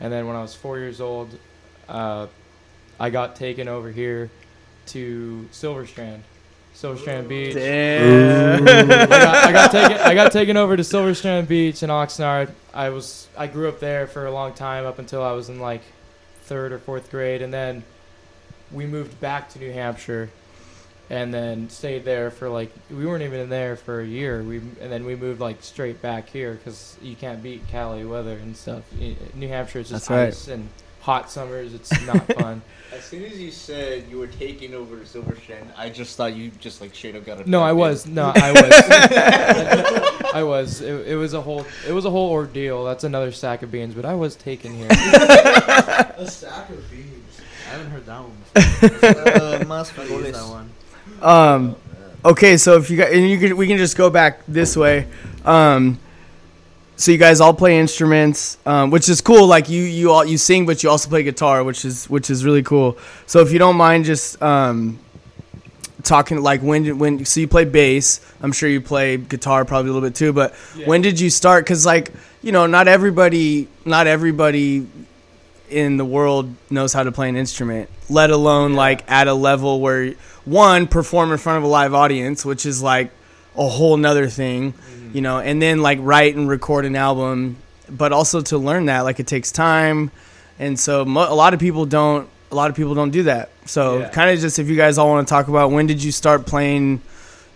And 0.00 0.12
then 0.12 0.28
when 0.28 0.36
I 0.36 0.42
was 0.42 0.54
four 0.54 0.78
years 0.78 1.00
old, 1.00 1.36
uh, 1.88 2.28
I 3.00 3.10
got 3.10 3.34
taken 3.34 3.66
over 3.66 3.90
here 3.90 4.30
to 4.86 5.48
Silver 5.50 5.86
Strand, 5.86 6.22
Silver 6.72 6.98
Strand 6.98 7.28
Beach. 7.28 7.54
Damn. 7.54 8.62
I, 8.62 9.06
got, 9.06 9.44
I 9.46 9.52
got 9.52 9.70
taken. 9.72 9.96
I 9.98 10.14
got 10.14 10.32
taken 10.32 10.56
over 10.56 10.76
to 10.76 10.84
Silver 10.84 11.14
Strand 11.14 11.48
Beach 11.48 11.82
in 11.82 11.90
Oxnard. 11.90 12.52
I 12.72 12.90
was. 12.90 13.26
I 13.36 13.48
grew 13.48 13.68
up 13.68 13.80
there 13.80 14.06
for 14.06 14.26
a 14.26 14.30
long 14.30 14.54
time 14.54 14.86
up 14.86 15.00
until 15.00 15.22
I 15.22 15.32
was 15.32 15.48
in 15.48 15.58
like 15.58 15.82
third 16.42 16.72
or 16.72 16.78
fourth 16.78 17.10
grade, 17.10 17.42
and 17.42 17.52
then 17.52 17.82
we 18.70 18.86
moved 18.86 19.20
back 19.20 19.50
to 19.50 19.58
New 19.58 19.72
Hampshire, 19.72 20.30
and 21.10 21.32
then 21.32 21.68
stayed 21.70 22.04
there 22.04 22.30
for 22.30 22.48
like 22.48 22.70
we 22.90 23.06
weren't 23.06 23.22
even 23.22 23.40
in 23.40 23.48
there 23.48 23.76
for 23.76 24.00
a 24.00 24.06
year. 24.06 24.42
We 24.42 24.58
and 24.58 24.92
then 24.92 25.04
we 25.04 25.16
moved 25.16 25.40
like 25.40 25.62
straight 25.62 26.02
back 26.02 26.28
here 26.28 26.54
because 26.54 26.96
you 27.02 27.16
can't 27.16 27.42
beat 27.42 27.66
Cali 27.68 28.04
weather 28.04 28.34
and 28.36 28.56
stuff. 28.56 28.82
New 29.34 29.48
Hampshire 29.48 29.80
is 29.80 29.88
just 29.88 30.08
That's 30.08 30.48
right. 30.48 30.54
and 30.54 30.68
hot 31.00 31.30
summers. 31.30 31.72
It's 31.74 31.90
not 32.06 32.26
fun. 32.38 32.60
As 32.92 33.04
soon 33.04 33.24
as 33.24 33.38
you 33.38 33.50
said 33.50 34.04
you 34.10 34.18
were 34.18 34.26
taking 34.26 34.74
over 34.74 35.04
Silver 35.04 35.36
Strand, 35.36 35.70
I 35.76 35.88
just 35.90 36.16
thought 36.16 36.34
you 36.34 36.50
just 36.58 36.80
like 36.80 36.94
straight 36.94 37.16
up 37.16 37.24
got 37.24 37.40
a. 37.40 37.48
No, 37.48 37.62
I 37.62 37.72
was. 37.72 38.06
No, 38.06 38.32
I 38.34 38.52
was. 40.22 40.32
I 40.34 40.42
was. 40.42 40.80
It, 40.80 41.08
it 41.08 41.16
was 41.16 41.32
a 41.34 41.40
whole. 41.40 41.64
It 41.86 41.92
was 41.92 42.04
a 42.04 42.10
whole 42.10 42.30
ordeal. 42.30 42.84
That's 42.84 43.04
another 43.04 43.32
sack 43.32 43.62
of 43.62 43.70
beans. 43.70 43.94
But 43.94 44.04
I 44.04 44.14
was 44.14 44.36
taken 44.36 44.74
here. 44.74 44.88
A 44.90 46.26
sack 46.28 46.68
of 46.70 46.90
beans. 46.90 47.40
I 47.66 47.70
haven't 47.70 47.90
heard 47.90 48.06
that 48.06 48.20
one. 48.20 48.32
Uh, 48.56 49.64
más 49.66 49.94
Before. 49.94 50.04
I 50.18 50.26
use 50.26 50.32
that 50.32 50.48
one. 50.48 50.70
Um, 51.22 51.76
okay, 52.24 52.56
so 52.56 52.76
if 52.76 52.90
you 52.90 52.96
guys, 52.96 53.12
and 53.12 53.28
you 53.28 53.38
can, 53.38 53.56
we 53.56 53.66
can 53.66 53.78
just 53.78 53.96
go 53.96 54.10
back 54.10 54.40
this 54.46 54.76
way. 54.76 55.06
Um, 55.44 55.98
so 56.96 57.12
you 57.12 57.18
guys 57.18 57.40
all 57.40 57.54
play 57.54 57.78
instruments, 57.78 58.58
um, 58.66 58.90
which 58.90 59.08
is 59.08 59.20
cool. 59.20 59.46
Like 59.46 59.68
you, 59.68 59.82
you 59.82 60.10
all 60.10 60.24
you 60.24 60.36
sing, 60.36 60.66
but 60.66 60.82
you 60.82 60.90
also 60.90 61.08
play 61.08 61.22
guitar, 61.22 61.62
which 61.62 61.84
is 61.84 62.10
which 62.10 62.28
is 62.28 62.44
really 62.44 62.62
cool. 62.62 62.98
So 63.26 63.40
if 63.40 63.52
you 63.52 63.58
don't 63.60 63.76
mind, 63.76 64.04
just 64.04 64.42
um, 64.42 64.98
talking 66.02 66.42
like 66.42 66.60
when 66.60 66.82
did 66.82 66.98
when 66.98 67.24
so 67.24 67.38
you 67.38 67.46
play 67.46 67.64
bass. 67.64 68.20
I'm 68.42 68.50
sure 68.50 68.68
you 68.68 68.80
play 68.80 69.16
guitar 69.16 69.64
probably 69.64 69.90
a 69.90 69.92
little 69.92 70.08
bit 70.08 70.16
too. 70.16 70.32
But 70.32 70.54
when 70.86 71.02
did 71.02 71.20
you 71.20 71.30
start? 71.30 71.64
Because 71.64 71.86
like 71.86 72.12
you 72.42 72.50
know, 72.50 72.66
not 72.66 72.88
everybody, 72.88 73.68
not 73.84 74.06
everybody 74.06 74.86
in 75.70 75.98
the 75.98 76.04
world 76.04 76.54
knows 76.70 76.92
how 76.92 77.02
to 77.02 77.12
play 77.12 77.28
an 77.28 77.36
instrument, 77.36 77.90
let 78.08 78.30
alone 78.30 78.74
like 78.74 79.08
at 79.10 79.28
a 79.28 79.34
level 79.34 79.80
where 79.80 80.14
one 80.48 80.86
perform 80.86 81.32
in 81.32 81.38
front 81.38 81.58
of 81.58 81.64
a 81.64 81.66
live 81.66 81.94
audience, 81.94 82.44
which 82.44 82.64
is 82.66 82.82
like 82.82 83.10
a 83.56 83.68
whole 83.68 83.96
nother 83.96 84.28
thing, 84.28 84.74
you 85.12 85.20
know, 85.20 85.38
and 85.38 85.60
then 85.60 85.80
like 85.82 85.98
write 86.02 86.36
and 86.36 86.48
record 86.48 86.84
an 86.84 86.96
album, 86.96 87.56
but 87.90 88.12
also 88.12 88.40
to 88.40 88.58
learn 88.58 88.86
that 88.86 89.00
like 89.00 89.18
it 89.20 89.26
takes 89.26 89.50
time, 89.52 90.10
and 90.58 90.78
so 90.78 91.04
mo- 91.04 91.32
a 91.32 91.34
lot 91.34 91.54
of 91.54 91.60
people 91.60 91.86
don't. 91.86 92.28
A 92.50 92.54
lot 92.54 92.70
of 92.70 92.76
people 92.76 92.94
don't 92.94 93.10
do 93.10 93.24
that. 93.24 93.50
So 93.66 93.98
Yeah. 93.98 94.08
kind 94.08 94.30
of 94.30 94.40
just 94.40 94.58
if 94.58 94.68
you 94.68 94.76
guys 94.76 94.96
all 94.96 95.08
want 95.10 95.28
to 95.28 95.30
talk 95.30 95.48
about 95.48 95.70
when 95.70 95.86
did 95.86 96.02
you 96.02 96.10
start 96.10 96.46
playing 96.46 97.02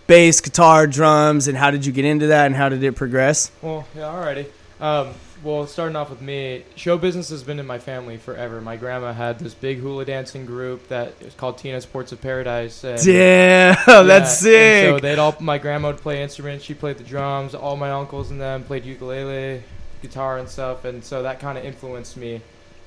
bass, 0.05 0.39
guitar, 0.39 0.85
drums, 0.85 1.47
and 1.47 1.57
how 1.57 1.71
did 1.71 1.83
you 1.83 1.91
get 1.91 2.05
into 2.05 2.27
that, 2.27 2.45
and 2.45 2.55
how 2.55 2.69
did 2.69 2.83
it 2.83 2.91
progress? 2.95 3.49
well, 3.63 3.87
yeah. 3.95 4.03
Alrighty. 4.03 4.45
Um, 4.79 5.07
well, 5.43 5.67
starting 5.67 5.95
off 5.95 6.09
with 6.09 6.21
me, 6.21 6.63
show 6.75 6.97
business 6.97 7.29
has 7.29 7.43
been 7.43 7.59
in 7.59 7.67
my 7.67 7.79
family 7.79 8.17
forever. 8.17 8.61
My 8.61 8.77
grandma 8.77 9.11
had 9.13 9.39
this 9.39 9.53
big 9.53 9.79
hula 9.79 10.05
dancing 10.05 10.45
group 10.45 10.87
that 10.87 11.21
was 11.21 11.33
called 11.33 11.57
Tina 11.57 11.81
Sports 11.81 12.11
of 12.11 12.21
Paradise. 12.21 12.83
And 12.83 12.97
Damn, 13.03 13.75
Yeah, 13.75 13.75
that's 14.03 14.37
sick. 14.39 14.85
So 14.85 14.99
they'd 14.99 15.19
all. 15.19 15.35
My 15.39 15.57
grandma 15.57 15.89
would 15.89 15.97
play 15.97 16.23
instruments. 16.23 16.63
She 16.63 16.73
played 16.73 16.97
the 16.97 17.03
drums. 17.03 17.53
All 17.55 17.75
my 17.75 17.91
uncles 17.91 18.31
and 18.31 18.39
them 18.39 18.63
played 18.63 18.85
ukulele, 18.85 19.63
guitar, 20.01 20.37
and 20.37 20.47
stuff. 20.47 20.85
And 20.85 21.03
so 21.03 21.23
that 21.23 21.39
kind 21.39 21.57
of 21.57 21.65
influenced 21.65 22.15
me 22.15 22.41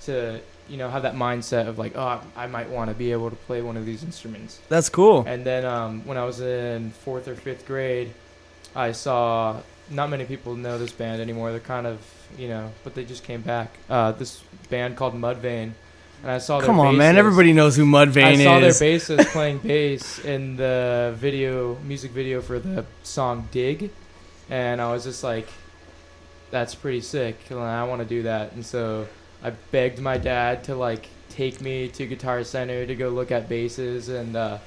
to, 0.05 0.41
you 0.69 0.77
know, 0.77 0.89
have 0.89 1.03
that 1.03 1.15
mindset 1.15 1.67
of 1.69 1.79
like, 1.79 1.97
oh, 1.97 2.23
I 2.35 2.47
might 2.47 2.71
want 2.71 2.91
to 2.91 2.95
be 2.95 3.13
able 3.13 3.31
to 3.31 3.37
play 3.37 3.61
one 3.61 3.77
of 3.77 3.85
these 3.85 4.03
instruments. 4.03 4.61
that's 4.69 4.89
cool. 4.89 5.25
And 5.27 5.45
then 5.45 5.65
um, 5.65 6.07
when 6.07 6.17
I 6.17 6.25
was 6.25 6.41
in 6.41 6.91
fourth 6.91 7.29
or 7.29 7.35
fifth 7.35 7.67
grade, 7.67 8.13
I 8.75 8.93
saw. 8.93 9.61
Not 9.91 10.11
many 10.11 10.25
people 10.25 10.55
know 10.57 10.79
this 10.79 10.93
band 10.93 11.21
anymore. 11.21 11.51
They're 11.53 11.61
kind 11.61 11.87
of, 11.87 12.01
you 12.37 12.49
know, 12.49 12.73
but 12.83 12.95
they 12.95 13.05
just 13.05 13.23
came 13.23 13.41
back. 13.43 13.77
Uh, 13.89 14.13
this 14.13 14.43
band 14.69 14.97
called 14.97 15.15
Mudvayne, 15.15 15.73
and 16.23 16.31
I 16.31 16.39
saw. 16.39 16.59
Their 16.59 16.67
Come 16.67 16.81
on, 16.81 16.97
man. 16.97 17.17
Everybody 17.17 17.53
knows 17.53 17.77
who 17.77 17.85
Mudvayne 17.85 18.25
I 18.25 18.45
saw 18.45 18.59
is. 18.59 18.79
their 18.79 18.99
bassist 18.99 19.27
playing 19.33 19.59
bass 19.59 20.19
in 20.25 20.57
the 20.57 21.15
video, 21.17 21.77
music 21.85 22.11
video 22.11 22.41
for 22.41 22.59
the 22.59 22.85
song 23.05 23.49
"Dig," 23.53 23.91
and 24.51 24.81
I 24.81 24.93
was 24.93 25.05
just 25.05 25.23
like, 25.23 25.49
"That's 26.51 26.75
pretty 26.75 27.01
sick. 27.01 27.39
and 27.51 27.61
I 27.61 27.85
want 27.85 28.03
to 28.03 28.09
do 28.09 28.25
that." 28.25 28.53
And 28.53 28.67
so 28.67 29.07
I 29.43 29.51
begged 29.71 30.01
my 30.01 30.19
dad 30.19 30.65
to 30.65 30.75
like 30.75 31.09
take 31.29 31.61
me 31.61 31.89
to 31.91 32.07
Guitar 32.07 32.43
Center 32.43 32.87
to 32.87 32.95
go 32.97 33.09
look 33.11 33.31
at 33.31 33.49
basses, 33.49 34.09
and 34.09 34.35
uh, 34.37 34.59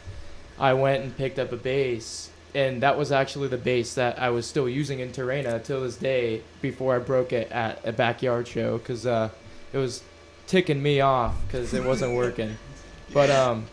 I 0.58 0.73
went 0.73 1.03
and 1.03 1.15
picked 1.17 1.39
up 1.39 1.51
a 1.51 1.58
bass. 1.58 2.29
And 2.55 2.81
that 2.81 2.97
was 2.97 3.12
actually 3.12 3.47
the 3.47 3.57
bass 3.57 3.93
that 3.93 4.19
I 4.19 4.31
was 4.31 4.47
still 4.47 4.67
using 4.67 4.99
in 4.99 5.12
Terrena 5.12 5.63
till 5.63 5.81
this 5.81 5.97
day 5.97 6.41
before 6.62 6.95
I 6.95 6.99
broke 6.99 7.31
it 7.31 7.51
at 7.51 7.79
a 7.85 7.91
backyard 7.91 8.47
show 8.47 8.77
because 8.79 9.05
uh, 9.05 9.29
it 9.71 9.77
was 9.77 10.01
ticking 10.47 10.81
me 10.81 10.99
off 11.01 11.35
because 11.45 11.73
it 11.73 11.83
wasn't 11.83 12.15
working. 12.15 12.57
But 13.12 13.31
um, 13.31 13.65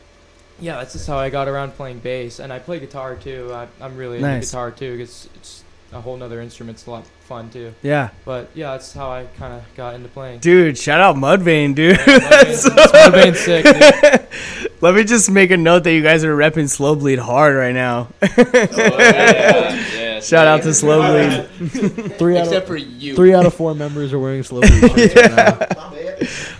yeah, 0.60 0.76
that's 0.78 0.94
just 0.94 1.06
how 1.06 1.18
I 1.18 1.28
got 1.28 1.46
around 1.46 1.72
playing 1.72 1.98
bass, 1.98 2.38
and 2.38 2.50
I 2.50 2.58
play 2.58 2.80
guitar 2.80 3.16
too. 3.16 3.50
I, 3.52 3.68
I'm 3.82 3.98
really 3.98 4.16
into 4.16 4.40
guitar 4.40 4.70
too 4.70 4.92
because 4.92 5.28
it's 5.34 5.62
a 5.92 6.00
whole 6.00 6.16
nother 6.16 6.40
instrument. 6.40 6.78
It's 6.78 6.86
a 6.86 6.90
lot 6.90 7.04
of 7.04 7.06
fun 7.26 7.50
too. 7.50 7.74
yeah. 7.82 8.10
But 8.24 8.50
yeah, 8.54 8.72
that's 8.72 8.92
how 8.92 9.10
I 9.10 9.24
kind 9.38 9.52
of 9.54 9.62
got 9.76 9.94
into 9.94 10.08
playing. 10.08 10.40
Dude, 10.40 10.76
shout 10.78 11.00
out 11.00 11.16
Mudvayne, 11.16 11.74
dude. 11.74 11.98
Mudvayne's- 11.98 12.64
Mudvayne's 12.68 13.40
sick. 13.40 13.64
Dude. 13.64 14.72
Let 14.82 14.94
me 14.94 15.04
just 15.04 15.30
make 15.30 15.50
a 15.50 15.56
note 15.56 15.84
that 15.84 15.92
you 15.92 16.02
guys 16.02 16.22
are 16.22 16.36
repping 16.36 16.68
Slow 16.68 16.94
Bleed 16.96 17.18
hard 17.18 17.56
right 17.56 17.74
now. 17.74 18.08
Oh, 18.22 18.98
yeah, 18.98 19.74
yeah, 19.94 20.20
Shout 20.20 20.46
out 20.46 20.62
to 20.62 20.74
Slow 20.74 21.00
Bleed. 21.02 22.12
Three 22.18 22.36
out 22.36 22.44
Except 22.46 22.62
of 22.64 22.66
for 22.68 22.76
you. 22.76 23.14
three 23.16 23.34
out 23.34 23.46
of 23.46 23.54
four 23.54 23.74
members 23.74 24.12
are 24.12 24.18
wearing 24.18 24.42
slow 24.42 24.60
Bleed 24.60 24.80
shirts 25.10 25.14
right 25.16 25.36
now. 25.36 25.92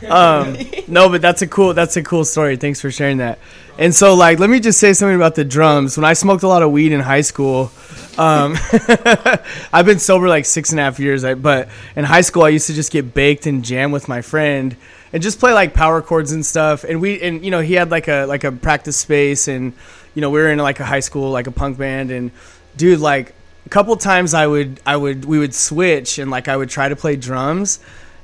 Um, 0.09 0.57
no, 0.89 1.09
but 1.09 1.23
that's 1.23 1.43
a 1.43 1.47
cool 1.47 1.75
that's 1.75 1.97
a 1.97 2.03
cool 2.03 2.25
story. 2.25 2.57
Thanks 2.57 2.81
for 2.81 2.91
sharing 2.91 3.19
that. 3.19 3.39
And 3.79 3.95
so, 3.95 4.15
like, 4.15 4.39
let 4.39 4.49
me 4.49 4.61
just 4.61 4.79
say 4.79 4.93
something 4.95 5.17
about 5.17 5.35
the 5.35 5.45
drums. 5.45 5.97
When 5.99 6.05
I 6.05 6.15
smoked 6.15 6.43
a 6.43 6.49
lot 6.49 6.63
of 6.63 6.71
weed 6.71 6.93
in 6.93 7.01
high 7.01 7.21
school, 7.21 7.71
um, 8.17 8.57
I've 9.73 9.85
been 9.85 9.99
sober 9.99 10.29
like 10.29 10.47
six 10.47 10.71
and 10.71 10.81
a 10.81 10.83
half 10.83 10.99
years. 10.99 11.25
But 11.25 11.69
in 11.95 12.05
high 12.05 12.23
school, 12.23 12.45
I 12.45 12.51
used 12.51 12.69
to 12.69 12.75
just 12.75 12.91
get 12.91 13.13
baked 13.13 13.47
and 13.47 13.65
jam 13.65 13.93
with 13.93 14.09
my 14.09 14.23
friend. 14.23 14.77
and 15.13 15.23
just 15.23 15.39
play 15.39 15.53
like 15.53 15.75
power 15.75 16.03
chords 16.03 16.33
and 16.33 16.45
stuff. 16.45 16.85
And 16.85 17.01
we 17.01 17.21
and 17.21 17.45
you 17.45 17.51
know 17.51 17.61
he 17.61 17.75
had 17.75 17.91
like 17.91 18.09
a 18.09 18.27
like 18.27 18.45
a 18.45 18.53
practice 18.53 18.97
space, 18.97 19.49
and 19.49 19.73
you 20.15 20.21
know 20.21 20.31
we 20.31 20.41
were 20.41 20.51
in 20.51 20.59
like 20.59 20.81
a 20.81 20.85
high 20.85 21.01
school 21.01 21.31
like 21.31 21.47
a 21.47 21.53
punk 21.53 21.79
band, 21.79 22.11
and 22.11 22.31
dude 22.77 23.01
like 23.01 23.35
a 23.65 23.69
couple 23.69 23.97
times 23.97 24.35
I 24.35 24.47
would 24.47 24.81
I 24.87 24.97
would 24.97 25.25
we 25.25 25.39
would 25.39 25.55
switch 25.55 26.19
and 26.19 26.31
like 26.31 26.49
I 26.49 26.57
would 26.57 26.71
try 26.71 26.89
to 26.89 26.97
play 26.97 27.17
drums, 27.17 27.81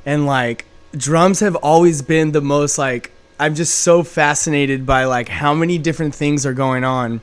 and 0.07 0.27
like 0.27 0.67
drums 0.97 1.41
have 1.41 1.57
always 1.57 2.03
been 2.03 2.33
the 2.33 2.41
most 2.41 2.79
like 2.79 3.13
I'm 3.39 3.55
just 3.55 3.79
so 3.81 4.03
fascinated 4.03 4.87
by 4.87 5.05
like 5.05 5.29
how 5.29 5.53
many 5.55 5.79
different 5.79 6.15
things 6.15 6.47
are 6.47 6.53
going 6.55 6.85
on 6.85 7.21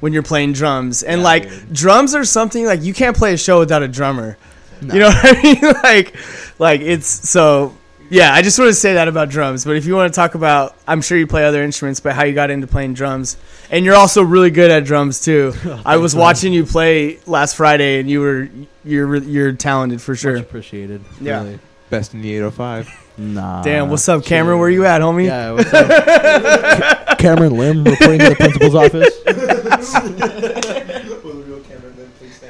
when 0.00 0.12
you're 0.12 0.22
playing 0.24 0.52
drums. 0.54 1.02
And 1.04 1.22
like 1.22 1.48
drums 1.72 2.14
are 2.14 2.24
something 2.24 2.64
like 2.66 2.82
you 2.82 2.92
can't 2.92 3.16
play 3.16 3.34
a 3.34 3.36
show 3.36 3.60
without 3.60 3.82
a 3.82 3.88
drummer. 3.88 4.36
You 4.80 4.98
know 4.98 5.06
what 5.10 5.36
I 5.38 5.42
mean? 5.42 5.74
like 5.82 6.16
like 6.58 6.80
it's 6.80 7.06
so 7.06 7.76
yeah, 8.10 8.34
I 8.34 8.42
just 8.42 8.58
want 8.58 8.68
to 8.68 8.74
say 8.74 8.94
that 8.94 9.08
about 9.08 9.30
drums. 9.30 9.64
But 9.64 9.76
if 9.76 9.86
you 9.86 9.94
want 9.94 10.12
to 10.12 10.16
talk 10.16 10.34
about 10.34 10.74
I'm 10.88 11.00
sure 11.00 11.16
you 11.16 11.26
play 11.26 11.44
other 11.44 11.62
instruments, 11.62 12.00
but 12.00 12.14
how 12.14 12.24
you 12.24 12.32
got 12.34 12.50
into 12.50 12.66
playing 12.66 12.94
drums. 12.94 13.36
And 13.70 13.84
you're 13.84 13.94
also 13.94 14.22
really 14.22 14.50
good 14.50 14.70
at 14.70 14.84
drums 14.84 15.20
too. 15.20 15.52
Oh, 15.64 15.82
I 15.86 15.98
was 15.98 16.14
watching 16.14 16.52
you 16.52 16.66
play 16.66 17.20
last 17.26 17.54
Friday 17.56 18.00
and 18.00 18.10
you 18.10 18.20
were 18.20 18.48
you're 18.84 19.16
you're 19.16 19.52
talented 19.52 20.02
for 20.02 20.12
Much 20.12 20.20
sure. 20.20 20.36
appreciated. 20.36 21.02
Yeah. 21.20 21.44
Really. 21.44 21.58
Best 21.88 22.14
in 22.14 22.22
the 22.22 22.34
805. 22.34 23.01
Nah. 23.18 23.62
Damn, 23.62 23.90
what's 23.90 24.08
up, 24.08 24.24
Cameron? 24.24 24.58
Where 24.58 24.70
you 24.70 24.86
at, 24.86 25.02
homie? 25.02 25.26
Yeah, 25.26 25.52
what's 25.52 25.72
up? 25.72 25.86
Ca- 25.88 27.14
Cameron 27.18 27.58
Lim 27.58 27.84
reporting 27.84 28.20
to 28.20 28.28
the 28.30 28.36
principal's 28.36 28.74
office. 28.74 29.12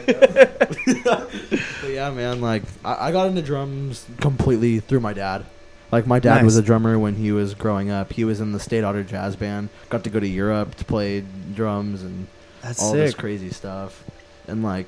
But 0.04 1.90
yeah, 1.90 2.10
man, 2.10 2.40
like 2.40 2.62
I, 2.84 3.08
I 3.08 3.12
got 3.12 3.28
into 3.28 3.42
drums 3.42 4.06
completely 4.20 4.80
through 4.80 5.00
my 5.00 5.12
dad. 5.12 5.44
Like 5.90 6.06
my 6.06 6.18
dad 6.18 6.44
was 6.44 6.56
a 6.56 6.62
drummer 6.62 6.98
when 6.98 7.16
he 7.16 7.32
was 7.32 7.54
growing 7.54 7.90
up. 7.90 8.12
He 8.12 8.24
was 8.24 8.40
in 8.40 8.52
the 8.52 8.60
State 8.60 8.82
Otter 8.84 9.04
Jazz 9.04 9.36
Band. 9.36 9.68
Got 9.90 10.04
to 10.04 10.10
go 10.10 10.20
to 10.20 10.28
Europe 10.28 10.74
to 10.76 10.84
play 10.84 11.24
drums 11.54 12.02
and 12.02 12.26
That's 12.62 12.82
all 12.82 12.92
this 12.92 13.14
crazy 13.14 13.50
stuff. 13.50 14.02
And 14.48 14.62
like, 14.62 14.86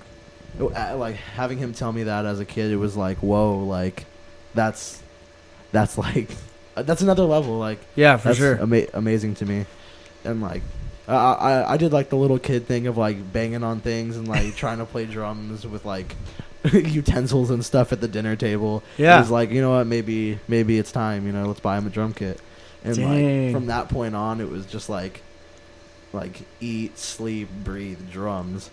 it- 0.58 0.94
like 0.96 1.16
having 1.16 1.58
him 1.58 1.72
tell 1.74 1.92
me 1.92 2.04
that 2.04 2.24
as 2.26 2.40
a 2.40 2.44
kid, 2.44 2.70
it 2.72 2.76
was 2.76 2.96
like, 2.96 3.18
whoa, 3.18 3.58
like 3.58 4.06
that's 4.54 5.02
that's 5.74 5.98
like 5.98 6.30
that's 6.74 7.02
another 7.02 7.24
level. 7.24 7.58
Like 7.58 7.78
Yeah, 7.96 8.16
for 8.16 8.28
that's 8.28 8.38
sure. 8.38 8.60
ama- 8.62 8.86
amazing 8.94 9.34
to 9.36 9.46
me. 9.46 9.66
And 10.24 10.40
like, 10.40 10.62
I, 11.06 11.14
I 11.14 11.72
I 11.74 11.76
did 11.76 11.92
like 11.92 12.08
the 12.08 12.16
little 12.16 12.38
kid 12.38 12.66
thing 12.66 12.86
of 12.86 12.96
like 12.96 13.32
banging 13.32 13.62
on 13.62 13.80
things 13.80 14.16
and 14.16 14.26
like 14.26 14.56
trying 14.56 14.78
to 14.78 14.86
play 14.86 15.04
drums 15.04 15.66
with 15.66 15.84
like 15.84 16.14
utensils 16.72 17.50
and 17.50 17.62
stuff 17.64 17.92
at 17.92 18.00
the 18.00 18.08
dinner 18.08 18.36
table. 18.36 18.82
Yeah. 18.96 19.16
it 19.16 19.20
was 19.20 19.30
like 19.30 19.50
you 19.50 19.60
know 19.60 19.70
what, 19.76 19.86
maybe 19.86 20.38
maybe 20.48 20.78
it's 20.78 20.92
time. 20.92 21.26
You 21.26 21.32
know, 21.32 21.46
let's 21.46 21.60
buy 21.60 21.76
him 21.76 21.86
a 21.86 21.90
drum 21.90 22.14
kit. 22.14 22.40
And 22.84 22.96
Dang. 22.96 23.44
like 23.46 23.54
from 23.54 23.66
that 23.66 23.88
point 23.88 24.14
on, 24.14 24.40
it 24.40 24.48
was 24.48 24.64
just 24.66 24.88
like 24.88 25.20
like 26.12 26.42
eat, 26.60 26.96
sleep, 26.98 27.48
breathe 27.64 28.10
drums. 28.10 28.70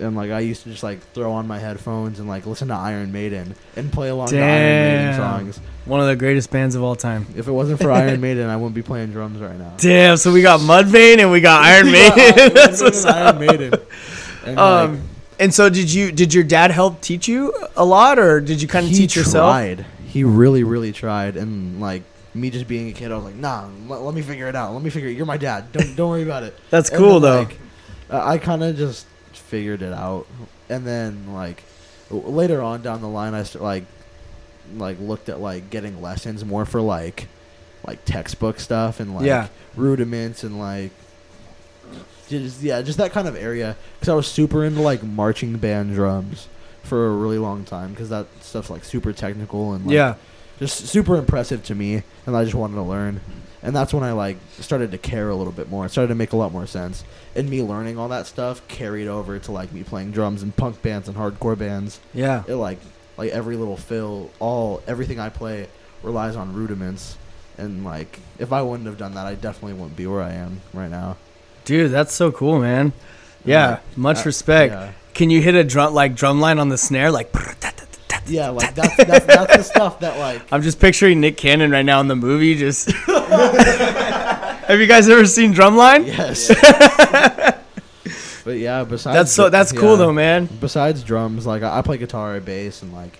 And 0.00 0.16
like 0.16 0.30
I 0.30 0.40
used 0.40 0.62
to 0.64 0.70
just 0.70 0.82
like 0.82 1.00
throw 1.12 1.32
on 1.32 1.46
my 1.46 1.58
headphones 1.58 2.18
and 2.18 2.28
like 2.28 2.46
listen 2.46 2.68
to 2.68 2.74
Iron 2.74 3.12
Maiden 3.12 3.54
and 3.76 3.92
play 3.92 4.08
along 4.08 4.28
to 4.28 4.38
Iron 4.40 4.48
Maiden 4.48 5.14
songs. 5.16 5.60
One 5.84 6.00
of 6.00 6.06
the 6.06 6.16
greatest 6.16 6.50
bands 6.50 6.74
of 6.74 6.82
all 6.82 6.96
time. 6.96 7.26
If 7.36 7.46
it 7.46 7.52
wasn't 7.52 7.80
for 7.80 7.90
Iron 8.02 8.20
Maiden, 8.20 8.48
I 8.48 8.56
wouldn't 8.56 8.74
be 8.74 8.82
playing 8.82 9.12
drums 9.12 9.40
right 9.40 9.56
now. 9.58 9.74
Damn, 9.78 10.16
so 10.16 10.32
we 10.32 10.42
got 10.42 10.60
Mudvayne 10.60 11.18
and 11.18 11.30
we 11.30 11.40
got 11.40 11.62
Iron 11.64 11.92
Maiden. 11.92 12.54
That's 12.54 12.82
what's. 12.82 13.04
Iron 13.04 13.38
Maiden. 13.38 13.72
And, 14.46 14.58
Um, 14.58 14.92
like, 14.92 15.00
and 15.38 15.54
so 15.54 15.70
did 15.70 15.90
you? 15.90 16.12
Did 16.12 16.34
your 16.34 16.44
dad 16.44 16.70
help 16.70 17.00
teach 17.00 17.26
you 17.28 17.54
a 17.76 17.84
lot, 17.84 18.18
or 18.18 18.40
did 18.42 18.60
you 18.60 18.68
kind 18.68 18.84
of 18.86 18.92
teach 18.92 19.16
yourself? 19.16 19.50
tried. 19.50 19.86
He 20.06 20.22
really, 20.22 20.64
really 20.64 20.92
tried. 20.92 21.36
And 21.38 21.80
like 21.80 22.02
me 22.34 22.50
just 22.50 22.68
being 22.68 22.88
a 22.88 22.92
kid, 22.92 23.10
I 23.10 23.14
was 23.16 23.24
like, 23.24 23.36
nah, 23.36 23.66
let, 23.88 24.02
let 24.02 24.14
me 24.14 24.20
figure 24.20 24.46
it 24.48 24.54
out. 24.54 24.74
Let 24.74 24.82
me 24.82 24.90
figure 24.90 25.08
it. 25.08 25.16
You're 25.16 25.24
my 25.24 25.38
dad. 25.38 25.72
Don't 25.72 25.96
don't 25.96 26.10
worry 26.10 26.24
about 26.24 26.42
it. 26.42 26.58
That's 26.68 26.90
And 26.90 26.98
cool 26.98 27.20
then, 27.20 27.48
though. 27.48 28.14
Like, 28.18 28.22
I 28.26 28.36
kind 28.36 28.62
of 28.62 28.76
just 28.76 29.06
figured 29.48 29.82
it 29.82 29.92
out, 29.92 30.26
and 30.68 30.86
then 30.86 31.32
like 31.32 31.62
later 32.10 32.60
on 32.62 32.82
down 32.82 33.00
the 33.00 33.08
line, 33.08 33.34
I 33.34 33.42
st- 33.42 33.62
like 33.62 33.84
like 34.76 34.98
looked 35.00 35.28
at 35.28 35.40
like 35.40 35.70
getting 35.70 36.00
lessons 36.00 36.44
more 36.44 36.64
for 36.64 36.80
like 36.80 37.28
like 37.86 38.04
textbook 38.06 38.58
stuff 38.60 38.98
and 39.00 39.14
like 39.14 39.26
Yeah. 39.26 39.48
rudiments 39.76 40.42
and 40.42 40.58
like 40.58 40.90
just 42.28 42.62
yeah, 42.62 42.80
just 42.82 42.98
that 42.98 43.12
kind 43.12 43.28
of 43.28 43.36
area. 43.36 43.76
Because 43.94 44.08
I 44.08 44.14
was 44.14 44.26
super 44.26 44.64
into 44.64 44.80
like 44.80 45.02
marching 45.02 45.58
band 45.58 45.94
drums 45.94 46.48
for 46.82 47.06
a 47.06 47.10
really 47.10 47.38
long 47.38 47.64
time 47.64 47.90
because 47.90 48.08
that 48.10 48.26
stuff's 48.40 48.70
like 48.70 48.84
super 48.84 49.12
technical 49.12 49.72
and 49.74 49.86
like, 49.86 49.94
yeah, 49.94 50.14
just 50.58 50.86
super 50.86 51.16
impressive 51.16 51.62
to 51.64 51.74
me, 51.74 52.02
and 52.26 52.36
I 52.36 52.44
just 52.44 52.54
wanted 52.54 52.76
to 52.76 52.82
learn. 52.82 53.20
And 53.64 53.74
that's 53.74 53.94
when 53.94 54.02
I 54.02 54.12
like 54.12 54.36
started 54.60 54.90
to 54.90 54.98
care 54.98 55.30
a 55.30 55.34
little 55.34 55.52
bit 55.52 55.70
more. 55.70 55.86
It 55.86 55.88
started 55.88 56.08
to 56.08 56.14
make 56.14 56.32
a 56.32 56.36
lot 56.36 56.52
more 56.52 56.66
sense. 56.66 57.02
And 57.34 57.48
me 57.48 57.62
learning 57.62 57.98
all 57.98 58.08
that 58.08 58.26
stuff 58.26 58.66
carried 58.68 59.08
over 59.08 59.38
to 59.38 59.52
like 59.52 59.72
me 59.72 59.82
playing 59.82 60.12
drums 60.12 60.42
and 60.42 60.54
punk 60.54 60.82
bands 60.82 61.08
and 61.08 61.16
hardcore 61.16 61.58
bands. 61.58 61.98
yeah. 62.12 62.44
It 62.46 62.56
like 62.56 62.78
like 63.16 63.30
every 63.30 63.56
little 63.56 63.78
fill, 63.78 64.30
all 64.38 64.82
everything 64.86 65.18
I 65.18 65.30
play 65.30 65.68
relies 66.02 66.36
on 66.36 66.52
rudiments. 66.52 67.16
And 67.56 67.84
like 67.84 68.20
if 68.38 68.52
I 68.52 68.60
wouldn't 68.60 68.86
have 68.86 68.98
done 68.98 69.14
that, 69.14 69.26
I 69.26 69.34
definitely 69.34 69.74
wouldn't 69.74 69.96
be 69.96 70.06
where 70.06 70.22
I 70.22 70.34
am 70.34 70.60
right 70.74 70.90
now. 70.90 71.16
Dude, 71.64 71.90
that's 71.90 72.12
so 72.12 72.30
cool, 72.30 72.60
man. 72.60 72.92
Yeah, 73.46 73.70
like, 73.70 73.96
much 73.96 74.18
uh, 74.18 74.24
respect. 74.26 74.72
yeah. 74.74 74.92
Can 75.14 75.30
you 75.30 75.40
hit 75.40 75.54
a 75.54 75.64
drum 75.64 75.94
like 75.94 76.14
drum 76.14 76.38
line 76.38 76.58
on 76.58 76.68
the 76.68 76.78
snare 76.78 77.10
like? 77.10 77.32
Yeah, 78.26 78.50
like 78.50 78.74
that's 78.74 78.96
that's, 78.96 79.26
that's 79.26 79.56
the 79.56 79.62
stuff 79.62 80.00
that 80.00 80.18
like 80.18 80.42
I'm 80.52 80.62
just 80.62 80.80
picturing 80.80 81.20
Nick 81.20 81.36
Cannon 81.36 81.70
right 81.70 81.84
now 81.84 82.00
in 82.00 82.08
the 82.08 82.16
movie. 82.16 82.54
Just 82.54 82.90
have 84.66 84.80
you 84.80 84.86
guys 84.86 85.08
ever 85.08 85.26
seen 85.26 85.52
Drumline? 85.54 86.06
yes. 86.06 86.48
but 88.44 88.58
yeah, 88.58 88.84
besides 88.84 89.14
That's 89.16 89.32
so 89.32 89.48
that's 89.48 89.72
cool 89.72 89.92
yeah. 89.92 89.96
though, 89.96 90.12
man. 90.12 90.48
besides 90.60 91.02
drums, 91.02 91.46
like 91.46 91.62
I, 91.62 91.78
I 91.78 91.82
play 91.82 91.98
guitar, 91.98 92.36
and 92.36 92.44
bass, 92.44 92.82
and 92.82 92.92
like 92.92 93.18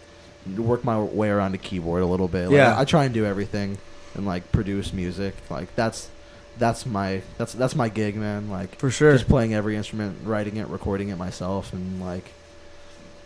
work 0.57 0.85
my 0.85 0.99
way 1.01 1.31
around 1.31 1.53
the 1.53 1.59
keyboard 1.59 2.03
a 2.03 2.07
little 2.07 2.29
bit. 2.29 2.47
Like, 2.49 2.57
Yeah. 2.57 2.77
I, 2.77 2.83
I 2.83 2.85
try 2.85 3.05
and 3.05 3.15
do 3.15 3.25
everything 3.25 3.79
and 4.15 4.27
like 4.27 4.51
produce 4.53 4.93
music. 4.93 5.35
Like 5.51 5.75
that's 5.75 6.11
that's 6.59 6.85
my 6.87 7.23
that's 7.39 7.53
that's 7.55 7.75
my 7.75 7.89
gig, 7.89 8.17
man. 8.17 8.51
Like 8.51 8.79
For 8.79 8.91
sure. 8.91 9.13
just 9.13 9.27
playing 9.29 9.55
every 9.55 9.77
instrument, 9.77 10.19
writing 10.25 10.57
it, 10.59 10.69
recording 10.69 11.09
it 11.09 11.17
myself, 11.17 11.73
and 11.73 12.01
like 12.01 12.31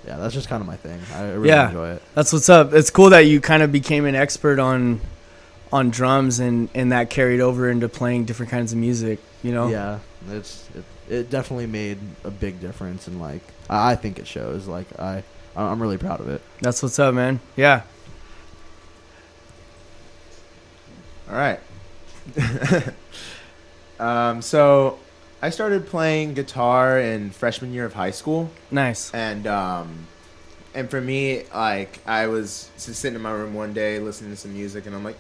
yeah, 0.07 0.17
that's 0.17 0.33
just 0.33 0.49
kind 0.49 0.61
of 0.61 0.67
my 0.67 0.77
thing. 0.77 1.01
I 1.15 1.31
really 1.33 1.49
Yeah. 1.49 1.67
enjoy 1.69 1.91
it. 1.91 2.03
That's 2.15 2.33
what's 2.33 2.49
up. 2.49 2.73
It's 2.73 2.89
cool 2.91 3.11
that 3.11 3.27
you 3.27 3.41
kind 3.41 3.63
of 3.63 3.73
became 3.73 4.05
an 4.07 4.15
expert 4.15 4.59
on 4.61 5.01
on 5.73 5.91
drums 5.91 6.41
and 6.41 6.69
and 6.75 6.93
that 6.93 7.11
carried 7.11 7.41
over 7.41 7.69
into 7.69 7.89
playing 7.89 8.25
different 8.25 8.51
kinds 8.51 8.73
of 8.73 8.79
music. 8.79 9.19
You 9.43 9.53
know. 9.53 9.69
Yeah, 9.69 9.99
it's 10.31 10.69
it, 10.75 10.85
it 11.13 11.31
definitely 11.31 11.67
made 11.67 11.99
a 12.25 12.31
big 12.31 12.61
difference, 12.61 13.07
and 13.07 13.21
like 13.21 13.43
I, 13.69 13.93
I 13.93 13.97
think 13.97 14.19
it 14.19 14.27
shows. 14.27 14.67
Like 14.67 14.87
I 14.99 15.23
I'm 15.57 15.81
really 15.83 15.99
proud 15.99 16.21
of 16.21 16.29
it. 16.29 16.41
That's 16.61 16.83
what's 16.83 16.99
up, 16.99 17.15
man. 17.15 17.41
Yeah. 17.57 17.83
All 21.29 21.35
right. 21.37 21.61
um, 24.01 24.41
so 24.43 24.99
I 25.43 25.51
started 25.51 25.87
playing 25.87 26.35
guitar 26.35 26.99
in 26.99 27.31
freshman 27.31 27.73
year 27.73 27.85
of 27.85 27.93
high 27.95 28.11
school, 28.11 28.51
Nice. 28.71 29.13
and 29.15 29.47
um, 29.47 30.07
and 30.75 30.91
for 30.91 31.01
me, 31.01 31.45
like 31.55 31.99
I 32.07 32.27
was 32.29 32.71
sitting 32.77 33.15
in 33.17 33.23
my 33.23 33.33
room 33.33 33.55
one 33.55 33.73
day 33.73 33.99
listening 33.99 34.31
to 34.31 34.37
some 34.37 34.53
music, 34.55 34.87
and 34.87 34.95
I'm 34.95 35.05
like, 35.05 35.17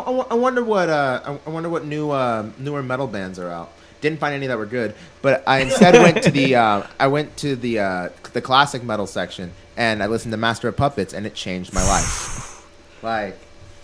I, 0.00 0.32
I, 0.32 0.34
wonder 0.34 0.62
what 0.64 0.88
uh, 0.88 1.20
I, 1.24 1.48
I 1.48 1.50
wonder 1.50 1.68
what 1.68 1.84
new 1.84 2.10
uh, 2.10 2.48
newer 2.58 2.82
metal 2.82 3.06
bands 3.06 3.38
are 3.38 3.50
out. 3.50 3.72
Didn't 4.00 4.20
find 4.20 4.34
any 4.34 4.46
that 4.46 4.58
were 4.58 4.66
good, 4.66 4.94
but 5.22 5.42
I 5.46 5.60
instead 5.60 5.94
went 6.02 6.22
to 6.24 6.30
the 6.30 6.56
uh, 6.56 6.86
I 7.00 7.06
went 7.06 7.36
to 7.38 7.56
the 7.56 7.80
uh, 7.80 8.08
the 8.32 8.40
classic 8.40 8.82
metal 8.82 9.06
section, 9.06 9.52
and 9.76 10.02
I 10.02 10.06
listened 10.06 10.32
to 10.32 10.36
Master 10.36 10.68
of 10.68 10.76
Puppets, 10.76 11.14
and 11.14 11.26
it 11.26 11.34
changed 11.34 11.72
my 11.72 11.82
life. 11.82 12.66
Like 13.02 13.38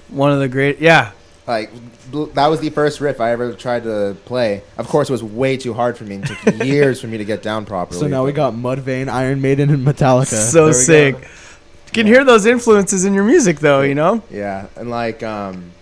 One 0.08 0.32
of 0.32 0.38
the 0.38 0.48
great. 0.48 0.78
Yeah. 0.78 1.12
like 1.46 1.70
that 2.34 2.46
was 2.46 2.60
the 2.60 2.70
first 2.70 3.00
riff 3.00 3.20
I 3.20 3.32
ever 3.32 3.52
tried 3.54 3.84
to 3.84 4.16
play. 4.24 4.62
Of 4.78 4.88
course, 4.88 5.08
it 5.08 5.12
was 5.12 5.22
way 5.22 5.56
too 5.56 5.74
hard 5.74 5.96
for 5.96 6.04
me 6.04 6.16
It 6.16 6.26
took 6.26 6.64
years 6.64 7.00
for 7.00 7.06
me 7.06 7.18
to 7.18 7.24
get 7.24 7.42
down 7.42 7.64
properly. 7.66 8.00
So 8.00 8.06
now 8.06 8.24
we 8.24 8.32
got 8.32 8.54
Mudvayne, 8.54 9.08
Iron 9.08 9.40
Maiden, 9.40 9.70
and 9.70 9.86
Metallica. 9.86 10.50
So 10.50 10.72
sick. 10.72 11.14
go. 11.20 11.20
You 11.20 11.92
can 11.92 12.06
hear 12.06 12.24
those 12.24 12.46
influences 12.46 13.04
in 13.04 13.12
your 13.12 13.24
music, 13.24 13.58
though. 13.58 13.82
You 13.82 13.94
know. 13.94 14.22
yeah, 14.30 14.68
and 14.76 14.88
like 14.88 15.22
um, 15.22 15.72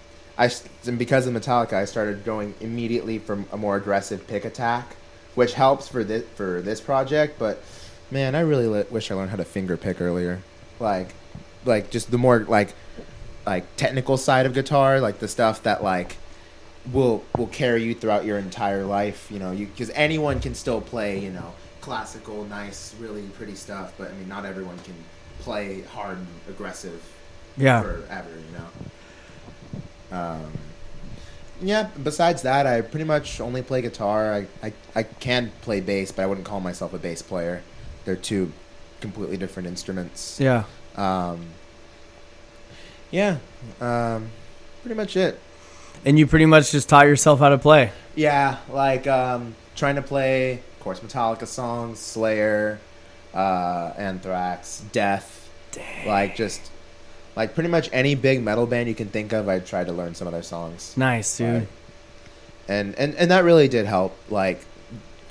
I 0.40 0.50
and 0.86 0.98
because 0.98 1.26
of 1.26 1.34
Metallica, 1.34 1.74
I 1.74 1.84
started 1.84 2.24
going 2.24 2.54
immediately 2.60 3.18
from 3.18 3.44
a 3.52 3.58
more 3.58 3.76
aggressive 3.76 4.26
pick 4.26 4.46
attack, 4.46 4.96
which 5.34 5.52
helps 5.52 5.86
for 5.86 6.02
this 6.02 6.24
for 6.34 6.62
this 6.62 6.80
project. 6.80 7.38
But 7.38 7.62
man, 8.10 8.34
I 8.34 8.40
really 8.40 8.66
li- 8.66 8.86
wish 8.90 9.10
I 9.10 9.14
learned 9.14 9.30
how 9.30 9.36
to 9.36 9.44
finger 9.44 9.76
pick 9.76 10.00
earlier. 10.00 10.40
Like, 10.80 11.10
like 11.66 11.90
just 11.90 12.10
the 12.10 12.16
more 12.16 12.38
like 12.48 12.72
like 13.46 13.64
technical 13.76 14.16
side 14.16 14.46
of 14.46 14.54
guitar, 14.54 14.98
like 14.98 15.18
the 15.18 15.28
stuff 15.28 15.62
that 15.64 15.84
like 15.84 16.16
will 16.90 17.22
will 17.36 17.48
carry 17.48 17.82
you 17.84 17.94
throughout 17.94 18.24
your 18.24 18.38
entire 18.38 18.84
life. 18.84 19.28
You 19.30 19.40
know, 19.40 19.50
you 19.50 19.66
because 19.66 19.90
anyone 19.90 20.40
can 20.40 20.54
still 20.54 20.80
play. 20.80 21.18
You 21.18 21.32
know, 21.32 21.52
classical, 21.82 22.44
nice, 22.46 22.94
really 22.98 23.24
pretty 23.36 23.56
stuff. 23.56 23.92
But 23.98 24.08
I 24.10 24.14
mean, 24.14 24.28
not 24.28 24.46
everyone 24.46 24.78
can 24.78 24.94
play 25.40 25.82
hard 25.82 26.16
and 26.16 26.26
aggressive 26.48 27.02
Yeah. 27.58 27.82
forever. 27.82 28.30
You 28.30 28.58
know. 28.58 28.66
Um, 30.12 30.52
yeah. 31.60 31.90
Besides 32.02 32.42
that, 32.42 32.66
I 32.66 32.80
pretty 32.80 33.04
much 33.04 33.40
only 33.40 33.62
play 33.62 33.82
guitar. 33.82 34.32
I, 34.32 34.46
I 34.62 34.72
I 34.94 35.02
can 35.02 35.52
play 35.62 35.80
bass, 35.80 36.10
but 36.12 36.22
I 36.22 36.26
wouldn't 36.26 36.46
call 36.46 36.60
myself 36.60 36.94
a 36.94 36.98
bass 36.98 37.22
player. 37.22 37.62
They're 38.04 38.16
two 38.16 38.52
completely 39.00 39.36
different 39.36 39.68
instruments. 39.68 40.38
Yeah. 40.40 40.64
Um, 40.96 41.46
yeah. 43.10 43.38
Um, 43.80 44.30
pretty 44.82 44.94
much 44.94 45.16
it. 45.16 45.38
And 46.04 46.18
you 46.18 46.26
pretty 46.26 46.46
much 46.46 46.72
just 46.72 46.88
taught 46.88 47.06
yourself 47.06 47.40
how 47.40 47.50
to 47.50 47.58
play. 47.58 47.92
Yeah, 48.14 48.58
like 48.70 49.06
um, 49.06 49.54
trying 49.76 49.96
to 49.96 50.02
play, 50.02 50.54
of 50.54 50.80
course, 50.80 51.00
Metallica 51.00 51.46
songs, 51.46 51.98
Slayer, 51.98 52.80
uh, 53.34 53.92
Anthrax, 53.96 54.82
Death, 54.92 55.50
like 56.06 56.36
just 56.36 56.70
like 57.40 57.54
pretty 57.54 57.70
much 57.70 57.88
any 57.92 58.14
big 58.14 58.42
metal 58.42 58.66
band 58.66 58.86
you 58.88 58.94
can 58.94 59.08
think 59.08 59.32
of. 59.32 59.48
I 59.48 59.60
tried 59.60 59.86
to 59.86 59.92
learn 59.92 60.14
some 60.14 60.26
of 60.28 60.32
their 60.34 60.42
songs, 60.42 60.94
Nice, 60.96 61.38
dude. 61.38 61.54
Right. 61.54 61.68
and 62.68 62.94
and 62.96 63.14
and 63.14 63.30
that 63.30 63.44
really 63.44 63.66
did 63.68 63.86
help. 63.86 64.12
Like 64.28 64.58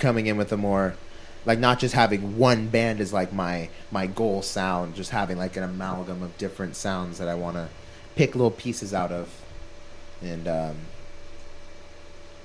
coming 0.00 0.26
in 0.26 0.36
with 0.36 0.50
a 0.52 0.56
more 0.56 0.94
like 1.46 1.58
not 1.58 1.78
just 1.78 1.94
having 1.94 2.36
one 2.36 2.68
band 2.68 3.00
as 3.00 3.12
like 3.12 3.32
my 3.32 3.68
my 3.92 4.06
goal 4.06 4.42
sound, 4.42 4.94
just 4.96 5.10
having 5.10 5.38
like 5.38 5.56
an 5.56 5.62
amalgam 5.62 6.22
of 6.22 6.36
different 6.36 6.74
sounds 6.76 7.18
that 7.18 7.28
I 7.28 7.34
want 7.34 7.56
to 7.56 7.68
pick 8.16 8.34
little 8.34 8.50
pieces 8.50 8.92
out 8.92 9.12
of, 9.12 9.28
and 10.20 10.48
um, 10.48 10.76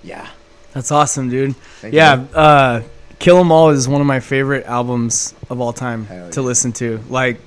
yeah. 0.03 0.29
That's 0.73 0.91
awesome, 0.91 1.29
dude. 1.29 1.55
Thank 1.81 1.93
yeah, 1.93 2.21
you. 2.21 2.27
uh, 2.35 2.81
Kill 3.17 3.39
'Em 3.39 3.51
All 3.51 3.69
is 3.69 3.87
one 3.87 4.01
of 4.01 4.07
my 4.07 4.19
favorite 4.19 4.65
albums 4.65 5.33
of 5.49 5.61
all 5.61 5.73
time 5.73 6.05
Hell 6.05 6.29
to 6.31 6.41
yeah. 6.41 6.45
listen 6.45 6.71
to. 6.73 6.99
Like, 7.09 7.39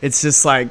it's 0.00 0.22
just 0.22 0.44
like 0.44 0.68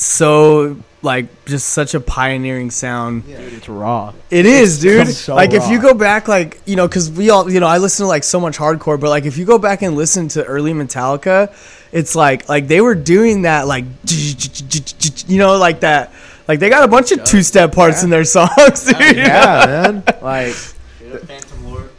so 0.00 0.76
like 1.02 1.26
just 1.44 1.68
such 1.70 1.94
a 1.94 2.00
pioneering 2.00 2.70
sound. 2.70 3.24
Dude, 3.26 3.52
it's 3.52 3.68
raw. 3.68 4.12
It 4.30 4.44
is, 4.46 4.80
dude. 4.80 5.08
so 5.08 5.34
like 5.34 5.52
if 5.52 5.68
you 5.68 5.80
go 5.80 5.94
back, 5.94 6.26
like 6.28 6.60
you 6.66 6.76
know, 6.76 6.88
because 6.88 7.10
we 7.10 7.30
all, 7.30 7.50
you 7.50 7.60
know, 7.60 7.66
I 7.66 7.78
listen 7.78 8.04
to 8.04 8.08
like 8.08 8.24
so 8.24 8.40
much 8.40 8.56
hardcore, 8.58 8.98
but 9.00 9.10
like 9.10 9.24
if 9.24 9.36
you 9.38 9.44
go 9.44 9.58
back 9.58 9.82
and 9.82 9.94
listen 9.96 10.28
to 10.28 10.44
early 10.44 10.72
Metallica, 10.72 11.54
it's 11.92 12.14
like 12.16 12.48
like 12.48 12.66
they 12.68 12.80
were 12.80 12.94
doing 12.94 13.42
that, 13.42 13.66
like 13.66 13.84
you 15.28 15.38
know, 15.38 15.56
like 15.58 15.80
that. 15.80 16.12
Like 16.48 16.60
they 16.60 16.68
got 16.70 16.84
a 16.84 16.88
bunch 16.88 17.10
of 17.10 17.24
two 17.24 17.42
step 17.42 17.72
parts 17.72 18.04
in 18.04 18.10
their 18.10 18.24
songs, 18.36 18.84
dude. 18.84 19.16
yeah, 19.16 19.64
man. 19.66 20.04
Like 20.22 20.52
Phantom 21.26 21.66
Lord. 21.72 21.90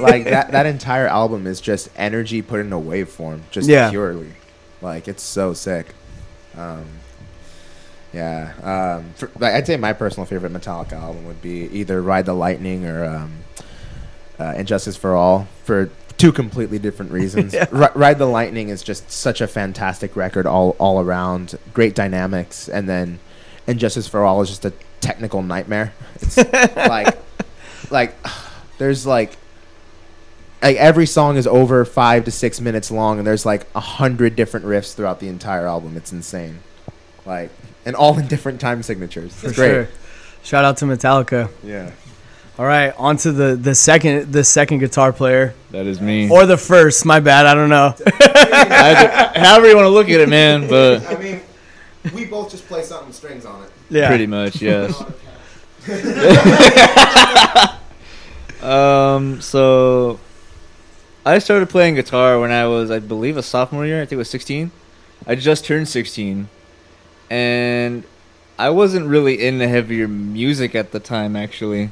like 0.00 0.24
that 0.24 0.50
that 0.52 0.66
entire 0.66 1.06
album 1.06 1.46
is 1.46 1.60
just 1.60 1.88
energy 1.96 2.42
put 2.42 2.60
in 2.60 2.72
a 2.72 2.80
waveform, 2.80 3.40
just 3.52 3.68
Yeah. 3.68 3.90
purely. 3.90 4.32
Like 4.80 5.06
it's 5.08 5.22
so 5.22 5.52
sick. 5.54 5.94
Um, 6.56 6.84
yeah, 8.12 8.52
um, 8.62 9.12
for, 9.14 9.30
like, 9.38 9.54
I'd 9.54 9.66
say 9.66 9.76
my 9.76 9.92
personal 9.92 10.26
favorite 10.26 10.52
Metallica 10.52 10.92
album 10.92 11.26
would 11.26 11.40
be 11.40 11.68
either 11.72 12.02
Ride 12.02 12.26
the 12.26 12.34
Lightning 12.34 12.84
or 12.86 13.04
um, 13.04 13.32
uh, 14.38 14.54
And 14.56 14.66
Justice 14.68 14.96
for 14.96 15.14
All 15.14 15.48
for 15.64 15.90
two 16.18 16.32
completely 16.32 16.78
different 16.78 17.10
reasons. 17.20 17.54
Yeah. 17.54 17.66
Ri- 17.70 17.88
Ride 17.94 18.18
the 18.18 18.26
Lightning 18.26 18.68
is 18.68 18.82
just 18.82 19.10
such 19.10 19.40
a 19.40 19.46
fantastic 19.46 20.14
record 20.16 20.46
all 20.46 20.76
all 20.78 21.00
around, 21.00 21.58
great 21.72 21.94
dynamics, 21.94 22.68
and 22.68 22.88
then 22.88 23.18
And 23.66 23.78
Justice 23.78 24.06
for 24.06 24.24
All 24.24 24.42
is 24.42 24.48
just 24.48 24.64
a 24.64 24.72
technical 25.00 25.42
nightmare. 25.42 25.94
It's 26.16 26.36
like 26.76 27.16
like 27.90 28.14
there's 28.78 29.06
like 29.06 29.36
like 30.62 30.76
every 30.76 31.06
song 31.06 31.36
is 31.36 31.46
over 31.46 31.84
five 31.84 32.24
to 32.24 32.30
six 32.30 32.60
minutes 32.60 32.90
long 32.90 33.18
and 33.18 33.26
there's 33.26 33.44
like 33.44 33.66
a 33.74 33.80
hundred 33.80 34.36
different 34.36 34.64
riffs 34.66 34.94
throughout 34.94 35.18
the 35.18 35.26
entire 35.28 35.66
album 35.66 35.96
it's 35.96 36.12
insane 36.12 36.60
like 37.26 37.50
and 37.84 37.96
all 37.96 38.18
in 38.18 38.26
different 38.28 38.60
time 38.60 38.82
signatures 38.82 39.32
it's 39.32 39.40
For 39.42 39.52
great 39.54 39.70
sure. 39.70 39.88
Shout 40.44 40.64
out 40.64 40.76
to 40.78 40.84
Metallica. 40.86 41.50
yeah 41.62 41.90
All 42.58 42.66
right, 42.66 42.92
on 42.98 43.16
to 43.18 43.32
the 43.32 43.54
the 43.56 43.74
second 43.74 44.32
the 44.32 44.44
second 44.44 44.78
guitar 44.80 45.12
player 45.12 45.54
That 45.70 45.86
is 45.86 46.00
me. 46.00 46.28
or 46.30 46.44
the 46.46 46.56
first. 46.58 47.04
My 47.06 47.20
bad. 47.20 47.46
I 47.46 47.54
don't 47.54 47.70
know. 47.70 47.94
I- 48.20 49.32
however 49.36 49.68
you 49.68 49.76
want 49.76 49.86
to 49.86 49.90
look 49.90 50.08
at 50.10 50.20
it, 50.20 50.28
man. 50.28 50.68
But 50.68 51.06
i 51.08 51.16
mean 51.18 51.40
we 52.14 52.24
both 52.26 52.50
just 52.50 52.66
play 52.66 52.82
something 52.82 53.06
with 53.08 53.16
strings 53.16 53.46
on 53.46 53.62
it 53.62 53.70
Yeah. 53.88 54.08
pretty 54.08 54.26
much, 54.26 54.60
yes. 54.70 54.92
um. 58.62 59.40
So, 59.40 60.18
I 61.24 61.38
started 61.38 61.68
playing 61.70 61.94
guitar 61.94 62.38
when 62.40 62.50
I 62.52 62.66
was, 62.66 62.90
I 62.90 62.98
believe, 62.98 63.36
a 63.36 63.42
sophomore 63.42 63.86
year. 63.86 63.98
I 63.98 64.04
think 64.04 64.12
it 64.12 64.16
was 64.16 64.30
16. 64.30 64.70
I 65.26 65.34
just 65.36 65.64
turned 65.64 65.88
16, 65.88 66.48
and 67.32 68.04
I 68.58 68.68
wasn't 68.68 69.06
really 69.06 69.42
into 69.42 69.66
heavier 69.66 70.06
music 70.06 70.74
at 70.74 70.92
the 70.92 71.00
time. 71.00 71.34
Actually, 71.34 71.88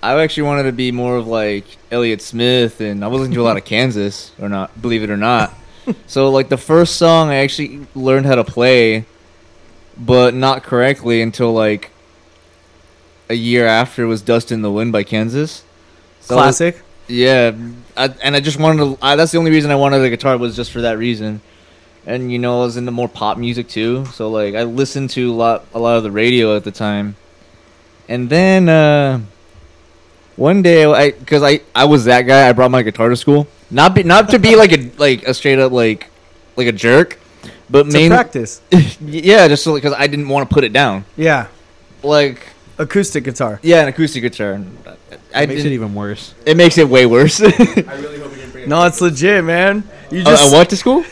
I 0.00 0.16
actually 0.22 0.44
wanted 0.44 0.62
to 0.64 0.72
be 0.72 0.92
more 0.92 1.16
of 1.16 1.26
like 1.26 1.64
Elliott 1.90 2.22
Smith, 2.22 2.80
and 2.80 3.04
I 3.04 3.08
was 3.08 3.22
listening 3.22 3.34
to 3.34 3.42
a 3.42 3.42
lot 3.42 3.56
of 3.56 3.64
Kansas, 3.72 4.30
or 4.40 4.48
not, 4.48 4.80
believe 4.80 5.02
it 5.02 5.10
or 5.10 5.16
not. 5.16 5.52
so, 6.06 6.30
like 6.30 6.48
the 6.48 6.56
first 6.56 6.94
song 6.94 7.28
I 7.30 7.36
actually 7.38 7.88
learned 7.96 8.26
how 8.26 8.36
to 8.36 8.44
play, 8.44 9.04
but 9.98 10.32
not 10.32 10.62
correctly 10.62 11.22
until 11.22 11.52
like 11.52 11.90
a 13.28 13.34
year 13.34 13.66
after 13.66 14.06
was 14.06 14.22
"Dust 14.22 14.52
in 14.52 14.62
the 14.62 14.70
Wind" 14.70 14.92
by 14.92 15.02
Kansas. 15.02 15.64
So 16.20 16.36
Classic. 16.36 16.80
yeah, 17.08 17.50
I, 17.96 18.14
and 18.22 18.36
I 18.36 18.40
just 18.40 18.60
wanted 18.60 18.78
to. 18.78 19.04
I, 19.04 19.16
that's 19.16 19.32
the 19.32 19.38
only 19.38 19.50
reason 19.50 19.72
I 19.72 19.76
wanted 19.76 20.02
a 20.02 20.08
guitar 20.08 20.38
was 20.38 20.54
just 20.54 20.70
for 20.70 20.82
that 20.82 20.98
reason. 20.98 21.40
And 22.06 22.30
you 22.30 22.38
know, 22.38 22.62
I 22.62 22.64
was 22.66 22.76
into 22.76 22.92
more 22.92 23.08
pop 23.08 23.36
music 23.36 23.68
too, 23.68 24.04
so 24.06 24.30
like 24.30 24.54
I 24.54 24.62
listened 24.62 25.10
to 25.10 25.30
a 25.30 25.34
lot, 25.34 25.64
a 25.74 25.78
lot 25.78 25.96
of 25.96 26.02
the 26.04 26.10
radio 26.12 26.54
at 26.56 26.62
the 26.64 26.70
time. 26.70 27.16
And 28.08 28.30
then 28.30 28.68
uh, 28.68 29.20
one 30.36 30.62
day, 30.62 30.84
I 30.84 31.10
because 31.10 31.42
I 31.42 31.60
I 31.74 31.84
was 31.86 32.04
that 32.04 32.22
guy, 32.22 32.48
I 32.48 32.52
brought 32.52 32.70
my 32.70 32.82
guitar 32.82 33.08
to 33.08 33.16
school, 33.16 33.48
not 33.70 33.94
be, 33.94 34.02
not 34.04 34.28
to 34.30 34.38
be 34.38 34.54
like 34.54 34.72
a 34.72 34.90
like 34.98 35.24
a 35.26 35.34
straight 35.34 35.58
up 35.58 35.72
like 35.72 36.08
like 36.56 36.68
a 36.68 36.72
jerk, 36.72 37.18
but 37.68 37.84
To 37.84 37.92
main 37.92 38.10
practice. 38.10 38.60
yeah, 39.00 39.48
just 39.48 39.64
because 39.66 39.92
I 39.92 40.06
didn't 40.06 40.28
want 40.28 40.48
to 40.48 40.54
put 40.54 40.62
it 40.64 40.72
down, 40.72 41.04
Yeah. 41.16 41.48
like 42.02 42.46
Acoustic 42.78 43.24
guitar. 43.24 43.58
yeah, 43.62 43.82
an 43.82 43.88
acoustic 43.88 44.22
guitar. 44.22 44.52
And 44.52 44.76
I 45.34 45.42
It 45.42 45.48
makes 45.48 45.64
it 45.64 45.72
even 45.72 45.94
worse. 45.94 46.34
it 46.44 46.56
makes 46.56 46.76
it 46.78 46.88
way 46.88 47.06
worse. 47.06 47.40
i 47.42 47.46
really 47.46 48.18
hope 48.20 48.30
you 48.30 48.36
didn't 48.36 48.52
bring 48.52 48.64
It 48.64 48.68
No, 48.68 48.84
it's 48.84 49.00
legit, 49.00 49.42
man. 49.44 49.82
You 50.10 50.22
oh, 50.24 50.30
I, 50.30 50.36
just 50.36 50.54
I 50.54 50.56
went 50.56 50.70
to 50.70 50.76
school. 50.76 51.04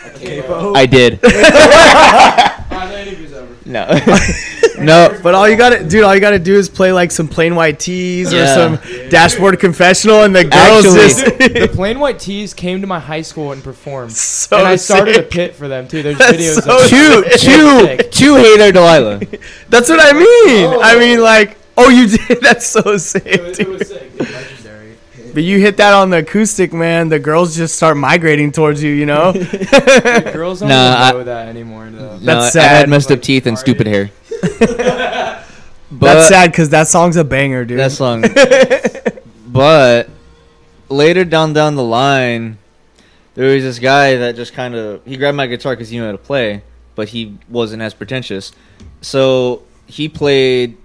I 0.77 0.87
did. 0.87 1.21
no, 3.67 3.87
no. 4.79 5.19
But 5.23 5.35
all 5.35 5.49
you 5.49 5.57
gotta, 5.57 5.85
dude, 5.85 6.05
all 6.05 6.15
you 6.15 6.21
gotta 6.21 6.39
do 6.39 6.55
is 6.55 6.69
play 6.69 6.93
like 6.93 7.11
some 7.11 7.29
Plain 7.29 7.55
White 7.55 7.81
T's 7.81 8.33
or 8.33 8.37
Yeah. 8.37 8.55
some 8.55 9.09
dashboard 9.11 9.59
confessional, 9.59 10.23
and 10.23 10.35
the 10.35 10.45
girls 10.45 10.85
Actually- 10.87 11.09
just 11.09 11.25
the 11.55 11.69
Plain 11.75 11.99
White 11.99 12.19
T's 12.19 12.55
came 12.55 12.81
to 12.83 12.87
my 12.87 13.01
high 13.01 13.23
school 13.23 13.53
and 13.53 13.63
performed. 13.65 14.13
so 14.13 14.59
and 14.59 14.67
I 14.69 14.77
started 14.77 15.15
sick. 15.17 15.27
a 15.27 15.29
pit 15.29 15.55
for 15.55 15.69
them 15.69 15.89
too. 15.89 16.03
There's 16.03 16.19
That's 16.19 16.37
videos 16.37 16.63
so 16.63 16.83
of 16.83 16.89
Two, 16.89 17.25
two, 17.39 17.81
Sick. 17.87 18.11
two 18.13 18.35
Hey 18.37 18.57
There 18.57 18.73
Delilah. 18.73 19.21
That's 19.71 19.89
what 19.89 20.01
I 20.01 20.13
mean. 20.13 20.69
I 20.83 20.95
oh. 20.95 20.99
mean, 20.99 21.21
like, 21.21 21.57
oh, 21.77 21.89
you 21.89 22.09
did. 22.17 22.41
That's 22.43 22.67
so 22.67 22.97
sick. 22.99 23.55
dude. 23.55 23.69
was 23.69 23.89
sick. 23.89 24.13
Legendary. 25.35 25.43
But 25.43 25.45
you 25.45 25.59
hit 25.61 25.77
that 25.79 25.93
on 25.95 26.11
the 26.11 26.19
acoustic, 26.19 26.73
man. 26.73 27.09
The 27.09 27.19
girls 27.19 27.57
just 27.57 27.75
start 27.77 27.97
migrating 27.97 28.53
towards 28.53 28.83
you. 28.83 28.91
You 28.93 29.07
know. 29.07 29.33
The 30.25 30.31
girls 30.33 30.61
don't 30.61 30.69
Nah, 30.69 30.95
I- 30.99 31.13
know 31.13 31.25
that 31.25 31.49
anymore 31.49 31.89
though. 31.91 32.19
No, 32.19 32.41
That's 32.41 32.57
I 32.57 32.63
had 32.63 32.81
sad. 32.83 32.89
messed 32.89 33.11
up 33.11 33.17
Like, 33.19 33.23
teeth 33.23 33.47
and 33.47 33.59
stupid 33.59 33.87
you- 33.87 33.93
hair. 33.93 34.11
That's 35.91 36.29
sad 36.29 36.51
because 36.51 36.71
that 36.71 36.89
song's 36.89 37.17
a 37.17 37.25
banger, 37.25 37.65
dude. 37.65 37.79
That 37.79 37.93
song. 37.93 38.23
but 39.47 40.09
later 40.89 41.25
down 41.25 41.53
down 41.53 41.77
the 41.77 41.85
line, 41.85 42.59
there 43.35 43.55
was 43.55 43.63
this 43.63 43.79
guy 43.79 44.17
that 44.17 44.35
just 44.37 44.55
kind 44.55 44.75
of 44.75 45.05
he 45.05 45.17
grabbed 45.17 45.37
my 45.37 45.47
guitar 45.47 45.75
because 45.75 45.89
he 45.91 45.99
knew 45.99 46.05
how 46.07 46.13
to 46.13 46.19
play, 46.19 46.63
but 46.95 47.09
he 47.09 47.39
wasn't 47.49 47.83
as 47.83 47.95
pretentious. 47.95 48.53
So 49.03 49.63
he 49.87 50.09
played 50.09 50.77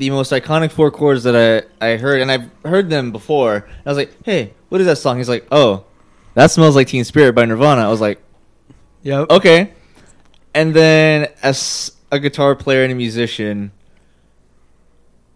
the 0.00 0.08
most 0.10 0.32
iconic 0.32 0.72
four 0.72 0.90
chords 0.90 1.22
that 1.24 1.36
I 1.80 1.92
I 1.92 1.96
heard, 1.98 2.22
and 2.22 2.32
I've 2.32 2.50
heard 2.64 2.88
them 2.88 3.12
before. 3.12 3.68
I 3.84 3.88
was 3.88 3.98
like, 3.98 4.10
"Hey, 4.24 4.54
what 4.70 4.80
is 4.80 4.86
that 4.86 4.96
song?" 4.96 5.18
He's 5.18 5.28
like, 5.28 5.46
"Oh, 5.52 5.84
that 6.34 6.50
smells 6.50 6.74
like 6.74 6.88
Teen 6.88 7.04
Spirit 7.04 7.34
by 7.34 7.44
Nirvana." 7.44 7.82
I 7.82 7.88
was 7.88 8.00
like, 8.00 8.20
Yep. 9.02 9.30
okay. 9.30 9.72
And 10.54 10.74
then 10.74 11.28
as 11.42 11.92
a 12.10 12.18
guitar 12.18 12.54
player 12.56 12.82
and 12.82 12.92
a 12.92 12.94
musician, 12.96 13.72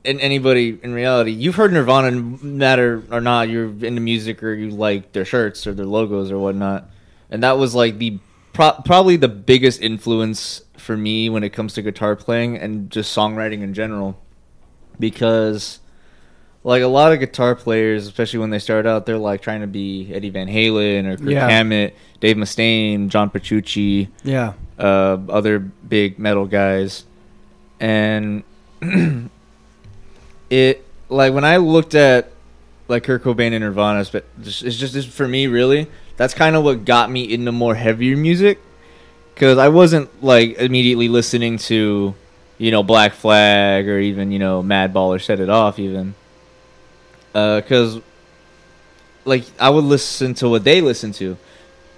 and 0.04 0.20
anybody 0.20 0.78
in 0.82 0.92
reality, 0.92 1.30
you've 1.30 1.54
heard 1.54 1.72
Nirvana, 1.72 2.10
no 2.10 2.38
matter 2.42 3.02
or 3.10 3.20
not, 3.20 3.48
you're 3.48 3.66
into 3.66 4.00
music 4.00 4.42
or 4.42 4.52
you 4.54 4.70
like 4.70 5.12
their 5.12 5.24
shirts 5.24 5.66
or 5.66 5.72
their 5.74 5.86
logos 5.86 6.30
or 6.30 6.38
whatnot. 6.38 6.90
And 7.30 7.42
that 7.42 7.58
was 7.58 7.74
like 7.74 7.98
the 7.98 8.18
pro- 8.52 8.80
probably 8.84 9.16
the 9.16 9.28
biggest 9.28 9.80
influence 9.80 10.62
for 10.76 10.96
me 10.96 11.30
when 11.30 11.42
it 11.42 11.50
comes 11.50 11.72
to 11.74 11.82
guitar 11.82 12.16
playing 12.16 12.56
and 12.58 12.90
just 12.90 13.16
songwriting 13.16 13.62
in 13.62 13.72
general, 13.72 14.20
because 14.98 15.80
like 16.62 16.82
a 16.82 16.86
lot 16.86 17.12
of 17.12 17.20
guitar 17.20 17.54
players, 17.54 18.06
especially 18.06 18.38
when 18.38 18.50
they 18.50 18.58
start 18.58 18.86
out, 18.86 19.04
they're 19.06 19.18
like 19.18 19.42
trying 19.42 19.60
to 19.60 19.66
be 19.66 20.10
Eddie 20.14 20.30
Van 20.30 20.48
Halen 20.48 21.06
or 21.06 21.16
Kirk 21.18 21.28
Yeah. 21.28 21.48
Hammett, 21.48 21.94
Dave 22.20 22.36
Mustaine, 22.36 23.08
John 23.08 23.28
Petrucci, 23.30 24.08
Yeah. 24.24 24.54
uh, 24.78 25.18
other 25.28 25.58
big 25.58 26.18
metal 26.18 26.46
guys, 26.46 27.04
and 27.80 28.42
it 30.50 30.84
like 31.08 31.32
when 31.32 31.44
I 31.44 31.56
looked 31.58 31.94
at 31.94 32.30
like 32.88 33.04
Kurt 33.04 33.22
Cobain 33.22 33.52
and 33.52 33.60
Nirvana, 33.60 34.04
but 34.10 34.24
it's 34.40 34.60
just 34.60 34.94
it's 34.94 35.06
for 35.06 35.28
me 35.28 35.46
really. 35.46 35.86
That's 36.16 36.32
kind 36.34 36.54
of 36.54 36.62
what 36.62 36.84
got 36.84 37.10
me 37.10 37.32
into 37.32 37.50
more 37.50 37.74
heavier 37.74 38.16
music, 38.16 38.60
because 39.34 39.58
I 39.58 39.68
wasn't 39.68 40.22
like 40.22 40.56
immediately 40.58 41.08
listening 41.08 41.58
to, 41.58 42.14
you 42.58 42.70
know, 42.70 42.82
Black 42.82 43.12
Flag 43.14 43.88
or 43.88 43.98
even 43.98 44.30
you 44.32 44.38
know 44.38 44.62
Madball 44.62 45.08
or 45.14 45.18
Set 45.18 45.40
It 45.40 45.48
Off 45.50 45.78
even. 45.78 46.14
Uh, 47.34 47.60
because, 47.60 47.98
like, 49.24 49.44
I 49.58 49.70
would 49.70 49.84
listen 49.84 50.34
to 50.34 50.48
what 50.48 50.62
they 50.64 50.80
listen 50.80 51.12
to, 51.12 51.36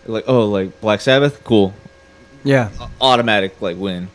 like 0.06 0.24
oh 0.26 0.46
like 0.46 0.80
Black 0.80 1.00
Sabbath, 1.00 1.42
cool, 1.44 1.74
Yeah. 2.44 2.70
automatic 3.00 3.60
like 3.60 3.76
win. 3.76 4.08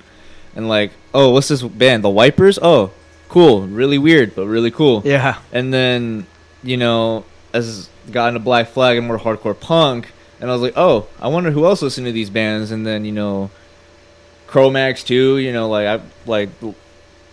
And 0.56 0.68
like, 0.68 0.92
oh, 1.14 1.30
what's 1.32 1.48
this 1.48 1.62
band? 1.62 2.04
The 2.04 2.10
Wipers? 2.10 2.60
Oh, 2.62 2.92
cool. 3.30 3.62
Really 3.68 3.98
weird, 3.98 4.36
but 4.36 4.48
really 4.48 4.72
cool. 4.72 5.02
Yeah. 5.06 5.38
And 5.54 5.74
then, 5.74 6.26
you 6.62 6.76
know, 6.76 7.24
as 7.54 7.88
got 8.12 8.30
into 8.30 8.40
Black 8.42 8.68
Flag 8.70 8.98
and 8.98 9.08
more 9.08 9.18
hardcore 9.18 9.58
punk, 9.58 10.12
and 10.42 10.50
I 10.50 10.54
was 10.54 10.62
like, 10.62 10.74
oh, 10.76 11.08
I 11.22 11.30
wonder 11.30 11.52
who 11.52 11.66
else 11.66 11.82
listened 11.82 12.06
to 12.08 12.12
these 12.12 12.30
bands. 12.30 12.72
And 12.72 12.86
then, 12.86 13.06
you 13.06 13.12
know, 13.14 13.50
Cro-Mags 14.52 15.04
too. 15.04 15.38
You 15.38 15.54
know, 15.54 15.70
like 15.70 15.88
I 15.88 16.02
like 16.26 16.50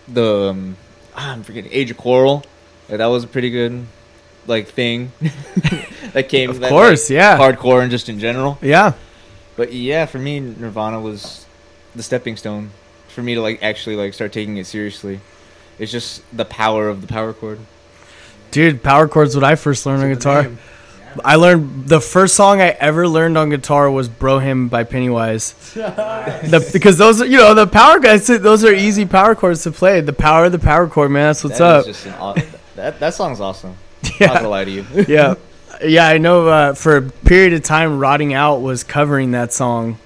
the 0.07 0.49
um, 0.49 0.77
ah, 1.15 1.33
I'm 1.33 1.43
forgetting 1.43 1.71
Age 1.71 1.91
of 1.91 1.97
Quarrel. 1.97 2.43
Like, 2.87 2.97
that 2.97 3.07
was 3.07 3.25
a 3.25 3.27
pretty 3.27 3.51
good 3.51 3.85
like 4.47 4.69
thing 4.69 5.11
that 6.13 6.29
came. 6.29 6.49
Of 6.49 6.61
that, 6.61 6.69
course, 6.69 7.09
like, 7.09 7.15
yeah. 7.15 7.37
Hardcore 7.37 7.81
and 7.81 7.91
just 7.91 8.09
in 8.09 8.19
general. 8.19 8.57
Yeah. 8.61 8.93
But 9.55 9.73
yeah, 9.73 10.05
for 10.05 10.17
me, 10.17 10.39
Nirvana 10.39 10.99
was 11.01 11.45
the 11.93 12.01
stepping 12.01 12.37
stone 12.37 12.71
for 13.09 13.21
me 13.21 13.35
to 13.35 13.41
like 13.41 13.61
actually 13.61 13.97
like 13.97 14.13
start 14.13 14.31
taking 14.31 14.57
it 14.57 14.65
seriously. 14.65 15.19
It's 15.77 15.91
just 15.91 16.23
the 16.35 16.45
power 16.45 16.87
of 16.87 17.01
the 17.01 17.07
power 17.07 17.33
chord. 17.33 17.59
Dude, 18.51 18.81
power 18.81 19.07
chords 19.07 19.35
what 19.35 19.43
I 19.43 19.55
first 19.55 19.85
learned 19.85 20.03
on 20.03 20.09
guitar. 20.09 20.49
I 21.23 21.35
learned 21.35 21.87
the 21.87 21.99
first 22.01 22.35
song 22.35 22.61
I 22.61 22.69
ever 22.69 23.07
learned 23.07 23.37
on 23.37 23.49
guitar 23.49 23.89
was 23.89 24.07
"Bro 24.09 24.39
Hymn" 24.39 24.67
by 24.67 24.83
Pennywise. 24.83 25.53
the, 25.73 26.67
because 26.73 26.97
those, 26.97 27.21
are, 27.21 27.25
you 27.25 27.37
know, 27.37 27.53
the 27.53 27.67
power 27.67 27.99
guys, 27.99 28.27
those 28.27 28.63
are 28.63 28.71
easy 28.73 29.05
power 29.05 29.35
chords 29.35 29.63
to 29.63 29.71
play. 29.71 30.01
The 30.01 30.13
power 30.13 30.45
of 30.45 30.51
the 30.51 30.59
power 30.59 30.87
chord, 30.87 31.11
man. 31.11 31.27
That's 31.29 31.43
what's 31.43 31.57
That 31.59 31.75
up. 31.81 31.87
is 31.87 32.07
aw- 32.07 32.35
that 32.75 32.99
that 32.99 33.13
song's 33.13 33.41
awesome. 33.41 33.75
Not 34.03 34.19
Yeah. 34.19 34.33
gonna 34.35 34.49
lie 34.49 34.65
to 34.65 34.71
you. 34.71 34.85
yeah, 35.07 35.35
yeah. 35.83 36.07
I 36.07 36.17
know. 36.17 36.47
Uh, 36.47 36.73
for 36.73 36.97
a 36.97 37.01
period 37.01 37.53
of 37.53 37.63
time, 37.63 37.99
Rotting 37.99 38.33
Out 38.33 38.61
was 38.61 38.83
covering 38.83 39.31
that 39.31 39.51
song 39.51 39.97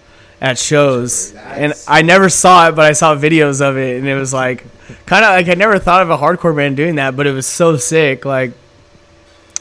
at 0.42 0.58
shows, 0.58 1.34
and 1.36 1.74
I 1.88 2.02
never 2.02 2.30
saw 2.30 2.68
it, 2.70 2.76
but 2.76 2.86
I 2.86 2.94
saw 2.94 3.16
videos 3.16 3.62
of 3.62 3.78
it, 3.78 3.98
and 4.00 4.08
it 4.08 4.16
was 4.16 4.34
like 4.34 4.66
kind 5.06 5.24
of 5.24 5.30
like 5.32 5.48
I 5.50 5.54
never 5.54 5.80
thought 5.80 6.02
of 6.02 6.10
a 6.10 6.18
hardcore 6.18 6.56
band 6.56 6.76
doing 6.78 6.96
that, 6.96 7.16
but 7.16 7.28
it 7.28 7.32
was 7.34 7.46
so 7.48 7.78
sick. 7.78 8.26
Like, 8.26 8.52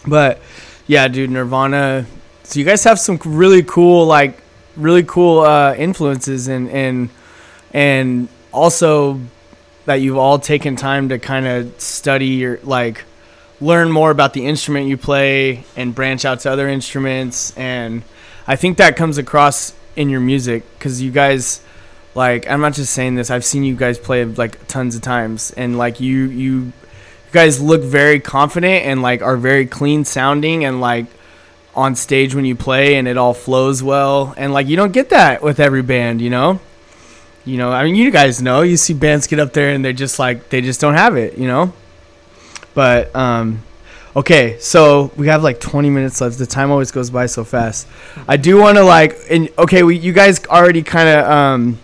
but 0.07 0.41
yeah, 0.93 1.09
dude, 1.09 1.31
Nirvana. 1.31 2.05
So 2.45 2.59
you 2.61 2.67
guys 2.67 2.85
have 2.85 3.01
some 3.01 3.19
really 3.25 3.63
cool, 3.63 4.05
like, 4.05 4.37
really 4.77 5.03
cool 5.03 5.41
uh, 5.41 5.75
influences, 5.75 6.49
and 6.49 6.69
and 6.69 7.09
and 7.73 8.29
also 8.53 9.19
that 9.87 9.97
you've 9.97 10.19
all 10.19 10.39
taken 10.39 10.77
time 10.77 11.09
to 11.09 11.19
kind 11.19 11.47
of 11.47 11.81
study 11.81 12.27
your 12.27 12.59
like 12.63 13.05
learn 13.59 13.91
more 13.91 14.11
about 14.11 14.35
the 14.35 14.45
instrument 14.47 14.87
you 14.87 14.99
play 14.99 15.65
and 15.77 15.95
branch 15.95 16.27
out 16.27 16.41
to 16.41 16.51
other 16.51 16.69
instruments 16.69 17.57
and 17.57 18.03
i 18.47 18.55
think 18.55 18.77
that 18.77 18.97
comes 18.97 19.19
across 19.19 19.73
in 19.97 20.09
your 20.09 20.21
music 20.21 20.63
because 20.79 21.01
you 21.01 21.11
guys 21.11 21.61
like 22.15 22.49
i'm 22.49 22.61
not 22.61 22.73
just 22.75 22.93
saying 22.93 23.15
this 23.15 23.31
i've 23.31 23.45
seen 23.45 23.65
you 23.65 23.75
guys 23.75 23.99
play 23.99 24.25
like 24.25 24.67
tons 24.69 24.95
of 24.95 25.03
times 25.03 25.53
and 25.57 25.79
like 25.79 26.01
you 26.01 26.27
you 26.27 26.73
you 26.82 26.82
guys 27.33 27.61
look 27.61 27.83
very 27.83 28.21
confident 28.21 28.85
and 28.85 29.03
like 29.03 29.23
are 29.23 29.37
very 29.37 29.67
clean 29.67 30.05
sounding 30.05 30.65
and 30.65 30.81
like 30.81 31.07
on 31.75 31.95
stage 31.95 32.35
when 32.35 32.45
you 32.45 32.55
play 32.55 32.97
and 32.97 33.09
it 33.09 33.17
all 33.17 33.35
flows 33.35 33.83
well. 33.83 34.35
And 34.37 34.53
like 34.53 34.67
you 34.69 34.77
don't 34.77 34.93
get 34.93 35.11
that 35.11 35.43
with 35.43 35.59
every 35.59 35.83
band 35.83 36.21
you 36.21 36.31
know? 36.31 36.61
You 37.45 37.57
know 37.57 37.73
i 37.73 37.83
mean 37.85 37.97
you 37.97 38.11
guys 38.11 38.41
know. 38.41 38.63
You 38.63 38.77
see 38.77 38.95
bands 38.95 39.27
get 39.27 39.41
up 39.41 39.53
there 39.53 39.71
and 39.71 39.85
they're 39.85 39.93
just 39.93 40.19
like 40.19 40.51
they 40.51 40.61
just 40.61 40.81
don't 40.81 40.95
have 40.95 41.17
it 41.17 41.39
you 41.39 41.49
know? 41.49 41.73
But 42.75 43.15
um 43.17 43.63
okay 44.15 44.59
so 44.61 45.11
we 45.17 45.29
have 45.29 45.43
like 45.43 45.59
20 45.59 45.91
minutes 45.91 46.21
left. 46.21 46.39
The 46.39 46.47
time 46.47 46.71
always 46.71 46.91
goes 46.91 47.11
by 47.11 47.27
so 47.27 47.45
fast. 47.45 47.89
I 48.29 48.37
do 48.37 48.59
want 48.59 48.77
to 48.77 48.85
like 48.85 49.17
and 49.31 49.49
okay 49.59 49.83
we 49.83 49.97
you 49.97 50.13
guys 50.13 50.45
already 50.47 50.83
kind 50.83 51.09
of 51.09 51.27
um 51.27 51.79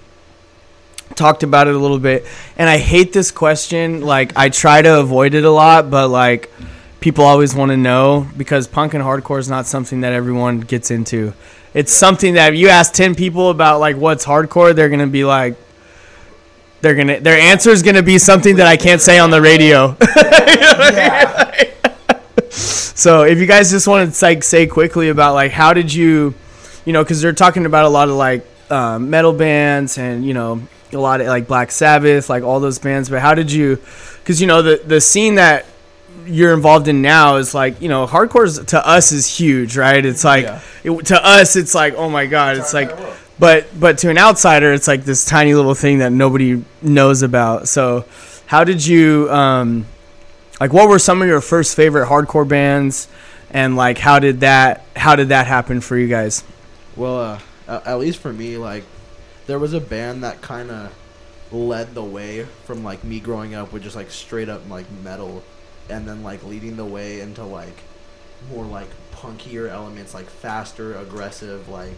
talked 1.18 1.42
about 1.42 1.68
it 1.68 1.74
a 1.74 1.78
little 1.78 1.98
bit 1.98 2.24
and 2.57 2.70
i 2.70 2.78
hate 2.78 3.12
this 3.12 3.31
question. 3.31 4.00
Like 4.00 4.33
i 4.37 4.48
try 4.48 4.81
to 4.83 5.00
avoid 5.00 5.35
it 5.35 5.44
a 5.44 5.50
lot 5.50 5.90
but 5.90 6.09
like 6.09 6.50
people 7.00 7.24
always 7.24 7.54
want 7.54 7.70
to 7.70 7.76
know 7.76 8.26
because 8.37 8.66
punk 8.66 8.94
and 8.94 9.04
hardcore 9.04 9.38
is 9.38 9.48
not 9.48 9.66
something 9.66 10.00
that 10.00 10.12
everyone 10.12 10.61
gets 10.61 10.90
into. 10.90 11.33
It's 11.74 11.92
something 11.92 12.35
that 12.35 12.54
if 12.54 12.59
you 12.59 12.68
ask 12.68 12.92
10 12.94 13.14
people 13.14 13.50
about 13.50 13.81
like 13.81 13.96
what's 13.96 14.24
hardcore 14.24 14.74
they're 14.74 14.88
gonna 14.88 15.07
be 15.07 15.24
like 15.24 15.57
they're 16.81 16.94
gonna 16.94 17.20
their 17.20 17.38
answer 17.38 17.70
is 17.70 17.83
gonna 17.83 18.02
be 18.02 18.18
something 18.18 18.57
that 18.57 18.66
i 18.66 18.76
can't 18.76 19.00
say 19.00 19.18
on 19.18 19.31
the 19.31 19.42
radio. 19.42 19.96
So 22.98 23.22
if 23.22 23.38
you 23.38 23.46
guys 23.46 23.70
just 23.70 23.87
want 23.87 24.12
to 24.12 24.24
like 24.24 24.42
say 24.42 24.66
quickly 24.66 25.09
about 25.09 25.35
like 25.35 25.52
how 25.52 25.72
did 25.72 25.94
you 25.94 26.35
you 26.85 26.92
know 26.92 27.04
because 27.04 27.22
they're 27.22 27.33
talking 27.33 27.64
about 27.64 27.85
a 27.85 27.88
lot 27.88 28.09
of 28.09 28.16
like 28.16 28.44
uh, 28.70 28.98
metal 28.98 29.33
bands 29.33 29.98
and 29.98 30.24
you 30.24 30.35
know 30.35 30.66
a 30.92 30.98
lot 30.98 31.20
of 31.20 31.27
like 31.27 31.46
black 31.46 31.70
sabbath 31.70 32.31
like 32.31 32.42
all 32.42 32.61
those 32.61 32.79
bands 32.79 33.11
but 33.11 33.20
how 33.20 33.35
did 33.35 33.53
you 33.53 33.77
because 34.20 34.40
you 34.40 34.46
know 34.46 34.62
the 34.62 34.81
the 34.87 35.01
scene 35.01 35.35
that 35.37 35.66
you're 36.27 36.53
involved 36.53 36.88
in 36.88 37.03
now 37.03 37.37
is 37.37 37.55
like 37.55 37.81
you 37.81 37.88
know 37.88 38.07
hardcore 38.07 38.64
to 38.66 38.87
us 38.87 39.12
is 39.12 39.27
huge 39.27 39.77
right? 39.77 40.05
It's 40.05 40.24
like 40.24 40.46
it, 40.85 41.07
to 41.07 41.27
us 41.27 41.57
it's 41.57 41.74
like 41.74 41.94
oh 41.94 42.09
my 42.09 42.27
god 42.27 42.57
it's 42.59 42.74
like 42.74 42.90
but 43.38 43.66
but 43.79 43.98
to 43.98 44.11
an 44.11 44.18
outsider 44.18 44.72
it's 44.72 44.88
like 44.88 45.05
this 45.05 45.24
tiny 45.24 45.55
little 45.55 45.74
thing 45.74 45.98
that 45.98 46.12
nobody 46.12 46.62
knows 46.83 47.22
about. 47.22 47.68
So 47.68 48.05
how 48.46 48.64
did 48.64 48.85
you 48.85 49.31
um 49.31 49.87
like 50.61 50.72
what 50.72 50.88
were 50.88 50.98
some 50.98 51.22
of 51.22 51.29
your 51.29 51.40
first 51.40 51.77
favorite 51.77 52.09
hardcore 52.09 52.48
bands? 52.48 53.09
And 53.51 53.77
like 53.77 53.98
how 53.98 54.18
did 54.18 54.40
that 54.40 54.85
how 54.96 55.16
did 55.16 55.29
that 55.29 55.46
happen 55.46 55.81
for 55.81 55.96
you 55.96 56.09
guys? 56.09 56.44
Well, 56.96 57.40
uh, 57.66 57.81
at 57.87 57.98
least 57.98 58.18
for 58.18 58.33
me, 58.33 58.59
like 58.59 58.85
there 59.48 59.58
was 59.58 59.72
a 59.72 59.80
band 59.80 60.22
that 60.22 60.40
kind 60.42 60.70
of 60.70 60.94
led 61.50 61.94
the 61.94 62.04
way 62.04 62.44
from 62.64 62.84
like 62.84 63.02
me 63.02 63.18
growing 63.18 63.54
up 63.54 63.72
with 63.72 63.82
just 63.82 63.96
like 63.96 64.11
straight 64.11 64.48
up 64.48 64.68
like 64.70 64.87
metal, 65.02 65.42
and 65.88 66.06
then 66.06 66.22
like 66.22 66.44
leading 66.44 66.76
the 66.76 66.84
way 66.84 67.20
into 67.20 67.42
like 67.42 67.80
more 68.52 68.64
like 68.64 68.88
punkier 69.12 69.68
elements, 69.68 70.14
like 70.14 70.26
faster, 70.26 70.94
aggressive, 70.96 71.68
like 71.68 71.96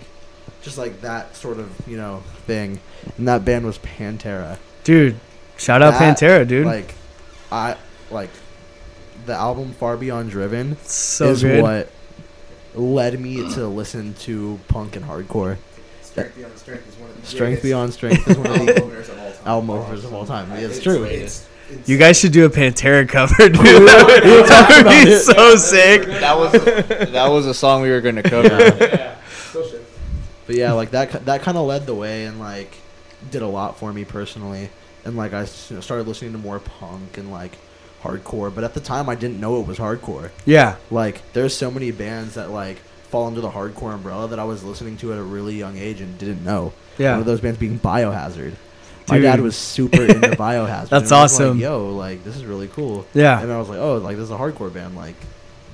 just 0.63 0.79
like 0.79 1.01
that 1.03 1.37
sort 1.37 1.59
of 1.59 1.71
you 1.87 1.97
know 1.97 2.23
thing. 2.47 2.81
And 3.19 3.29
that 3.29 3.45
band 3.45 3.67
was 3.67 3.79
Pantera. 3.79 4.57
dude 4.85 5.17
shout 5.59 5.83
out 5.83 5.93
That, 5.99 6.17
pantera 6.19 6.49
dude 6.49 6.65
Like, 6.65 6.95
I 7.53 7.77
like 8.11 8.31
the 9.27 9.35
album 9.35 9.73
Far 9.73 9.99
Beyond 9.99 10.31
Driven 10.31 10.79
so 10.85 11.31
is 11.31 11.43
good 11.43 11.63
what 11.63 11.91
led 12.75 13.19
me 13.21 13.37
to 13.55 13.67
listen 13.67 14.15
to 14.15 14.59
punk 14.69 14.97
and 14.97 15.05
hardcore. 15.05 15.59
Strength 16.21 16.37
Beyond 16.37 16.59
Strength 16.59 16.89
is 16.89 16.97
one 16.97 17.11
of 17.11 17.21
the 17.21 17.27
Strength 17.27 17.63
greatest 17.63 17.63
Beyond 17.63 17.93
Strength 17.93 18.29
is 18.29 18.37
one 18.39 18.47
of 18.47 18.67
the 18.67 18.83
openers 18.83 19.09
of 19.09 19.19
all 19.19 19.33
time. 19.33 19.47
album 19.47 19.71
openers 19.71 20.05
of 20.05 20.15
all 20.15 20.27
time. 20.27 20.53
It's 20.53 20.81
true. 20.83 21.05
It's, 21.05 21.49
you 21.87 21.99
guys 21.99 22.19
should 22.19 22.33
do 22.33 22.45
a 22.47 22.51
pantera 22.51 23.09
cover 23.09 23.49
dude 23.49 23.55
that 23.57 24.05
would, 24.07 24.47
that 24.49 24.85
would 24.85 24.91
be 25.07 25.15
so 25.17 25.55
sick 25.57 26.05
That 26.07 26.37
was 26.37 26.51
that 26.53 27.29
was 27.29 27.47
a 27.47 27.55
song 27.55 27.83
we 27.83 27.91
were 27.91 28.01
gonna 28.01 28.23
cover. 28.23 29.17
But 30.47 30.57
yeah, 30.57 30.73
like 30.73 30.91
that 30.91 31.27
that 31.27 31.43
kind 31.43 31.57
of 31.57 31.67
led 31.67 31.87
the 31.87 31.95
way 31.95 32.25
and 32.25 32.41
like 32.41 32.75
did 33.31 33.43
a 33.43 33.47
lot 33.47 33.79
for 33.79 33.93
me 33.93 34.05
personally. 34.05 34.71
And 35.05 35.17
like 35.17 35.33
I 35.33 35.43
you 35.43 35.77
know, 35.77 35.81
started 35.81 36.09
listening 36.09 36.33
to 36.33 36.39
more 36.39 36.59
punk 36.59 37.19
and 37.19 37.31
like 37.31 37.57
hardcore, 38.03 38.53
but 38.53 38.65
at 38.65 38.75
the 38.75 38.81
time 38.81 39.09
I 39.09 39.15
didn't 39.15 39.39
know 39.39 39.61
it 39.61 39.67
was 39.69 39.79
hardcore. 39.79 40.31
yeah 40.45 40.77
Like 40.91 41.23
there's 41.35 41.57
so 41.57 41.71
many 41.71 41.93
bands 41.93 42.35
that 42.35 42.51
like 42.51 42.79
fall 43.11 43.27
under 43.27 43.41
the 43.41 43.51
hardcore 43.51 43.95
umbrella 43.95 44.29
that 44.29 44.39
I 44.39 44.45
was 44.45 44.65
listening 44.65 44.97
to 44.99 45.13
at 45.13 45.19
a 45.19 45.23
really 45.23 45.57
young 45.57 45.77
age 45.77 46.01
and 46.01 46.17
didn't 46.19 46.45
know. 46.45 46.73
Yeah. 46.99 47.13
One 47.13 47.21
of 47.21 47.27
those 47.27 47.41
bands 47.41 47.59
being 47.59 47.79
Biohazard. 47.79 48.55
My 49.09 49.19
dad 49.19 49.41
was 49.41 49.57
super 49.57 50.03
into 50.03 50.31
Biohazard. 50.31 50.89
That's 50.89 51.11
and 51.11 51.19
I 51.19 51.23
was 51.23 51.33
awesome. 51.33 51.57
Like, 51.57 51.63
Yo, 51.63 51.91
like 51.91 52.25
this 52.25 52.37
is 52.37 52.45
really 52.45 52.69
cool. 52.69 53.07
Yeah. 53.13 53.41
And 53.41 53.51
I 53.51 53.59
was 53.59 53.69
like, 53.69 53.79
oh, 53.79 53.99
like 53.99 54.17
this 54.17 54.25
is 54.25 54.31
a 54.31 54.37
hardcore 54.37 54.73
band. 54.73 54.97
Like 54.97 55.17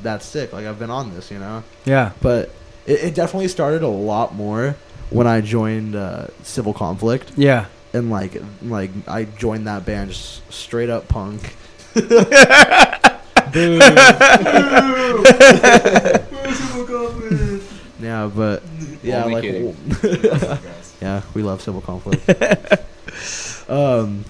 that's 0.03 0.24
sick. 0.24 0.53
Like 0.53 0.66
I've 0.66 0.78
been 0.78 0.91
on 0.91 1.14
this, 1.14 1.30
you 1.30 1.39
know. 1.39 1.62
yeah 1.84 2.12
But 2.22 2.51
it, 2.87 3.05
it 3.05 3.14
definitely 3.14 3.49
started 3.49 3.82
a 3.82 3.89
lot 3.89 4.34
more 4.34 4.76
when 5.11 5.26
I 5.26 5.43
joined 5.43 5.95
uh, 5.95 6.28
Civil 6.43 6.72
Conflict, 6.72 7.32
yeah 7.37 7.66
and 7.97 8.11
like 8.11 8.41
like 8.62 8.91
I 9.09 9.24
joined 9.24 9.66
that 9.66 9.84
band 9.84 10.11
just 10.11 10.53
straight 10.53 10.91
up 10.91 11.09
punk. 11.09 11.57
yeah, 18.17 18.31
but 18.35 18.62
yeah, 19.03 19.25
Only 19.25 19.35
like 19.35 19.43
kidding. 19.43 19.77
yeah, 21.03 21.23
we 21.35 21.43
love 21.43 21.61
Civil 21.62 21.81
Conflict. 21.81 22.29
um, 23.71 24.25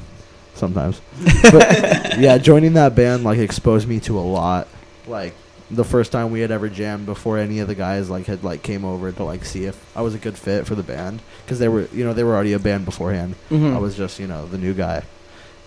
sometimes. 0.54 1.00
But 1.42 2.18
yeah, 2.18 2.38
joining 2.38 2.74
that 2.74 2.94
band 2.94 3.24
like 3.24 3.38
exposed 3.38 3.88
me 3.88 4.00
to 4.00 4.18
a 4.18 4.20
lot. 4.20 4.68
Like 5.06 5.34
the 5.70 5.84
first 5.84 6.12
time 6.12 6.30
we 6.30 6.40
had 6.40 6.50
ever 6.50 6.68
jammed 6.68 7.06
before 7.06 7.38
any 7.38 7.58
of 7.58 7.68
the 7.68 7.74
guys 7.74 8.08
like 8.08 8.26
had 8.26 8.44
like 8.44 8.62
came 8.62 8.84
over 8.84 9.10
to 9.12 9.24
like 9.24 9.44
see 9.44 9.64
if 9.64 9.96
I 9.96 10.02
was 10.02 10.14
a 10.14 10.18
good 10.18 10.36
fit 10.38 10.66
for 10.66 10.74
the 10.74 10.82
band 10.82 11.20
because 11.44 11.58
they 11.58 11.68
were 11.68 11.88
you 11.92 12.04
know 12.04 12.12
they 12.12 12.24
were 12.24 12.34
already 12.34 12.52
a 12.52 12.58
band 12.58 12.84
beforehand. 12.84 13.34
Mhm. 13.50 13.74
I 13.74 13.78
was 13.78 13.96
just 13.96 14.18
you 14.18 14.26
know 14.26 14.46
the 14.46 14.58
new 14.58 14.74
guy, 14.74 15.02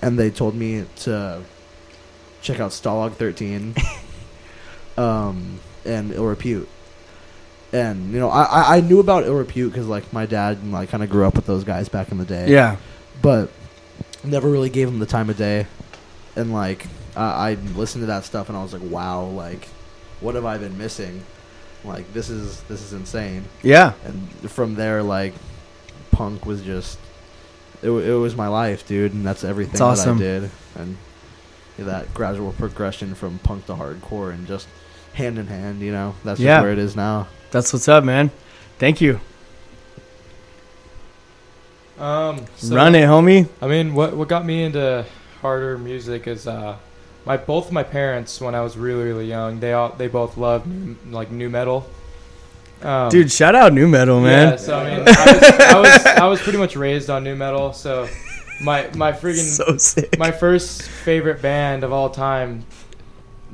and 0.01 0.17
they 0.19 0.29
told 0.29 0.55
me 0.55 0.85
to 0.97 1.41
check 2.41 2.59
out 2.59 2.71
Stalag 2.71 3.13
Thirteen, 3.13 3.75
um, 4.97 5.59
and 5.85 6.11
Ill 6.13 6.25
Repute. 6.25 6.67
And 7.71 8.11
you 8.11 8.19
know 8.19 8.29
I 8.29 8.77
I, 8.77 8.81
knew 8.81 8.99
about 8.99 9.25
Ill 9.25 9.35
Repute 9.35 9.71
because 9.71 9.87
like 9.87 10.11
my 10.11 10.25
dad 10.25 10.57
and 10.57 10.71
like 10.71 10.89
kind 10.89 11.03
of 11.03 11.09
grew 11.09 11.25
up 11.25 11.35
with 11.35 11.45
those 11.45 11.63
guys 11.63 11.87
back 11.87 12.11
in 12.11 12.17
the 12.17 12.25
day 12.25 12.49
Yeah. 12.49 12.77
but 13.21 13.51
never 14.23 14.49
really 14.49 14.69
gave 14.71 14.87
them 14.87 14.99
the 14.99 15.05
time 15.05 15.29
of 15.29 15.37
day. 15.37 15.67
And 16.35 16.51
like 16.51 16.87
I 17.15 17.51
I 17.51 17.53
listened 17.75 18.01
to 18.03 18.07
that 18.07 18.25
stuff 18.25 18.49
and 18.49 18.57
I 18.57 18.63
was 18.63 18.73
like, 18.73 18.81
wow, 18.83 19.25
like 19.25 19.67
what 20.19 20.35
have 20.35 20.45
I 20.45 20.57
been 20.57 20.77
missing? 20.77 21.23
Like 21.85 22.11
this 22.11 22.29
is 22.29 22.61
this 22.63 22.81
is 22.81 22.91
insane. 22.93 23.43
Yeah. 23.61 23.93
And 24.03 24.29
from 24.49 24.73
there, 24.75 25.03
like 25.03 25.33
punk 26.11 26.45
was 26.45 26.61
just 26.63 26.97
it, 27.83 27.89
it 27.91 28.13
was 28.15 28.35
my 28.35 28.47
life, 28.47 28.85
dude, 28.87 29.13
and 29.13 29.23
that's 29.25 29.43
everything 29.43 29.73
It's 29.73 29.81
awesome. 29.81 30.17
that 30.17 30.25
I 30.25 30.39
did. 30.39 30.51
And 30.75 30.97
that 31.77 32.13
gradual 32.13 32.51
progression 32.53 33.15
from 33.15 33.39
punk 33.39 33.65
to 33.67 33.73
hardcore 33.75 34.33
and 34.33 34.45
just 34.47 34.67
hand 35.13 35.37
in 35.37 35.47
hand, 35.47 35.79
you 35.81 35.91
know, 35.93 36.15
that's 36.25 36.39
just 36.39 36.45
Yeah. 36.45 36.61
where 36.61 36.73
it 36.73 36.79
is 36.79 36.95
now. 36.95 37.27
That's 37.51 37.73
what's 37.73 37.87
up, 37.87 38.03
man. 38.03 38.31
Thank 38.77 39.01
you. 39.01 39.19
Um, 41.97 42.45
so- 42.57 42.75
Run 42.75 42.95
it, 42.95 43.03
homie. 43.07 43.47
I 43.61 43.67
mean, 43.67 43.93
what 43.93 44.15
what 44.15 44.27
got 44.27 44.45
me 44.45 44.63
into 44.63 45.05
harder 45.41 45.77
music 45.77 46.27
is 46.27 46.47
uh, 46.47 46.77
my 47.25 47.37
both 47.37 47.71
my 47.71 47.83
parents 47.83 48.39
when 48.39 48.55
I 48.55 48.61
was 48.61 48.77
really 48.77 49.03
really 49.03 49.27
young. 49.27 49.59
They 49.59 49.73
all 49.73 49.89
they 49.89 50.07
both 50.07 50.37
loved 50.37 50.67
new, 50.67 50.95
like 51.11 51.29
nu 51.31 51.49
metal. 51.49 51.89
Um, 52.81 53.09
Dude, 53.09 53.29
shout 53.29 53.55
out 53.55 53.73
nu 53.73 53.87
metal, 53.87 54.21
man. 54.21 54.51
Yeah, 54.51 54.55
so 54.55 54.77
I 54.79 54.89
mean, 54.89 54.99
I 55.07 55.25
was, 55.33 55.43
I 55.59 55.79
was 55.81 56.05
I 56.05 56.25
was 56.27 56.41
pretty 56.41 56.57
much 56.57 56.77
raised 56.77 57.09
on 57.09 57.25
nu 57.25 57.35
metal. 57.35 57.73
So 57.73 58.07
my 58.61 58.89
my 58.95 59.11
freaking 59.11 59.43
so 59.43 59.75
sick. 59.77 60.17
my 60.17 60.31
first 60.31 60.83
favorite 60.83 61.41
band 61.41 61.83
of 61.83 61.91
all 61.91 62.09
time, 62.09 62.63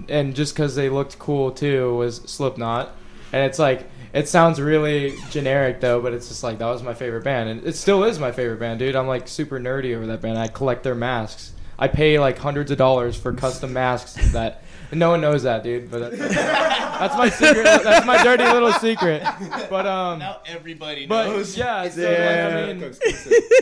and 0.08 0.36
just 0.36 0.54
because 0.54 0.76
they 0.76 0.90
looked 0.90 1.18
cool 1.18 1.50
too, 1.52 1.96
was 1.96 2.18
Slipknot. 2.18 2.96
And 3.36 3.44
it's 3.44 3.60
like 3.60 3.90
it 4.14 4.30
sounds 4.30 4.62
really 4.62 5.14
generic 5.30 5.82
though, 5.82 6.02
but 6.02 6.14
it's 6.14 6.30
just 6.30 6.42
like 6.42 6.58
that 6.60 6.68
was 6.68 6.82
my 6.82 6.94
favorite 6.94 7.26
band, 7.26 7.50
and 7.50 7.66
it 7.66 7.76
still 7.76 8.06
is 8.06 8.18
my 8.18 8.32
favorite 8.32 8.62
band, 8.62 8.80
dude. 8.80 8.96
I'm 8.96 9.08
like 9.08 9.28
super 9.28 9.60
nerdy 9.60 9.94
over 9.94 10.08
that 10.08 10.22
band. 10.22 10.38
I 10.38 10.48
collect 10.48 10.84
their 10.84 10.96
masks. 10.96 11.52
I 11.78 11.90
pay 11.90 12.18
like 12.18 12.38
hundreds 12.38 12.72
of 12.72 12.78
dollars 12.78 13.18
for 13.18 13.34
custom 13.34 13.74
masks 13.74 14.32
that. 14.32 14.64
And 14.92 15.00
no 15.00 15.10
one 15.10 15.22
knows 15.22 15.44
that, 15.44 15.64
dude. 15.64 15.90
But 15.90 16.12
that's, 16.12 16.36
that's 16.36 17.16
my 17.18 17.30
secret. 17.30 17.64
That's 17.64 18.06
my 18.06 18.22
dirty 18.24 18.44
little 18.44 18.72
secret. 18.74 19.24
But 19.70 19.86
um, 19.86 20.20
now 20.20 20.42
everybody 20.46 21.06
but 21.06 21.28
yeah, 21.58 21.90
so 21.90 22.02
Yeah. 22.02 22.48
like, 22.48 22.70
I 22.70 22.74
mean, 22.74 22.94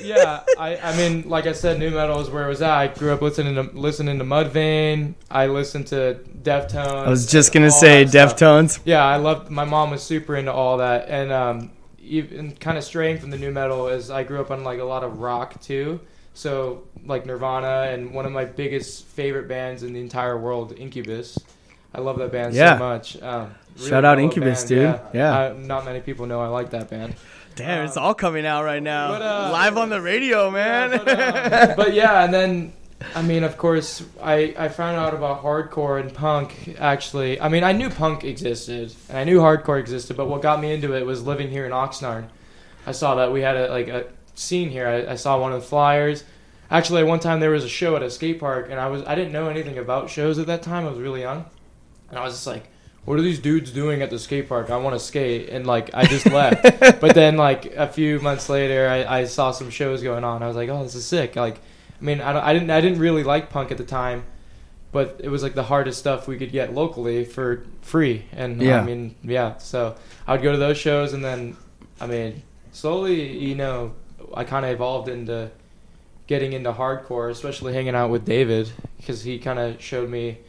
yeah, 0.03 0.43
I, 0.59 0.78
I 0.78 0.97
mean, 0.97 1.30
like 1.30 1.47
I 1.47 1.53
said, 1.53 1.80
nu 1.80 1.89
metal 1.91 2.19
is 2.19 2.30
where 2.30 2.45
it 2.45 2.49
was 2.49 2.61
at. 2.61 2.71
I 2.71 2.88
grew 2.88 3.11
up 3.11 3.21
listening 3.21 3.55
to 3.55 3.63
listening 3.78 4.19
to 4.19 4.26
Mudvayne. 4.26 5.15
I 5.32 5.47
listened 5.47 5.88
to 5.88 6.19
Deftones. 6.41 7.05
I 7.05 7.09
was 7.09 7.26
just 7.26 7.53
gonna 7.53 7.71
say 7.71 8.03
that 8.03 8.09
stuff. 8.11 8.38
Deftones. 8.38 8.80
Yeah, 8.86 9.03
I 9.03 9.17
loved. 9.17 9.49
My 9.49 9.65
mom 9.65 9.91
was 9.91 10.03
super 10.03 10.36
into 10.36 10.51
all 10.51 10.78
that, 10.78 11.07
and 11.09 11.32
um, 11.32 11.71
even 11.99 12.51
kind 12.55 12.78
of 12.78 12.84
straying 12.84 13.17
from 13.19 13.30
the 13.30 13.38
nu 13.38 13.51
metal 13.51 13.88
is 13.88 14.09
I 14.11 14.24
grew 14.24 14.41
up 14.41 14.51
on 14.51 14.63
like 14.63 14.80
a 14.80 14.84
lot 14.84 15.03
of 15.03 15.19
rock 15.19 15.59
too. 15.61 15.99
So 16.34 16.84
like 17.06 17.26
Nirvana 17.26 17.92
and 17.92 18.14
one 18.14 18.26
of 18.26 18.32
my 18.32 18.46
biggest 18.46 19.06
favorite 19.06 19.48
bands 19.48 19.84
in 19.84 19.94
the 19.94 20.00
entire 20.00 20.38
world, 20.38 20.74
Incubus. 20.78 21.38
I 21.94 22.02
love 22.02 22.18
that 22.20 22.32
band 22.32 22.56
Yeah. 22.56 22.78
so 22.78 22.80
much. 22.84 23.22
Um, 23.22 23.54
really 23.78 23.90
Shout 23.90 24.06
out 24.06 24.20
Incubus, 24.20 24.62
band, 24.62 24.70
dude. 24.70 25.02
Yeah. 25.14 25.38
Uh, 25.40 25.54
not 25.58 25.86
many 25.86 26.00
people 26.00 26.26
know 26.26 26.42
I 26.42 26.48
like 26.48 26.72
that 26.72 26.90
band. 26.90 27.16
Damn, 27.56 27.86
it's 27.86 27.98
all 27.98 28.16
coming 28.16 28.48
out 28.48 28.64
right 28.66 28.82
now. 28.82 29.10
But, 29.12 29.22
uh, 29.22 29.50
Live 29.52 29.78
on 29.78 29.90
the 29.90 30.02
radio, 30.02 30.50
man. 30.50 30.90
but, 30.90 31.08
um, 31.08 31.74
but 31.78 31.94
yeah, 31.94 32.24
and 32.24 32.34
then 32.34 32.74
I 33.16 33.22
mean, 33.22 33.44
of 33.44 33.58
course, 33.58 34.02
I 34.22 34.56
I 34.58 34.70
found 34.70 34.98
out 34.98 35.14
about 35.14 35.44
hardcore 35.44 36.00
and 36.00 36.12
punk. 36.12 36.78
Actually, 36.80 37.40
I 37.40 37.50
mean, 37.50 37.64
I 37.64 37.74
knew 37.74 37.90
punk 37.92 38.24
existed 38.24 38.92
and 39.10 39.18
I 39.20 39.24
knew 39.24 39.40
hardcore 39.40 39.80
existed, 39.80 40.18
but 40.18 40.28
what 40.30 40.42
got 40.42 40.62
me 40.62 40.74
into 40.74 40.94
it 40.96 41.06
was 41.06 41.22
living 41.22 41.50
here 41.50 41.66
in 41.66 41.72
Oxnard. 41.74 42.26
I 42.88 42.92
saw 42.92 43.16
that 43.16 43.32
we 43.32 43.42
had 43.42 43.56
a 43.56 43.68
like 43.70 43.88
a 43.88 44.06
scene 44.36 44.70
here. 44.70 44.88
I, 44.88 45.14
I 45.14 45.16
saw 45.16 45.40
one 45.40 45.54
of 45.54 45.62
the 45.62 45.68
flyers. 45.68 46.24
Actually, 46.72 47.04
one 47.04 47.20
time 47.20 47.40
there 47.40 47.52
was 47.52 47.64
a 47.64 47.70
show 47.70 47.96
at 47.96 48.04
a 48.04 48.10
skate 48.10 48.40
park, 48.40 48.68
and 48.70 48.80
I 48.80 48.88
was 48.88 49.04
I 49.04 49.16
didn't 49.16 49.32
know 49.32 49.48
anything 49.48 49.78
about 49.78 50.10
shows 50.10 50.40
at 50.40 50.48
that 50.48 50.64
time. 50.64 50.86
I 50.86 50.90
was 50.90 51.00
really 51.00 51.22
young, 51.22 51.46
and 52.10 52.18
I 52.18 52.24
was 52.24 52.34
just 52.34 52.48
like, 52.48 52.64
"What 53.06 53.20
are 53.20 53.22
these 53.22 53.40
dudes 53.40 53.72
doing 53.72 54.02
at 54.02 54.10
the 54.10 54.18
skate 54.18 54.50
park? 54.50 54.70
I 54.70 54.78
want 54.78 54.96
to 54.96 55.00
skate." 55.00 55.50
And 55.50 55.68
like, 55.68 55.92
I 55.94 56.06
just 56.06 56.26
left. 56.26 56.64
but 57.02 57.14
then 57.14 57.38
like 57.38 57.66
a 57.76 57.88
few 57.88 58.20
months 58.20 58.50
later, 58.50 58.88
I, 58.88 59.20
I 59.20 59.26
saw 59.26 59.52
some 59.52 59.70
shows 59.70 60.02
going 60.02 60.24
on. 60.24 60.42
I 60.42 60.48
was 60.48 60.56
like, 60.56 60.70
"Oh, 60.70 60.84
this 60.84 60.96
is 60.96 61.06
sick!" 61.06 61.36
Like, 61.36 61.58
I 61.58 62.04
mean, 62.04 62.22
I, 62.22 62.34
don't, 62.34 62.44
I 62.44 62.54
didn't 62.54 62.72
I 62.72 62.82
didn't 62.82 63.00
really 63.00 63.24
like 63.24 63.50
punk 63.50 63.72
at 63.72 63.78
the 63.78 63.86
time, 63.86 64.24
but 64.92 65.22
it 65.24 65.30
was 65.30 65.44
like 65.44 65.54
the 65.54 65.64
hardest 65.64 66.00
stuff 66.00 66.28
we 66.28 66.38
could 66.38 66.52
get 66.52 66.74
locally 66.74 67.24
for 67.26 67.66
free. 67.82 68.26
And 68.32 68.62
Yeah. 68.62 68.82
I 68.82 68.84
mean, 68.84 69.16
yeah. 69.24 69.58
So 69.58 69.96
I 70.26 70.32
would 70.32 70.42
go 70.42 70.52
to 70.54 70.58
those 70.58 70.78
shows, 70.78 71.14
and 71.14 71.24
then 71.24 71.56
I 72.02 72.08
mean, 72.08 72.42
slowly, 72.72 73.38
you 73.38 73.54
know, 73.54 73.94
I 74.36 74.44
kind 74.44 74.66
of 74.66 74.72
evolved 74.72 75.10
into 75.10 75.52
getting 76.28 76.54
into 76.54 76.72
hardcore, 76.72 77.30
especially 77.30 77.74
hanging 77.74 77.96
out 77.96 78.10
with 78.10 78.26
David 78.26 78.72
because 78.98 79.24
he 79.24 79.40
kind 79.40 79.60
of 79.60 79.82
showed 79.82 80.10
me 80.10 80.40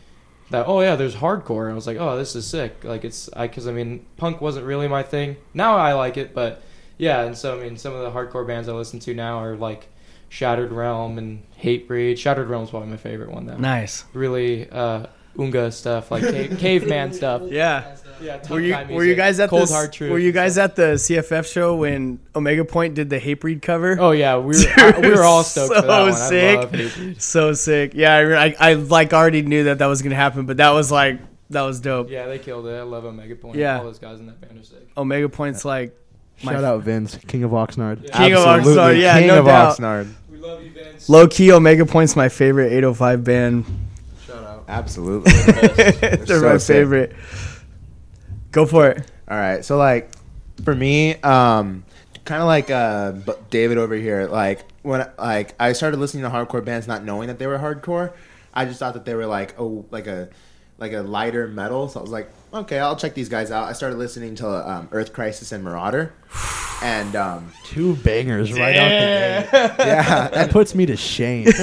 that 0.51 0.67
oh 0.69 0.81
yeah, 0.81 0.97
there's 0.97 1.17
hardcore. 1.17 1.71
I 1.71 1.75
was 1.75 1.87
like, 1.87 1.97
oh, 1.99 2.17
this 2.17 2.37
is 2.37 2.47
sick. 2.47 2.85
Like 2.85 3.05
it's 3.05 3.31
I 3.35 3.47
because 3.47 3.67
I 3.67 3.73
mean, 3.73 4.05
punk 4.17 4.41
wasn't 4.41 4.67
really 4.67 4.89
my 4.89 5.03
thing. 5.03 5.37
Now 5.53 5.77
I 5.77 5.95
like 5.95 6.17
it, 6.17 6.35
but 6.35 6.63
yeah. 6.99 7.23
And 7.23 7.37
so 7.37 7.59
I 7.59 7.63
mean, 7.63 7.77
some 7.77 7.95
of 7.95 8.03
the 8.03 8.11
hardcore 8.11 8.47
bands 8.47 8.69
I 8.69 8.73
listen 8.73 9.01
to 9.01 9.15
now 9.15 9.39
are 9.39 9.57
like 9.57 9.89
Shattered 10.29 10.73
Realm 10.73 11.19
and 11.19 11.43
Hatebreed. 11.61 12.19
Shattered 12.19 12.49
Realm's 12.49 12.71
probably 12.71 12.89
my 12.89 12.97
favorite 12.97 13.31
one 13.31 13.47
though. 13.47 13.57
nice. 13.57 14.05
Really 14.13 14.69
uh, 14.71 15.07
Unga 15.39 15.71
stuff, 15.73 16.11
like 16.11 16.23
cave, 16.23 16.59
caveman 16.59 17.13
stuff. 17.13 17.43
Yeah. 17.47 17.97
Yeah, 18.23 18.41
Were 18.49 18.61
you 18.61 18.73
tough 18.73 18.89
guy 18.89 18.95
were 18.95 19.05
you 19.05 19.17
guys 19.17 19.41
at 19.41 19.51
Cold 19.51 19.69
the 19.69 19.73
Hard 19.73 19.93
Truth 19.93 20.13
Were 20.13 20.21
you 20.21 20.31
guys 20.31 20.57
at 20.57 20.77
the 20.77 20.93
CFF 20.95 21.53
show 21.53 21.75
when 21.75 22.21
Omega 22.35 22.65
Point 22.65 22.95
did 22.95 23.11
the 23.11 23.19
Hatebreed 23.19 23.61
cover? 23.61 23.97
Oh 23.99 24.13
yeah, 24.13 24.37
we 24.39 24.57
were 24.57 24.65
I- 24.77 24.99
we 25.01 25.11
were 25.11 25.25
all 25.25 25.43
stoked 25.43 25.75
So 25.75 25.81
for 25.83 25.87
that 25.89 26.01
one. 26.01 26.13
sick. 26.15 26.59
I 26.59 27.07
love 27.11 27.21
So 27.21 27.53
sick. 27.55 27.91
Yeah, 27.95 28.15
I, 28.15 28.45
I 28.47 28.55
I 28.61 28.73
like 28.75 29.13
already 29.13 29.43
knew 29.43 29.65
that 29.65 29.79
that 29.79 29.87
was 29.87 30.01
gonna 30.01 30.15
happen, 30.15 30.47
but 30.47 30.59
that 30.59 30.71
was 30.71 30.93
like 30.93 31.19
that 31.51 31.63
was 31.63 31.81
dope. 31.81 32.09
Yeah, 32.09 32.27
they 32.27 32.39
killed 32.39 32.67
it. 32.69 32.75
I 32.79 32.83
love 32.83 33.05
Omega 33.05 33.35
Point. 33.35 33.57
Yeah. 33.59 33.79
all 33.79 33.85
those 33.85 33.99
guys 33.99 34.21
in 34.21 34.27
that 34.27 34.41
band 34.41 34.61
are 34.61 34.65
sick. 34.65 34.89
Omega 34.97 35.29
Point's 35.29 35.65
like 35.65 35.95
My- 36.45 36.53
Shout 36.53 36.65
out 36.65 36.83
Vince, 36.85 37.19
King 37.27 37.43
of 37.43 37.51
Oxnard. 37.51 38.05
Yeah. 38.05 38.17
King 38.17 38.33
of 38.35 38.45
Oxnard, 38.45 38.99
yeah, 39.01 39.19
King 39.19 39.27
no 39.27 39.41
of 39.41 39.47
doubt. 39.47 39.77
Oxnard. 39.77 40.09
We 40.31 40.39
love 40.39 40.63
you, 40.63 40.71
Vince. 40.71 41.09
low 41.09 41.27
key. 41.27 41.51
Omega 41.53 41.85
Point's 41.85 42.15
my 42.15 42.29
favorite 42.29 42.73
805 42.73 43.25
band. 43.25 43.65
Shout 44.67 44.71
out. 44.71 44.85
Absolutely. 44.85 45.33
They're 46.01 46.27
so 46.27 46.43
my 46.43 46.57
sick. 46.59 46.75
favorite. 46.77 47.13
Go 48.53 48.67
for 48.67 48.89
it. 48.91 49.11
All 49.29 49.37
right. 49.37 49.65
So 49.65 49.77
like 49.77 50.11
for 50.65 50.75
me, 50.75 51.15
um, 51.23 51.85
kind 52.25 52.41
of 52.41 52.47
like 52.47 52.71
uh, 52.71 53.13
David 53.51 53.79
over 53.79 53.95
here. 53.95 54.27
Like 54.27 54.61
when 54.83 55.09
like 55.19 55.55
I 55.61 55.73
started 55.73 55.99
listening 55.99 56.23
to 56.25 56.31
hardcore 56.31 56.65
bands, 56.65 56.87
not 56.87 57.05
knowing 57.05 57.29
that 57.29 57.39
they 57.39 57.47
were 57.47 57.59
hardcore. 57.59 58.13
I 58.53 58.65
just 58.67 58.79
thought 58.79 58.95
that 58.95 59.05
they 59.05 59.15
were 59.15 59.27
like 59.27 59.59
oh 59.59 59.85
like 59.91 60.07
a 60.07 60.29
like 60.79 60.93
a 60.93 61.01
lighter 61.03 61.49
metal. 61.49 61.89
So 61.89 61.99
I 62.01 62.03
was 62.03 62.13
like, 62.13 62.29
okay, 62.53 62.79
I'll 62.79 62.97
check 62.97 63.15
these 63.15 63.29
guys 63.29 63.51
out. 63.51 63.69
I 63.69 63.73
started 63.73 63.97
listening 63.99 64.35
to 64.37 64.49
um, 64.49 64.89
Earth 64.93 65.13
Crisis 65.13 65.51
and 65.53 65.65
Marauder, 65.65 66.13
and 66.83 67.15
um, 67.17 67.53
Two 67.65 67.97
bangers 67.97 68.53
right 68.53 68.77
out 68.77 68.89
the 68.89 69.59
gate. 69.79 69.87
yeah, 69.87 70.29
That 70.29 70.51
puts 70.51 70.75
me 70.75 70.87
to 70.87 70.97
shame. 70.97 71.47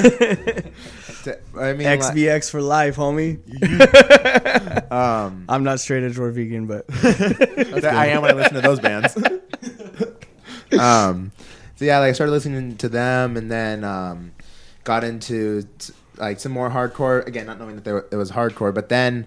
t- 1.24 1.32
I 1.58 1.74
mean, 1.74 1.88
like, 1.88 2.00
XBX 2.00 2.50
for 2.50 2.62
life, 2.62 2.96
homie. 2.96 3.40
um, 4.92 5.46
I'm 5.50 5.64
not 5.64 5.80
straight 5.80 6.04
edge 6.04 6.18
or 6.18 6.32
vegan, 6.32 6.68
but 6.68 6.86
I 7.04 8.08
am 8.08 8.22
when 8.22 8.32
I 8.32 8.34
listen 8.34 8.56
to 8.56 8.62
those 8.62 8.80
bands. 8.80 9.16
um, 10.78 11.32
so 11.76 11.86
yeah, 11.86 12.00
like 12.00 12.10
I 12.10 12.12
started 12.14 12.32
listening 12.32 12.78
to 12.78 12.90
them, 12.90 13.38
and 13.38 13.52
then 13.52 13.84
um, 13.84 14.34
got 14.84 15.04
into 15.04 15.64
t- 15.80 15.94
like 16.18 16.40
some 16.40 16.52
more 16.52 16.70
hardcore. 16.70 17.26
Again, 17.26 17.46
not 17.46 17.60
knowing 17.60 17.76
that 17.76 17.84
there, 17.84 18.06
it 18.12 18.16
was 18.16 18.32
hardcore, 18.32 18.74
but 18.74 18.90
then 18.90 19.26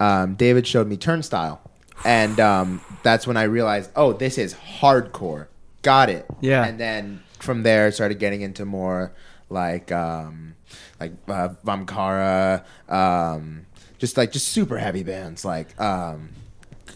um, 0.00 0.34
David 0.34 0.66
showed 0.66 0.86
me 0.88 0.96
Turnstile, 0.96 1.60
and 2.04 2.38
um, 2.40 2.80
that's 3.02 3.26
when 3.26 3.36
I 3.36 3.44
realized, 3.44 3.90
oh, 3.96 4.12
this 4.12 4.38
is 4.38 4.54
hardcore. 4.54 5.46
Got 5.82 6.10
it. 6.10 6.26
Yeah. 6.40 6.64
And 6.64 6.80
then 6.80 7.22
from 7.38 7.62
there, 7.62 7.90
started 7.92 8.18
getting 8.18 8.40
into 8.40 8.64
more 8.64 9.12
like 9.48 9.92
um, 9.92 10.55
like 11.00 11.12
uh, 11.28 11.50
Vamachara, 11.64 12.64
um, 12.88 13.66
just 13.98 14.16
like 14.16 14.32
just 14.32 14.48
super 14.48 14.78
heavy 14.78 15.02
bands 15.02 15.44
like 15.44 15.78
um, 15.80 16.30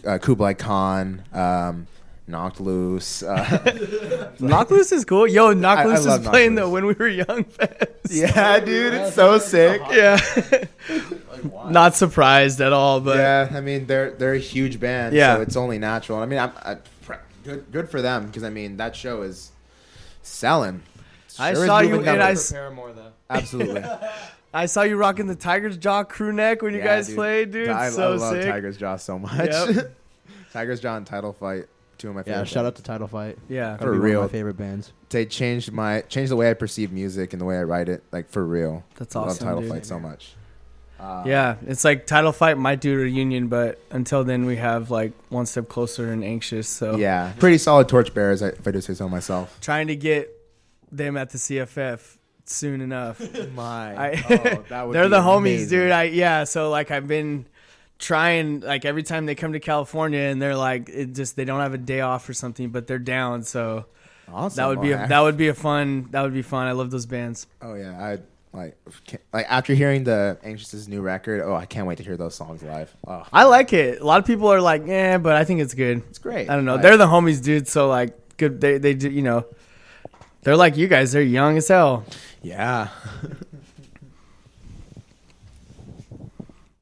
uh, 0.05 0.17
Kublai 0.17 0.53
Khan, 0.53 1.23
um, 1.33 1.87
Knocked 2.27 2.59
Loose. 2.61 3.23
Uh, 3.23 4.31
Knock 4.39 4.71
Loose 4.71 4.91
is 4.91 5.03
cool. 5.05 5.27
Yo, 5.27 5.53
Knock 5.53 5.79
I- 5.79 5.81
I 5.83 5.85
Loose 5.85 6.05
is 6.05 6.19
playing 6.27 6.51
Loose. 6.55 6.65
the 6.65 6.69
When 6.69 6.85
We 6.85 6.93
Were 6.93 7.07
Young 7.07 7.43
fest. 7.43 7.75
yeah, 8.09 8.59
dude, 8.59 8.93
it's 8.93 9.15
so 9.15 9.37
sick. 9.37 9.81
Yeah. 9.91 10.19
Not 11.69 11.95
surprised 11.95 12.61
at 12.61 12.73
all, 12.73 12.99
but 13.01 13.17
yeah, 13.17 13.49
I 13.51 13.61
mean 13.61 13.87
they're 13.87 14.11
they're 14.11 14.33
a 14.33 14.39
huge 14.39 14.79
band, 14.79 15.15
Yeah. 15.15 15.35
so 15.35 15.41
it's 15.41 15.55
only 15.55 15.79
natural. 15.79 16.19
I 16.19 16.25
mean, 16.25 16.39
I'm, 16.39 16.51
I, 16.63 16.77
good 17.43 17.65
good 17.71 17.89
for 17.89 18.01
them 18.01 18.27
because 18.27 18.43
I 18.43 18.49
mean 18.51 18.77
that 18.77 18.95
show 18.95 19.23
is 19.23 19.51
selling. 20.21 20.83
I 21.39 21.53
Sure 21.53 21.63
is 21.63 21.67
saw 21.67 21.79
you 21.79 21.89
moving 21.89 22.07
and 22.09 22.21
the- 22.21 22.25
I 22.25 22.31
s- 22.31 22.51
Paramore 22.51 22.93
though. 22.93 23.11
Absolutely. 23.31 23.83
I 24.53 24.65
saw 24.65 24.81
you 24.81 24.97
rocking 24.97 25.27
the 25.27 25.35
Tiger's 25.35 25.77
Jaw 25.77 26.03
crew 26.03 26.33
neck 26.33 26.61
when 26.61 26.73
you 26.73 26.79
Yeah, 26.79 26.85
guys 26.85 27.07
dude. 27.07 27.15
played, 27.15 27.51
dude. 27.51 27.69
I, 27.69 27.89
so 27.89 28.13
I 28.13 28.15
love 28.17 28.33
sick. 28.35 28.45
Tiger's 28.51 28.77
Jaw 28.77 28.97
so 28.97 29.17
much. 29.17 29.49
Yep. 29.49 29.95
Tiger's 30.53 30.81
Jaw 30.81 30.97
and 30.97 31.07
Title 31.07 31.31
Fight, 31.31 31.67
two 31.97 32.09
of 32.09 32.15
my 32.15 32.23
favorite. 32.23 32.39
Yeah, 32.39 32.43
shout 32.43 32.65
out 32.65 32.73
bands. 32.73 32.81
to 32.81 32.83
Title 32.83 33.07
Fight. 33.07 33.37
Yeah. 33.47 33.77
For 33.77 33.85
be 33.85 33.89
one 33.91 33.99
real. 34.01 34.23
of 34.23 34.29
my 34.29 34.37
favorite 34.37 34.57
bands. 34.57 34.91
They 35.09 35.25
changed 35.25 35.71
my 35.71 36.01
changed 36.01 36.31
the 36.31 36.35
way 36.35 36.49
I 36.49 36.53
perceive 36.53 36.91
music 36.91 37.31
and 37.33 37.39
the 37.41 37.45
way 37.45 37.57
I 37.57 37.63
write 37.63 37.87
it, 37.87 38.03
like 38.11 38.29
for 38.29 38.45
real. 38.45 38.83
That's 38.97 39.15
I 39.15 39.21
love 39.21 39.39
Title 39.39 39.61
dude. 39.61 39.69
Fight 39.71 39.85
so 39.85 39.99
much. 39.99 40.33
Uh, 40.99 41.23
Yeah, 41.25 41.55
it's 41.65 41.83
like 41.85 42.05
title 42.05 42.31
fight 42.31 42.57
might 42.59 42.79
do 42.81 42.93
a 42.93 42.97
reunion, 42.97 43.47
but 43.47 43.79
until 43.89 44.23
then 44.23 44.45
we 44.45 44.57
have 44.57 44.91
like 44.91 45.13
one 45.29 45.45
step 45.45 45.67
closer 45.69 46.11
and 46.11 46.23
anxious. 46.23 46.67
So 46.67 46.97
yeah, 46.97 47.31
pretty 47.39 47.57
solid 47.57 47.87
torchbearers, 47.87 48.41
if 48.41 48.67
I 48.67 48.71
do 48.71 48.81
say 48.81 48.93
so 48.93 49.07
myself. 49.09 49.57
trying 49.61 49.87
to 49.87 49.95
get 49.95 50.29
them 50.91 51.15
at 51.17 51.29
the 51.31 51.37
CFF 51.37 52.17
soon 52.45 52.81
enough. 52.81 53.19
My, 53.55 53.95
I- 54.13 54.23
oh, 54.29 54.63
that 54.69 54.87
would 54.87 54.93
They're 54.95 55.03
be 55.05 55.09
the 55.09 55.19
homies, 55.21 55.37
amazing. 55.37 55.69
dude. 55.79 55.91
I 55.91 56.03
yeah. 56.03 56.43
So 56.45 56.69
like 56.69 56.91
I've 56.91 57.07
been 57.07 57.45
trying 57.99 58.61
like 58.61 58.83
every 58.85 59.03
time 59.03 59.25
they 59.25 59.35
come 59.35 59.53
to 59.53 59.59
California 59.59 60.19
and 60.21 60.41
they're 60.41 60.55
like 60.55 60.89
it 60.89 61.13
just 61.13 61.35
they 61.35 61.45
don't 61.45 61.59
have 61.59 61.73
a 61.73 61.77
day 61.77 62.01
off 62.01 62.27
or 62.27 62.33
something, 62.33 62.69
but 62.69 62.87
they're 62.87 62.99
down. 62.99 63.43
So 63.43 63.85
Awesome. 64.31 64.55
that 64.57 64.67
would 64.67 64.81
be 64.81 64.91
a, 64.93 65.07
that 65.07 65.19
would 65.19 65.37
be 65.37 65.49
a 65.49 65.53
fun 65.53 66.07
that 66.11 66.21
would 66.21 66.33
be 66.33 66.41
fun. 66.41 66.67
I 66.67 66.71
love 66.71 66.89
those 66.89 67.05
bands. 67.05 67.47
Oh 67.61 67.73
yeah, 67.75 67.99
I 68.01 68.19
like 68.53 68.77
like 69.33 69.45
after 69.49 69.73
hearing 69.73 70.03
the 70.03 70.37
Anxious's 70.43 70.87
new 70.87 71.01
record. 71.01 71.41
Oh, 71.41 71.53
I 71.55 71.65
can't 71.65 71.85
wait 71.87 71.97
to 71.99 72.03
hear 72.03 72.17
those 72.17 72.33
songs 72.35 72.63
live. 72.63 72.93
Oh, 73.07 73.23
I 73.31 73.43
like 73.43 73.71
it. 73.73 74.01
A 74.01 74.05
lot 74.05 74.19
of 74.19 74.25
people 74.25 74.47
are 74.51 74.61
like, 74.61 74.87
yeah, 74.87 75.17
but 75.19 75.35
I 75.35 75.43
think 75.43 75.61
it's 75.61 75.73
good. 75.73 76.01
it's 76.09 76.17
great. 76.17 76.49
I 76.49 76.55
don't 76.55 76.65
know. 76.65 76.73
Like, 76.73 76.81
They're 76.83 76.97
the 76.97 77.07
homies, 77.07 77.43
dude. 77.43 77.67
So 77.67 77.87
like, 77.87 78.37
good. 78.37 78.59
They 78.61 78.77
they 78.77 78.93
do. 78.93 79.09
You 79.09 79.21
know, 79.21 79.45
they're 80.43 80.57
like 80.57 80.77
you 80.77 80.87
guys. 80.87 81.11
They're 81.11 81.21
young 81.21 81.57
as 81.57 81.67
hell. 81.67 82.05
yeah. 82.41 82.89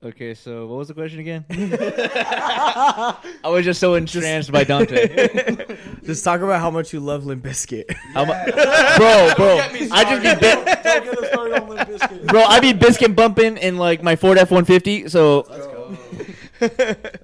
Okay, 0.02 0.34
so 0.34 0.66
what 0.66 0.78
was 0.78 0.88
the 0.88 0.94
question 0.94 1.20
again? 1.20 1.44
I 1.52 3.18
was 3.44 3.66
just 3.66 3.82
so 3.82 3.96
entranced 3.96 4.50
by 4.50 4.64
Dante. 4.64 5.66
Just 6.06 6.24
talk 6.24 6.40
about 6.40 6.62
how 6.62 6.72
much 6.72 6.94
you 6.94 7.02
love 7.02 7.26
Limp 7.26 7.44
Bizkit. 7.44 7.94
How 8.14 8.24
mu- 8.24 8.32
bro, 8.32 9.34
bro, 9.36 9.58
I 9.92 10.06
just 10.08 10.24
be 10.24 10.34
bi- 12.16 12.26
bro, 12.32 12.44
I 12.44 12.60
be 12.62 12.72
biscuit 12.72 13.14
bumping 13.14 13.58
in 13.58 13.78
like 13.78 14.02
my 14.02 14.16
Ford 14.16 14.38
F 14.38 14.52
one 14.52 14.64
fifty. 14.64 15.10
So 15.10 15.46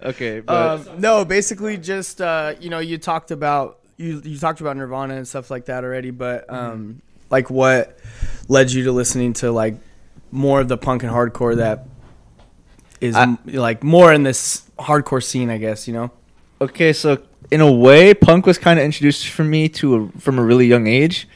okay, 0.03 0.41
but 0.41 0.87
um, 0.89 0.99
no, 0.99 1.23
basically 1.23 1.77
just 1.77 2.19
uh, 2.19 2.55
you 2.59 2.69
know 2.69 2.79
you 2.79 2.97
talked 2.97 3.31
about 3.31 3.79
you 3.97 4.21
you 4.23 4.37
talked 4.37 4.61
about 4.61 4.77
Nirvana 4.77 5.15
and 5.15 5.27
stuff 5.27 5.49
like 5.49 5.65
that 5.65 5.83
already, 5.83 6.11
but 6.11 6.49
um, 6.51 7.01
like 7.29 7.49
what 7.49 7.97
led 8.47 8.71
you 8.71 8.83
to 8.85 8.91
listening 8.91 9.33
to 9.33 9.51
like 9.51 9.75
more 10.31 10.59
of 10.61 10.67
the 10.67 10.77
punk 10.77 11.03
and 11.03 11.11
hardcore 11.11 11.55
that 11.57 11.87
is 13.01 13.15
I- 13.15 13.23
m- 13.23 13.39
like 13.45 13.83
more 13.83 14.11
in 14.13 14.23
this 14.23 14.63
hardcore 14.77 15.23
scene, 15.23 15.49
I 15.49 15.57
guess. 15.57 15.87
You 15.87 15.93
know. 15.93 16.11
okay, 16.61 16.93
so 16.93 17.19
in 17.51 17.61
a 17.61 17.71
way, 17.71 18.13
punk 18.13 18.45
was 18.45 18.57
kind 18.57 18.79
of 18.79 18.85
introduced 18.85 19.27
for 19.29 19.43
me 19.43 19.69
to 19.69 19.95
a, 19.95 20.19
from 20.19 20.39
a 20.39 20.43
really 20.43 20.65
young 20.65 20.87
age, 20.87 21.27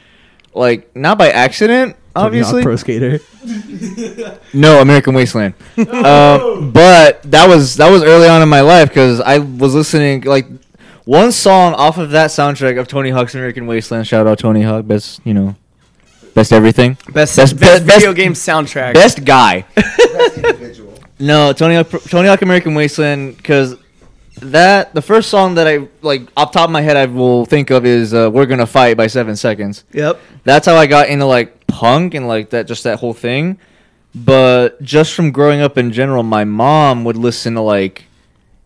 like 0.54 0.94
not 0.96 1.18
by 1.18 1.30
accident, 1.30 1.96
obviously. 2.16 2.64
pro 2.64 2.76
skater. 2.76 3.20
No, 4.54 4.82
American 4.82 5.14
Wasteland. 5.14 5.54
um, 5.78 6.72
but 6.72 7.22
that 7.24 7.48
was 7.48 7.76
that 7.78 7.90
was 7.92 8.04
early 8.04 8.28
on 8.28 8.42
in 8.42 8.50
my 8.50 8.62
life 8.62 8.90
because 8.90 9.22
I 9.22 9.38
was 9.40 9.74
listening 9.76 10.22
like 10.22 10.48
one 11.06 11.32
song 11.32 11.74
off 11.74 11.98
of 11.98 12.12
that 12.12 12.30
soundtrack 12.30 12.80
of 12.80 12.88
Tony 12.88 13.10
Hawk's 13.10 13.36
American 13.36 13.68
Wasteland. 13.68 14.08
Shout 14.08 14.28
out 14.28 14.40
Tony 14.40 14.62
Hawk, 14.62 14.86
best 14.88 15.22
you 15.26 15.34
know, 15.34 15.56
best 16.34 16.52
everything, 16.54 16.94
Best 17.12 17.36
Best- 17.36 17.58
best, 17.60 17.60
best- 17.60 17.84
video 17.84 18.14
game 18.14 18.34
soundtrack. 18.34 18.94
best 18.94 19.24
guy. 19.26 19.66
Best 19.76 20.38
individual. 20.38 20.94
No, 21.20 21.52
Tony 21.54 21.76
Hawk, 21.76 21.90
Tony 22.04 22.28
Hawk 22.28 22.42
American 22.42 22.74
Wasteland 22.76 23.36
because 23.38 23.76
that 24.42 24.94
the 24.94 25.02
first 25.02 25.30
song 25.30 25.56
that 25.56 25.68
I 25.68 25.88
like 26.02 26.22
off 26.38 26.52
top 26.54 26.66
of 26.66 26.72
my 26.72 26.82
head 26.82 26.96
I 26.96 27.06
will 27.08 27.46
think 27.46 27.72
of 27.72 27.86
is 27.86 28.14
uh, 28.14 28.30
"We're 28.32 28.46
Gonna 28.46 28.66
Fight" 28.68 28.96
by 28.96 29.08
Seven 29.08 29.36
Seconds. 29.36 29.84
Yep. 29.92 30.18
that's 30.46 30.66
how 30.66 30.76
I 30.76 30.88
got 30.88 31.10
into 31.10 31.26
like 31.26 31.68
punk 31.68 32.14
and 32.14 32.26
like 32.28 32.52
that 32.52 32.68
just 32.68 32.84
that 32.86 33.00
whole 33.00 33.14
thing. 33.14 33.58
But 34.16 34.82
just 34.82 35.14
from 35.14 35.32
growing 35.32 35.60
up 35.62 35.78
in 35.78 35.92
general, 35.92 36.24
my 36.24 36.44
mom 36.46 37.04
would 37.04 37.18
listen 37.18 37.54
to 37.56 37.62
like 37.62 38.06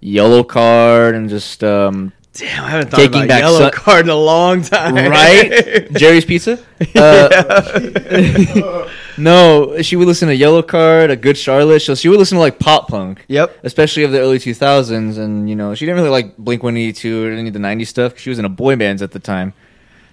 Yellowcard 0.01 1.15
and 1.15 1.27
just 1.29 1.63
um 1.63 2.13
Damn, 2.35 2.63
I 2.65 2.69
haven't 2.71 2.89
thought 2.89 2.97
Taking 2.97 3.15
about 3.17 3.27
Back 3.27 3.41
Yellow 3.41 3.59
Sun- 3.59 3.71
Card 3.73 4.05
in 4.05 4.09
a 4.09 4.15
long 4.15 4.63
time. 4.63 4.95
right 4.95 5.87
Jerry's 5.93 6.25
Pizza. 6.25 6.59
Uh, 6.95 8.89
no, 9.17 9.81
she 9.81 9.95
would 9.95 10.07
listen 10.07 10.27
to 10.27 10.35
Yellowcard, 10.35 11.11
a 11.11 11.15
Good 11.15 11.37
Charlotte. 11.37 11.79
So 11.81 11.95
she 11.95 12.09
would 12.09 12.19
listen 12.19 12.35
to 12.35 12.41
like 12.41 12.59
pop 12.59 12.89
punk. 12.89 13.23
Yep. 13.29 13.59
Especially 13.63 14.03
of 14.03 14.11
the 14.11 14.19
early 14.19 14.37
2000s, 14.37 15.17
and 15.17 15.49
you 15.49 15.55
know 15.55 15.75
she 15.75 15.85
didn't 15.85 15.97
really 15.99 16.09
like 16.09 16.35
Blink 16.37 16.61
182 16.61 17.25
or 17.25 17.31
any 17.31 17.47
of 17.47 17.53
the 17.53 17.59
90s 17.59 17.87
stuff. 17.87 18.17
She 18.17 18.29
was 18.29 18.37
in 18.39 18.43
a 18.45 18.49
boy 18.49 18.75
bands 18.75 19.01
at 19.01 19.11
the 19.11 19.19
time. 19.19 19.53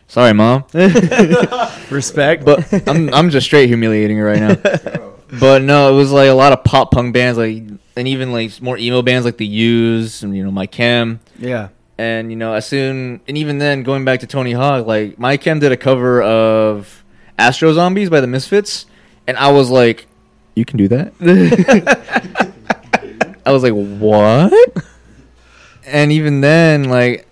Sorry, 0.07 0.33
mom. 0.33 0.64
Respect. 1.91 2.45
but 2.45 2.89
I'm 2.89 3.12
I'm 3.14 3.31
just 3.31 3.47
straight 3.47 3.66
humiliating 3.68 4.18
her 4.18 4.25
right 4.25 4.41
now. 4.41 4.55
but 5.41 5.62
no, 5.62 5.93
it 5.93 5.97
was 5.97 6.12
like 6.12 6.29
a 6.29 6.35
lot 6.35 6.53
of 6.53 6.62
pop 6.64 6.91
punk 6.93 7.14
bands, 7.14 7.39
like 7.39 7.64
and 7.97 8.07
even 8.09 8.33
like 8.33 8.61
more 8.62 8.79
emo 8.79 9.03
bands 9.03 9.25
like 9.25 9.37
the 9.39 9.47
Used 9.47 10.23
and 10.23 10.37
you 10.37 10.45
know 10.45 10.51
My 10.51 10.66
Chem. 10.66 11.21
yeah. 11.39 11.68
And 12.01 12.30
you 12.30 12.36
know, 12.36 12.55
as 12.55 12.64
soon 12.64 13.20
and 13.28 13.36
even 13.36 13.59
then, 13.59 13.82
going 13.82 14.07
back 14.07 14.20
to 14.20 14.26
Tony 14.26 14.53
Hawk, 14.53 14.86
like 14.86 15.18
My 15.18 15.36
Chem 15.36 15.59
did 15.59 15.70
a 15.70 15.76
cover 15.76 16.22
of 16.22 17.05
Astro 17.38 17.74
Zombies 17.74 18.09
by 18.09 18.22
the 18.22 18.26
Misfits, 18.26 18.86
and 19.26 19.36
I 19.36 19.53
was 19.53 19.68
like, 19.68 20.07
"You 20.55 20.64
can 20.64 20.78
do 20.78 20.88
that." 20.88 21.12
I 23.44 23.53
was 23.53 23.62
like, 23.62 23.74
"What?" 23.74 24.55
And 25.86 26.11
even 26.11 26.40
then, 26.40 26.84
like 26.84 27.28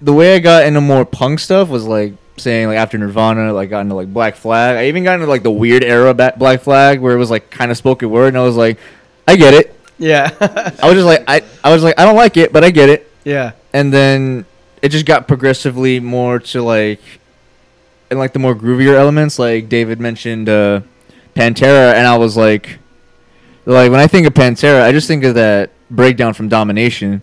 the 0.00 0.12
way 0.12 0.36
I 0.36 0.38
got 0.38 0.66
into 0.66 0.80
more 0.80 1.04
punk 1.04 1.40
stuff 1.40 1.68
was 1.68 1.84
like 1.84 2.12
saying 2.36 2.68
like 2.68 2.78
after 2.78 2.98
Nirvana, 2.98 3.52
like 3.52 3.70
got 3.70 3.80
into 3.80 3.96
like 3.96 4.14
Black 4.14 4.36
Flag. 4.36 4.76
I 4.76 4.86
even 4.86 5.02
got 5.02 5.14
into 5.14 5.26
like 5.26 5.42
the 5.42 5.50
weird 5.50 5.82
era 5.82 6.14
ba- 6.14 6.34
Black 6.36 6.60
Flag 6.60 7.00
where 7.00 7.12
it 7.12 7.18
was 7.18 7.30
like 7.30 7.50
kind 7.50 7.72
of 7.72 7.76
spoken 7.76 8.08
word, 8.08 8.28
and 8.28 8.38
I 8.38 8.42
was 8.42 8.54
like, 8.54 8.78
"I 9.26 9.34
get 9.34 9.52
it." 9.52 9.76
Yeah. 9.98 10.30
I 10.40 10.86
was 10.86 10.94
just 10.94 11.06
like, 11.06 11.24
I 11.26 11.42
I 11.64 11.72
was 11.72 11.82
like, 11.82 11.98
I 11.98 12.04
don't 12.04 12.14
like 12.14 12.36
it, 12.36 12.52
but 12.52 12.62
I 12.62 12.70
get 12.70 12.88
it 12.88 13.08
yeah. 13.24 13.52
And 13.72 13.92
then 13.92 14.44
it 14.82 14.88
just 14.90 15.06
got 15.06 15.26
progressively 15.28 16.00
more 16.00 16.38
to 16.38 16.62
like 16.62 17.00
and 18.10 18.18
like 18.18 18.32
the 18.32 18.38
more 18.38 18.54
groovier 18.54 18.94
elements 18.94 19.38
like 19.38 19.68
david 19.68 20.00
mentioned 20.00 20.48
uh 20.48 20.80
pantera 21.34 21.94
and 21.94 22.06
i 22.06 22.16
was 22.16 22.36
like 22.36 22.78
like 23.64 23.90
when 23.90 24.00
i 24.00 24.06
think 24.06 24.26
of 24.26 24.34
pantera 24.34 24.82
i 24.82 24.92
just 24.92 25.06
think 25.08 25.24
of 25.24 25.34
that 25.34 25.70
breakdown 25.90 26.34
from 26.34 26.48
domination 26.48 27.22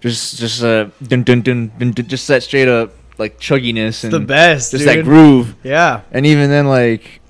just 0.00 0.38
just 0.38 0.62
uh 0.62 0.88
dun, 1.02 1.22
dun, 1.22 1.42
dun, 1.42 1.70
dun, 1.78 1.92
dun, 1.92 2.06
just 2.06 2.26
that 2.28 2.42
straight 2.42 2.68
up 2.68 2.92
like 3.18 3.38
chugginess 3.38 4.02
and 4.04 4.12
the 4.12 4.20
best. 4.20 4.70
just 4.72 4.84
dude. 4.84 4.98
that 4.98 5.04
groove 5.04 5.54
Yeah. 5.62 6.00
and 6.10 6.24
even 6.26 6.48
then 6.50 6.66
like 6.66 7.20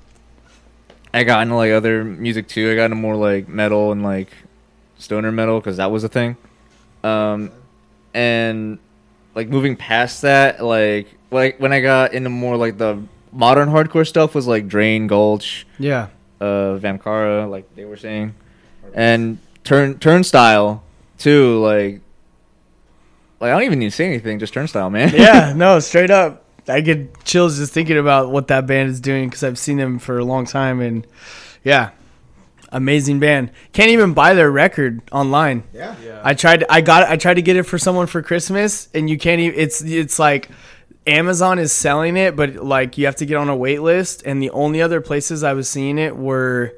i 1.13 1.23
got 1.23 1.41
into 1.41 1.55
like 1.55 1.71
other 1.71 2.03
music 2.03 2.47
too 2.47 2.71
i 2.71 2.75
got 2.75 2.85
into 2.85 2.95
more 2.95 3.15
like 3.15 3.47
metal 3.49 3.91
and 3.91 4.01
like 4.03 4.29
stoner 4.97 5.31
metal 5.31 5.59
because 5.59 5.77
that 5.77 5.91
was 5.91 6.03
a 6.03 6.09
thing 6.09 6.37
um 7.03 7.51
and 8.13 8.77
like 9.35 9.47
moving 9.49 9.75
past 9.75 10.21
that 10.23 10.63
like 10.63 11.07
like 11.31 11.59
when 11.59 11.71
i 11.73 11.79
got 11.79 12.13
into 12.13 12.29
more 12.29 12.57
like 12.57 12.77
the 12.77 13.01
modern 13.31 13.69
hardcore 13.69 14.05
stuff 14.07 14.35
was 14.35 14.45
like 14.47 14.67
drain 14.67 15.07
gulch 15.07 15.65
Yeah. 15.79 16.07
uh 16.41 16.77
Vamachara 16.79 17.49
like 17.49 17.73
they 17.75 17.85
were 17.85 17.97
saying 17.97 18.35
and 18.93 19.37
turn 19.63 19.97
turnstile 19.99 20.83
too 21.17 21.59
like 21.59 22.01
like 23.39 23.49
i 23.49 23.53
don't 23.53 23.63
even 23.63 23.79
need 23.79 23.85
to 23.89 23.95
say 23.95 24.05
anything 24.05 24.39
just 24.39 24.53
turnstile 24.53 24.89
man 24.89 25.11
Yeah. 25.15 25.53
No, 25.55 25.79
straight 25.79 26.11
up. 26.11 26.43
I 26.67 26.81
get 26.81 27.23
chills 27.23 27.57
just 27.57 27.73
thinking 27.73 27.97
about 27.97 28.31
what 28.31 28.47
that 28.49 28.67
band 28.67 28.89
is 28.89 29.01
doing 29.01 29.27
because 29.29 29.43
I've 29.43 29.57
seen 29.57 29.77
them 29.77 29.97
for 29.97 30.19
a 30.19 30.23
long 30.23 30.45
time 30.45 30.79
and 30.79 31.05
yeah, 31.63 31.89
amazing 32.71 33.19
band. 33.19 33.51
Can't 33.73 33.89
even 33.89 34.13
buy 34.13 34.33
their 34.33 34.51
record 34.51 35.01
online. 35.11 35.63
Yeah. 35.73 35.95
yeah. 36.03 36.21
I 36.23 36.33
tried. 36.33 36.63
I 36.69 36.81
got. 36.81 37.07
I 37.07 37.17
tried 37.17 37.35
to 37.35 37.41
get 37.41 37.55
it 37.55 37.63
for 37.63 37.77
someone 37.77 38.07
for 38.07 38.21
Christmas, 38.21 38.89
and 38.93 39.09
you 39.09 39.17
can't 39.17 39.41
even. 39.41 39.59
It's 39.59 39.81
it's 39.81 40.19
like 40.19 40.49
Amazon 41.07 41.59
is 41.59 41.71
selling 41.71 42.17
it, 42.17 42.35
but 42.35 42.55
like 42.55 42.97
you 42.97 43.05
have 43.05 43.15
to 43.17 43.25
get 43.25 43.35
on 43.37 43.49
a 43.49 43.55
wait 43.55 43.81
list, 43.81 44.23
and 44.25 44.41
the 44.41 44.51
only 44.51 44.81
other 44.81 45.01
places 45.01 45.43
I 45.43 45.53
was 45.53 45.69
seeing 45.69 45.97
it 45.97 46.15
were 46.15 46.73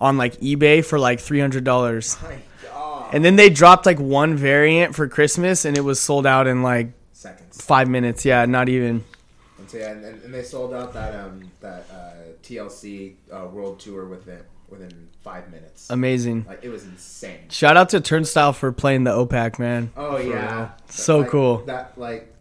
on 0.00 0.16
like 0.16 0.38
eBay 0.40 0.84
for 0.84 0.98
like 0.98 1.20
three 1.20 1.40
hundred 1.40 1.64
dollars. 1.64 2.16
Oh 2.22 2.28
my 2.28 2.38
god. 2.62 3.14
And 3.14 3.24
then 3.24 3.36
they 3.36 3.50
dropped 3.50 3.86
like 3.86 4.00
one 4.00 4.36
variant 4.36 4.94
for 4.94 5.08
Christmas, 5.08 5.64
and 5.64 5.76
it 5.76 5.82
was 5.82 6.00
sold 6.00 6.26
out 6.26 6.46
in 6.46 6.62
like 6.62 6.88
seconds. 7.12 7.60
Five 7.60 7.88
minutes, 7.88 8.24
yeah, 8.24 8.44
not 8.46 8.68
even. 8.68 9.04
And, 9.58 9.70
so, 9.70 9.78
yeah, 9.78 9.90
and, 9.92 10.04
and, 10.04 10.22
and 10.24 10.34
they 10.34 10.42
sold 10.42 10.74
out 10.74 10.92
that 10.94 11.14
um 11.14 11.50
that 11.60 11.86
uh, 11.90 12.12
TLC 12.42 13.14
uh, 13.32 13.46
world 13.46 13.78
tour 13.78 14.06
within 14.06 14.40
within 14.68 15.08
five 15.22 15.50
minutes. 15.50 15.88
Amazing. 15.90 16.44
like 16.48 16.60
it 16.62 16.68
was 16.68 16.84
insane. 16.84 17.48
Shout 17.50 17.76
out 17.76 17.88
to 17.90 18.00
Turnstile 18.00 18.52
for 18.52 18.72
playing 18.72 19.04
the 19.04 19.10
OPAC, 19.10 19.58
man. 19.58 19.90
Oh 19.96 20.18
yeah, 20.18 20.70
So 20.88 21.18
Like, 21.18 21.28
cool. 21.30 21.58
That 21.66 21.92
like 21.96 22.32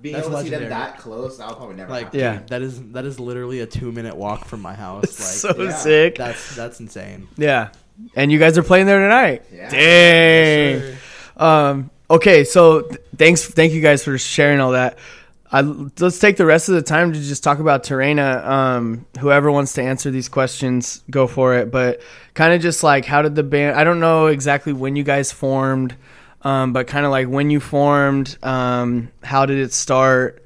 being 0.00 0.14
That's 0.16 0.26
able 0.26 0.38
to 0.38 0.44
see 0.44 0.50
them 0.50 0.68
that 0.68 0.98
close, 0.98 1.38
I'll 1.40 1.54
probably 1.54 1.76
never. 1.76 1.90
Like. 1.90 2.12
Yeah. 2.12 2.40
that 2.48 2.62
is 2.62 2.82
that 2.92 3.04
is 3.04 3.20
literally 3.20 3.60
a 3.60 3.66
two 3.66 3.92
minute 3.92 4.16
walk 4.16 4.44
from 4.44 4.60
my 4.60 4.74
house. 4.86 5.44
Like, 5.44 5.54
so 5.54 5.62
yeah. 5.62 5.70
sick. 5.74 6.16
that's 6.16 6.56
that's 6.56 6.80
insane. 6.80 7.28
Yeah. 7.36 7.70
And 8.16 8.32
you 8.32 8.38
guys 8.38 8.58
are 8.58 8.62
playing 8.62 8.86
there 8.86 8.98
tonight. 8.98 9.44
Yeah. 9.52 9.70
Dang. 9.70 10.80
Sure. 10.80 10.96
Um, 11.36 11.90
okay, 12.10 12.42
so 12.44 12.82
th- 12.82 13.00
thanks, 13.16 13.44
thank 13.44 13.72
you 13.72 13.80
guys 13.80 14.02
for 14.02 14.18
sharing 14.18 14.60
all 14.60 14.72
that. 14.72 14.98
I, 15.52 15.60
let's 15.60 16.18
take 16.18 16.38
the 16.38 16.46
rest 16.46 16.70
of 16.70 16.76
the 16.76 16.82
time 16.82 17.12
to 17.12 17.20
just 17.20 17.44
talk 17.44 17.58
about 17.58 17.84
Terena. 17.84 18.42
Um, 18.44 19.04
whoever 19.20 19.52
wants 19.52 19.74
to 19.74 19.82
answer 19.82 20.10
these 20.10 20.28
questions, 20.28 21.04
go 21.10 21.26
for 21.26 21.54
it. 21.56 21.70
But 21.70 22.00
kind 22.32 22.54
of 22.54 22.62
just 22.62 22.82
like, 22.82 23.04
how 23.04 23.20
did 23.20 23.34
the 23.34 23.42
band? 23.42 23.76
I 23.76 23.84
don't 23.84 24.00
know 24.00 24.28
exactly 24.28 24.72
when 24.72 24.96
you 24.96 25.04
guys 25.04 25.30
formed, 25.30 25.94
um, 26.40 26.72
but 26.72 26.86
kind 26.86 27.04
of 27.04 27.10
like 27.10 27.28
when 27.28 27.50
you 27.50 27.60
formed. 27.60 28.38
Um, 28.42 29.12
how 29.22 29.44
did 29.44 29.58
it 29.58 29.74
start? 29.74 30.42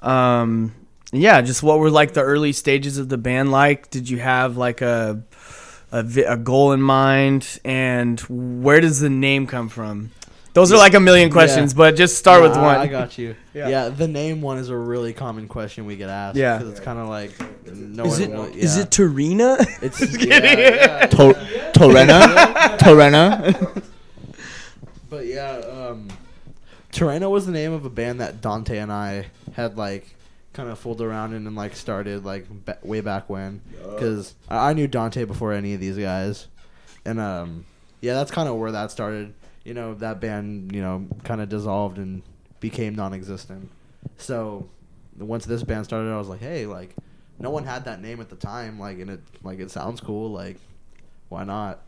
Um, 0.00 0.74
yeah, 1.12 1.40
just 1.40 1.62
what 1.62 1.78
were 1.78 1.90
like 1.90 2.12
the 2.14 2.22
early 2.22 2.52
stages 2.52 2.98
of 2.98 3.08
the 3.08 3.16
band 3.16 3.52
like? 3.52 3.90
Did 3.90 4.10
you 4.10 4.18
have 4.18 4.56
like 4.56 4.80
a 4.80 5.22
a, 5.92 6.04
a 6.26 6.36
goal 6.36 6.72
in 6.72 6.82
mind, 6.82 7.60
and 7.64 8.20
where 8.28 8.80
does 8.80 8.98
the 9.00 9.08
name 9.08 9.46
come 9.46 9.68
from? 9.68 10.10
Those 10.58 10.72
are 10.72 10.76
like 10.76 10.94
a 10.94 11.00
million 11.00 11.30
questions, 11.30 11.72
but 11.72 11.94
just 11.94 12.18
start 12.18 12.42
with 12.42 12.52
one. 12.56 12.64
I 12.76 12.88
got 12.88 13.16
you. 13.16 13.36
Yeah. 13.54 13.68
Yeah. 13.68 13.88
the 13.90 14.08
name 14.08 14.40
one 14.42 14.58
is 14.58 14.70
a 14.70 14.76
really 14.76 15.12
common 15.12 15.46
question 15.46 15.86
we 15.86 15.94
get 15.96 16.08
asked. 16.10 16.36
Yeah. 16.36 16.58
'cause 16.58 16.68
it's 16.68 16.80
kind 16.80 16.98
of 16.98 17.08
like 17.08 17.30
no 17.72 18.04
is 18.06 18.18
one 18.20 18.22
it 18.22 18.32
really- 18.34 18.60
is 18.60 18.76
it 18.76 18.90
Tarina? 18.90 19.58
It's 19.82 20.00
yeah, 20.24 20.42
yeah, 20.42 21.06
To- 21.06 21.70
Torena? 21.74 22.76
Torena? 22.78 23.82
But 25.10 25.26
yeah, 25.26 25.52
um, 25.52 26.08
Torreno 26.92 27.30
was 27.30 27.46
the 27.46 27.52
name 27.52 27.72
of 27.72 27.84
a 27.84 27.90
band 27.90 28.20
that 28.20 28.40
Dante 28.40 28.76
and 28.78 28.92
I 28.92 29.26
had 29.54 29.76
like 29.78 30.14
kind 30.52 30.68
of 30.68 30.78
fooled 30.78 31.00
around 31.00 31.32
in 31.34 31.46
and 31.46 31.56
like 31.56 31.76
started 31.76 32.24
like 32.24 32.46
ba- 32.66 32.78
way 32.82 33.00
back 33.00 33.30
when 33.30 33.62
because 33.94 34.34
I-, 34.48 34.70
I 34.70 34.72
knew 34.74 34.86
Dante 34.86 35.24
before 35.24 35.52
any 35.52 35.72
of 35.74 35.80
these 35.80 35.96
guys, 35.96 36.46
and 37.06 37.18
um, 37.20 37.64
yeah, 38.02 38.14
that's 38.14 38.30
kind 38.30 38.48
of 38.48 38.56
where 38.56 38.72
that 38.72 38.90
started. 38.90 39.32
You 39.68 39.74
know, 39.74 39.92
that 39.96 40.18
band 40.18 40.72
you 40.74 40.80
know 40.80 41.06
kind 41.24 41.42
of 41.42 41.50
dissolved 41.50 41.98
and 41.98 42.22
became 42.58 42.94
non-existent. 42.94 43.68
So 44.16 44.70
once 45.18 45.44
this 45.44 45.62
band 45.62 45.84
started, 45.84 46.10
I 46.10 46.16
was 46.16 46.28
like, 46.28 46.40
hey, 46.40 46.64
like 46.64 46.96
no 47.38 47.50
one 47.50 47.64
had 47.64 47.84
that 47.84 48.00
name 48.00 48.18
at 48.20 48.30
the 48.30 48.36
time, 48.36 48.80
like 48.80 48.98
and 48.98 49.10
it 49.10 49.20
like 49.42 49.58
it 49.60 49.70
sounds 49.70 50.00
cool, 50.00 50.30
like 50.30 50.56
why 51.28 51.44
not? 51.44 51.82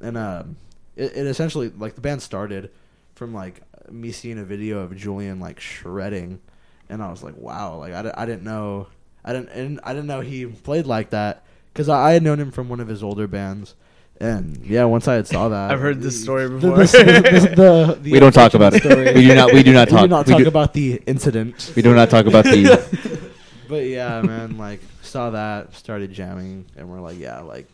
And 0.00 0.16
um, 0.16 0.56
it, 0.94 1.16
it 1.16 1.26
essentially 1.26 1.72
like 1.76 1.96
the 1.96 2.00
band 2.00 2.22
started 2.22 2.70
from 3.16 3.34
like 3.34 3.62
me 3.90 4.12
seeing 4.12 4.38
a 4.38 4.44
video 4.44 4.78
of 4.78 4.96
Julian 4.96 5.40
like 5.40 5.58
shredding, 5.58 6.40
and 6.88 7.02
I 7.02 7.10
was 7.10 7.24
like, 7.24 7.36
wow, 7.36 7.78
like 7.78 7.94
I, 7.94 8.14
I 8.16 8.26
didn't 8.26 8.44
know, 8.44 8.86
I 9.24 9.32
didn't, 9.32 9.80
I 9.82 9.92
didn't 9.92 10.06
know 10.06 10.20
he 10.20 10.46
played 10.46 10.86
like 10.86 11.10
that 11.10 11.42
because 11.72 11.88
I 11.88 12.12
had 12.12 12.22
known 12.22 12.38
him 12.38 12.52
from 12.52 12.68
one 12.68 12.78
of 12.78 12.86
his 12.86 13.02
older 13.02 13.26
bands, 13.26 13.74
and 14.20 14.64
yeah, 14.64 14.84
once 14.84 15.08
I 15.08 15.14
had 15.14 15.26
saw 15.26 15.48
that, 15.48 15.70
I've 15.70 15.80
heard 15.80 16.00
this 16.00 16.22
story 16.22 16.48
before. 16.48 16.76
the- 16.78 16.84
the- 16.84 17.48
the- 17.54 17.98
the 18.02 18.10
We 18.10 18.20
don't 18.20 18.32
talk 18.32 18.54
about 18.54 18.72
it. 18.74 18.84
We 18.84 19.22
do 19.26 19.34
not- 19.34 19.52
we 19.52 19.62
do 19.62 19.72
not 19.72 19.88
We 19.88 19.92
talk- 19.92 20.02
do 20.02 20.08
not 20.08 20.26
we 20.26 20.32
talk 20.32 20.42
do- 20.42 20.48
about 20.48 20.72
the 20.72 21.02
incident. 21.06 21.72
We 21.76 21.82
do 21.82 21.94
not 21.94 22.10
talk 22.10 22.26
about 22.26 22.44
the. 22.44 23.20
But 23.68 23.86
yeah, 23.86 24.20
man, 24.20 24.58
like 24.58 24.80
saw 25.00 25.30
that, 25.30 25.74
started 25.74 26.12
jamming, 26.12 26.66
and 26.76 26.88
we're 26.90 27.00
like, 27.00 27.18
yeah, 27.18 27.40
like 27.40 27.66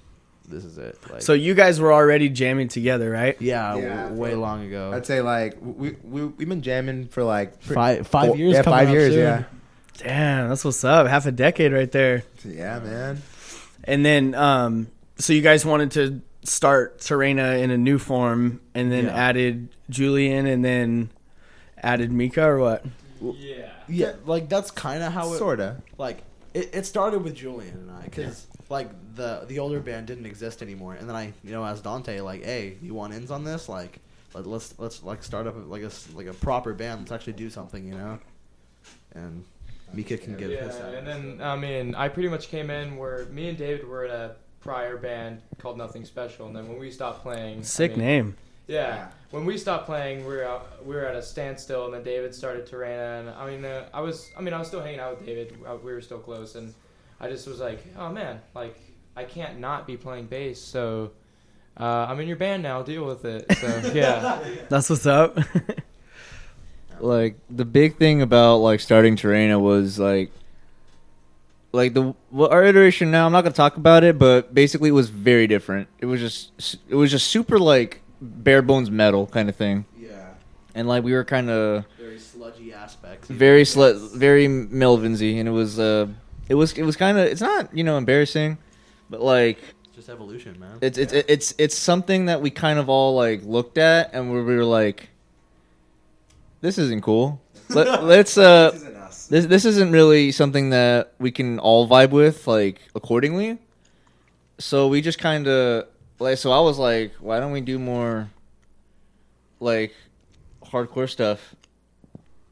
this 0.49 0.65
is 0.65 0.79
it. 0.79 0.97
Like, 1.11 1.21
so 1.21 1.33
you 1.33 1.53
guys 1.55 1.81
were 1.81 1.93
already 1.93 2.29
jamming 2.29 2.69
together, 2.69 3.11
right? 3.11 3.37
yeah, 3.41 3.75
Yeah, 3.77 4.03
w- 4.05 4.21
way 4.21 4.31
for- 4.31 4.37
long 4.37 4.65
ago. 4.65 4.93
I'd 4.95 5.05
say 5.05 5.21
like 5.21 5.57
we 5.61 5.97
we 6.05 6.25
we've 6.27 6.49
been 6.49 6.63
jamming 6.63 7.09
for 7.09 7.25
like 7.25 7.61
pr- 7.61 7.75
Five 7.75 8.07
five 8.07 8.29
four- 8.29 8.37
years. 8.37 8.53
Yeah, 8.55 8.63
coming 8.63 8.79
five 8.79 8.91
years. 8.91 9.13
soon. 9.15 9.19
Yeah. 9.23 9.43
Damn, 9.99 10.49
that's 10.49 10.65
what's 10.65 10.83
up. 10.85 11.09
Half 11.09 11.27
a 11.27 11.33
decade 11.33 11.73
right 11.73 11.91
there. 11.91 12.23
Yeah, 12.45 12.79
man. 12.79 13.21
And 13.85 14.07
then, 14.07 14.35
um, 14.37 14.87
so 15.19 15.33
you 15.33 15.43
guys 15.43 15.67
wanted 15.67 15.91
to 15.93 16.21
start 16.43 17.03
Serena 17.03 17.55
in 17.57 17.71
a 17.71 17.79
new 17.79 17.99
form, 17.99 18.61
and 18.75 18.91
then 18.91 19.05
Yeah. 19.07 19.15
added 19.15 19.69
Julian, 19.89 20.47
and 20.47 20.65
then 20.65 21.11
added 21.83 22.11
Mika, 22.13 22.45
or 22.45 22.59
what? 22.59 22.85
Yeah. 23.21 23.69
Yeah, 23.89 24.13
like 24.25 24.49
that's 24.49 24.71
kind 24.71 25.03
of 25.03 25.13
how 25.13 25.33
it 25.35 25.39
Sorta. 25.39 25.77
like 25.99 26.23
it, 26.55 26.71
it 26.75 26.87
started 26.87 27.23
with 27.25 27.35
Julian 27.35 27.75
and 27.75 27.91
I 27.91 28.03
because 28.05 28.47
like 28.69 28.89
the 29.17 29.45
the 29.49 29.59
older 29.59 29.81
band 29.81 30.07
didn't 30.07 30.27
exist 30.27 30.63
anymore, 30.63 30.95
and 30.95 31.09
then 31.09 31.17
I 31.17 31.33
you 31.45 31.51
know 31.51 31.65
as 31.65 31.81
Dante 31.81 32.21
like, 32.21 32.45
hey, 32.45 32.77
you 32.83 32.95
want 32.95 33.13
ins 33.15 33.31
on 33.33 33.43
this? 33.45 33.69
Like, 33.69 33.99
let, 34.33 34.47
let's 34.47 34.75
let's 34.79 35.03
like 35.03 35.23
start 35.25 35.47
up 35.49 35.55
like 35.69 35.83
a 35.83 35.87
s- 35.87 36.09
like 36.15 36.27
a 36.29 36.35
proper 36.35 36.73
band. 36.73 37.01
Let's 37.01 37.13
actually 37.13 37.33
do 37.35 37.51
something, 37.51 37.85
you 37.85 37.95
know. 37.95 38.19
And 39.15 39.45
Mika 39.93 40.17
can 40.17 40.37
give 40.37 40.51
Yeah, 40.53 40.65
his 40.67 40.77
side. 40.77 40.95
and 40.95 41.07
then 41.07 41.41
I 41.43 41.57
mean, 41.57 41.95
I 41.97 42.09
pretty 42.09 42.29
much 42.29 42.49
came 42.49 42.71
in 42.71 42.97
where 42.97 43.25
me 43.27 43.49
and 43.49 43.59
David 43.59 43.87
were 43.89 44.05
at 44.05 44.11
a 44.11 44.37
prior 44.61 44.97
band 44.97 45.41
called 45.59 45.79
Nothing 45.79 46.05
Special, 46.05 46.47
and 46.47 46.55
then 46.55 46.69
when 46.69 46.79
we 46.79 46.91
stopped 46.91 47.23
playing, 47.23 47.61
I 47.61 47.63
Sick 47.63 47.93
mean, 47.97 48.07
name. 48.07 48.37
Yeah, 48.67 49.09
when 49.31 49.45
we 49.45 49.59
stopped 49.59 49.87
playing, 49.87 50.21
we 50.21 50.35
were 50.37 50.45
out, 50.45 50.85
we 50.87 50.95
were 50.95 51.05
at 51.05 51.17
a 51.17 51.23
standstill, 51.23 51.87
and 51.87 51.95
then 51.95 52.03
David 52.05 52.35
started 52.35 52.67
Terena, 52.67 53.21
and 53.21 53.31
I 53.31 53.51
mean, 53.51 53.65
uh, 53.65 53.87
I 53.93 54.01
was 54.01 54.31
I 54.39 54.43
mean, 54.43 54.55
I 54.55 54.59
was 54.59 54.69
still 54.69 54.81
hanging 54.81 55.01
out 55.01 55.17
with 55.17 55.27
David. 55.27 55.57
uh, 55.69 55.77
We 55.83 55.93
were 55.93 56.01
still 56.01 56.19
close, 56.21 56.55
and 56.55 56.73
I 57.21 57.29
just 57.29 57.47
was 57.49 57.59
like, 57.61 57.85
oh 57.99 58.11
man, 58.11 58.41
like 58.55 58.77
I 59.17 59.25
can't 59.25 59.59
not 59.59 59.87
be 59.87 59.97
playing 59.97 60.27
bass, 60.27 60.61
so. 60.61 61.13
Uh, 61.79 62.07
I'm 62.11 62.21
in 62.21 62.29
your 62.29 62.37
band 62.37 62.63
now. 62.63 62.83
Deal 62.83 63.07
with 63.07 63.25
it. 63.25 63.51
So 63.57 63.91
yeah, 63.95 64.41
That's 64.69 64.91
what's 64.91 65.07
up. 65.07 65.39
like 67.01 67.37
the 67.49 67.65
big 67.65 67.97
thing 67.97 68.21
about 68.21 68.57
like 68.57 68.81
starting 68.81 69.17
Terena 69.17 69.59
was 69.59 69.99
like 69.99 70.31
like 71.73 71.95
the 71.95 72.15
well, 72.31 72.49
our 72.51 72.65
iteration 72.65 73.11
now 73.11 73.27
I'm 73.27 73.33
not 73.33 73.43
gonna 73.43 73.55
talk 73.55 73.77
about 73.77 74.03
it 74.05 74.19
but 74.19 74.53
basically 74.55 74.89
it 74.89 74.93
was 74.93 75.09
very 75.11 75.47
different 75.47 75.89
it 75.99 76.07
was 76.07 76.21
just 76.21 76.77
it 76.89 76.95
was 76.95 77.11
just 77.11 77.29
super 77.29 77.59
like 77.59 78.01
bare 78.21 78.63
bones 78.63 78.91
metal 78.91 79.27
kind 79.27 79.49
of 79.49 79.57
thing 79.57 79.85
yeah, 79.99 80.31
and 80.75 80.89
like 80.89 81.05
we 81.05 81.13
were 81.13 81.25
kind 81.25 81.49
of 81.49 81.85
very 81.99 82.19
sludgy 82.19 82.73
aspects. 82.73 83.29
very 83.29 83.65
sl- 83.65 84.09
very 84.15 84.47
Melvinsy 84.49 85.39
and 85.39 85.49
it 85.49 85.53
was 85.53 85.79
uh 85.79 86.07
it 86.49 86.55
was 86.55 86.73
it 86.73 86.83
was 86.83 86.97
kind 86.97 87.17
of 87.19 87.27
it's 87.27 87.41
not 87.41 87.75
you 87.77 87.85
know 87.85 87.97
embarrassing 87.97 88.59
but 89.09 89.21
like 89.23 89.59
just 89.95 90.09
evolution, 90.09 90.59
man. 90.59 90.79
it's 90.81 90.99
it's 90.99 91.13
it's 91.13 91.55
it's 91.59 91.77
something 91.77 92.27
that 92.27 92.41
we 92.41 92.51
kind 92.51 92.79
of 92.79 92.89
all 92.89 93.15
like 93.15 93.43
looked 93.45 93.79
at 93.79 94.11
and 94.15 94.33
we 94.33 94.41
were 94.43 94.65
like 94.65 95.09
this 96.63 96.79
isn't 96.79 97.03
cool 97.03 97.41
Let, 97.69 98.03
let's 98.13 98.37
uh 98.37 98.73
us. 98.75 98.83
This 99.31 99.47
this 99.47 99.65
isn't 99.65 99.91
really 99.93 100.31
something 100.33 100.71
that 100.71 101.15
we 101.19 101.31
can 101.31 101.59
all 101.59 101.89
vibe 101.89 102.11
with 102.11 102.47
like 102.47 102.81
accordingly. 102.95 103.59
So 104.59 104.89
we 104.89 105.01
just 105.01 105.19
kind 105.19 105.49
of 105.49 105.87
like 106.19 106.37
so 106.37 106.53
I 106.53 106.61
was 106.61 106.79
like, 106.79 107.13
why 107.21 107.41
don't 107.41 107.53
we 107.53 107.63
do 107.63 107.79
more 107.79 108.29
like 109.59 109.95
hardcore 110.65 111.09
stuff? 111.09 111.55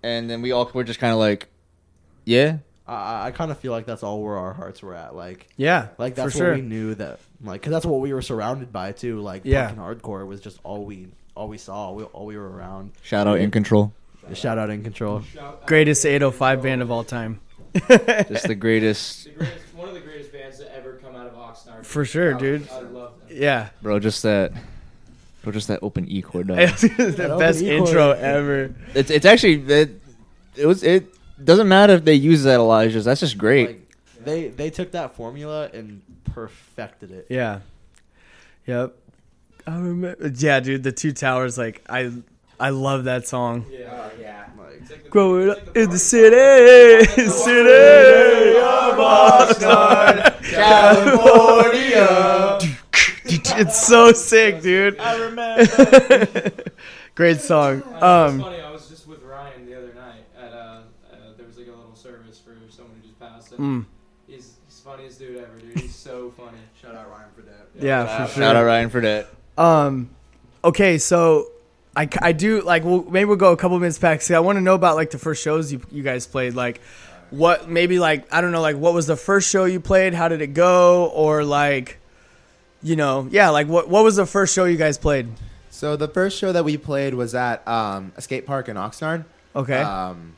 And 0.03 0.31
then 0.31 0.41
we 0.43 0.53
all 0.53 0.71
were 0.73 0.85
just 0.85 1.01
kind 1.01 1.13
of 1.13 1.19
like, 1.19 1.49
yeah, 2.25 2.59
I 2.87 3.27
I 3.27 3.31
kind 3.33 3.51
of 3.51 3.59
feel 3.59 3.73
like 3.73 3.85
that's 3.85 4.03
all 4.03 4.23
where 4.23 4.37
our 4.39 4.53
hearts 4.55 4.83
were 4.83 4.95
at. 4.95 5.15
Like 5.15 5.49
yeah, 5.57 5.89
Like 5.99 6.15
that's 6.15 6.33
for 6.35 6.39
what 6.39 6.47
sure. 6.47 6.55
we 6.55 6.63
knew 6.63 6.95
that 6.95 7.19
like 7.43 7.61
because 7.61 7.73
that's 7.73 7.85
what 7.87 8.01
we 8.01 8.13
were 8.13 8.23
surrounded 8.23 8.73
by 8.73 8.93
too. 8.93 9.21
Like 9.21 9.43
Yeah. 9.45 9.67
punk 9.67 9.79
and 9.79 10.03
hardcore 10.03 10.27
was 10.27 10.41
just 10.41 10.59
all 10.63 10.85
we 10.85 11.09
all 11.35 11.49
we 11.49 11.59
saw, 11.59 11.93
we, 11.93 12.05
all 12.05 12.27
we 12.27 12.37
were 12.37 12.49
around. 12.49 12.93
shout 13.03 13.27
out 13.27 13.39
in 13.39 13.51
control, 13.51 13.93
Shout 14.35 14.59
out 14.59 14.71
in 14.71 14.83
control. 14.83 15.23
Greatest 15.67 16.05
805 16.05 16.63
band 16.63 16.83
of 16.83 16.91
all 16.91 17.05
time. 17.05 17.41
just 17.89 18.47
the 18.47 18.55
greatest, 18.55 19.25
the 19.25 19.31
greatest, 19.31 19.75
one 19.75 19.89
of 19.89 19.95
the 19.95 20.01
greatest 20.01 20.33
bands 20.33 20.59
to 20.59 20.75
ever 20.75 20.95
come 20.95 21.15
out 21.15 21.27
of 21.27 21.35
Oxnard. 21.35 21.85
For 21.85 22.05
sure, 22.05 22.35
dude. 22.35 22.69
I 22.71 22.81
love 22.81 23.13
them. 23.29 23.37
Yeah. 23.37 23.69
bro. 23.83 23.99
Just 24.01 24.23
that, 24.23 24.53
bro. 25.43 25.53
Just 25.53 25.69
that 25.69 25.81
open 25.83 26.09
E 26.09 26.23
chord. 26.23 26.49
dog. 26.49 26.57
the 26.79 27.27
open 27.27 27.39
best 27.39 27.61
E 27.63 27.69
chord. 27.69 27.89
intro 27.89 28.11
ever. 28.13 28.75
It's 28.95 29.11
it's 29.11 29.27
actually 29.27 29.63
it, 29.71 30.01
it 30.57 30.67
was 30.67 30.83
it 30.83 31.07
doesn't 31.45 31.69
matter 31.69 31.93
if 31.95 32.05
they 32.05 32.15
use 32.15 32.43
that 32.45 32.57
Elijah's. 32.57 33.05
That's 33.05 33.21
just 33.21 33.39
great. 33.39 33.69
Like 33.69 33.95
they 34.25 34.49
they 34.49 34.71
took 34.71 34.93
that 34.93 35.15
formula 35.15 35.71
and 35.73 36.03
perfected 36.25 37.11
it. 37.11 37.27
Yeah. 37.29 37.61
Yep. 38.67 38.95
I 39.67 39.77
remember. 39.77 40.33
Yeah, 40.35 40.61
dude. 40.61 40.83
The 40.83 40.93
two 40.93 41.13
towers. 41.13 41.59
Like 41.59 41.83
I, 41.89 42.11
I 42.61 42.71
love 42.71 43.05
that 43.05 43.27
song. 43.27 43.65
Yeah. 43.71 44.09
yeah. 44.21 44.47
Like 44.59 45.11
Growing 45.11 45.51
up 45.51 45.77
in 45.77 45.91
the 45.91 45.99
city, 45.99 47.05
city 47.31 48.59
of 48.59 48.99
Oxnard, 48.99 50.43
California. 51.39 52.59
it's 53.61 53.87
so 53.87 54.13
sick, 54.13 54.61
dude. 54.63 54.99
I 54.99 55.17
remember. 55.19 56.51
Great 57.15 57.41
song. 57.41 57.83
Uh, 57.83 57.87
it's 57.95 58.03
Um, 58.03 58.41
funny. 58.41 58.61
I 58.61 58.71
was 58.71 58.89
just 58.89 59.07
with 59.09 59.23
Ryan 59.23 59.67
the 59.67 59.77
other 59.77 59.95
night 59.95 60.25
at 60.39 60.53
uh, 60.53 60.81
there 61.37 61.47
was 61.47 61.57
like 61.59 61.67
a 61.69 61.71
little 61.71 61.95
service 61.95 62.39
for 62.39 62.55
someone 62.71 62.97
who 62.97 63.03
just 63.07 63.19
passed. 63.21 63.53
And 63.53 63.61
Mm. 63.61 63.87
he's 64.27 64.55
he's 64.67 64.81
funniest 64.81 65.19
dude 65.19 65.37
ever, 65.39 65.59
dude. 65.59 65.79
He's 65.79 65.95
so 65.95 66.33
funny. 66.37 66.59
Shout 66.81 66.95
out 66.95 67.11
Ryan 67.11 67.29
for 67.35 67.43
that. 67.43 67.69
Yeah, 67.85 68.07
Shout- 68.07 68.29
for 68.29 68.35
sure. 68.35 68.43
Shout 68.45 68.57
out 68.57 68.65
Ryan 68.65 68.91
for 68.91 69.01
that. 69.01 69.29
Um, 69.57 70.11
okay, 70.65 70.99
so 70.99 71.51
I, 71.99 72.09
I 72.23 72.31
do 72.31 72.63
like 72.63 72.85
well 72.85 73.05
maybe 73.11 73.25
we'll 73.25 73.37
go 73.37 73.51
a 73.51 73.57
couple 73.57 73.77
minutes 73.81 73.99
back. 73.99 74.23
See, 74.23 74.33
I 74.33 74.39
want 74.39 74.57
to 74.57 74.61
know 74.61 74.77
about 74.77 74.95
like 74.95 75.11
the 75.11 75.19
first 75.19 75.43
shows 75.43 75.73
you 75.73 75.81
you 75.91 76.05
guys 76.05 76.29
played. 76.29 76.55
Like, 76.55 76.81
what 77.31 77.69
maybe 77.69 77.99
like 77.99 78.33
I 78.33 78.41
don't 78.41 78.53
know 78.53 78.61
like 78.61 78.77
what 78.77 78.95
was 78.95 79.09
the 79.09 79.17
first 79.17 79.51
show 79.51 79.65
you 79.65 79.81
played? 79.81 80.15
How 80.15 80.29
did 80.29 80.41
it 80.41 80.55
go? 80.55 81.07
Or 81.07 81.43
like, 81.43 81.99
you 82.85 82.95
know, 82.95 83.27
yeah, 83.33 83.49
like 83.49 83.67
what 83.67 83.89
what 83.89 84.05
was 84.05 84.15
the 84.15 84.27
first 84.27 84.55
show 84.55 84.65
you 84.65 84.77
guys 84.77 84.97
played? 84.97 85.27
So 85.71 85.97
the 85.97 86.07
first 86.07 86.39
show 86.39 86.53
that 86.53 86.65
we 86.65 86.77
played 86.77 87.15
was 87.15 87.35
at 87.35 87.67
um, 87.67 88.13
a 88.17 88.23
skate 88.23 88.47
park 88.47 88.69
in 88.69 88.77
Oxnard. 88.77 89.25
Okay. 89.57 89.81
Um, 89.81 90.37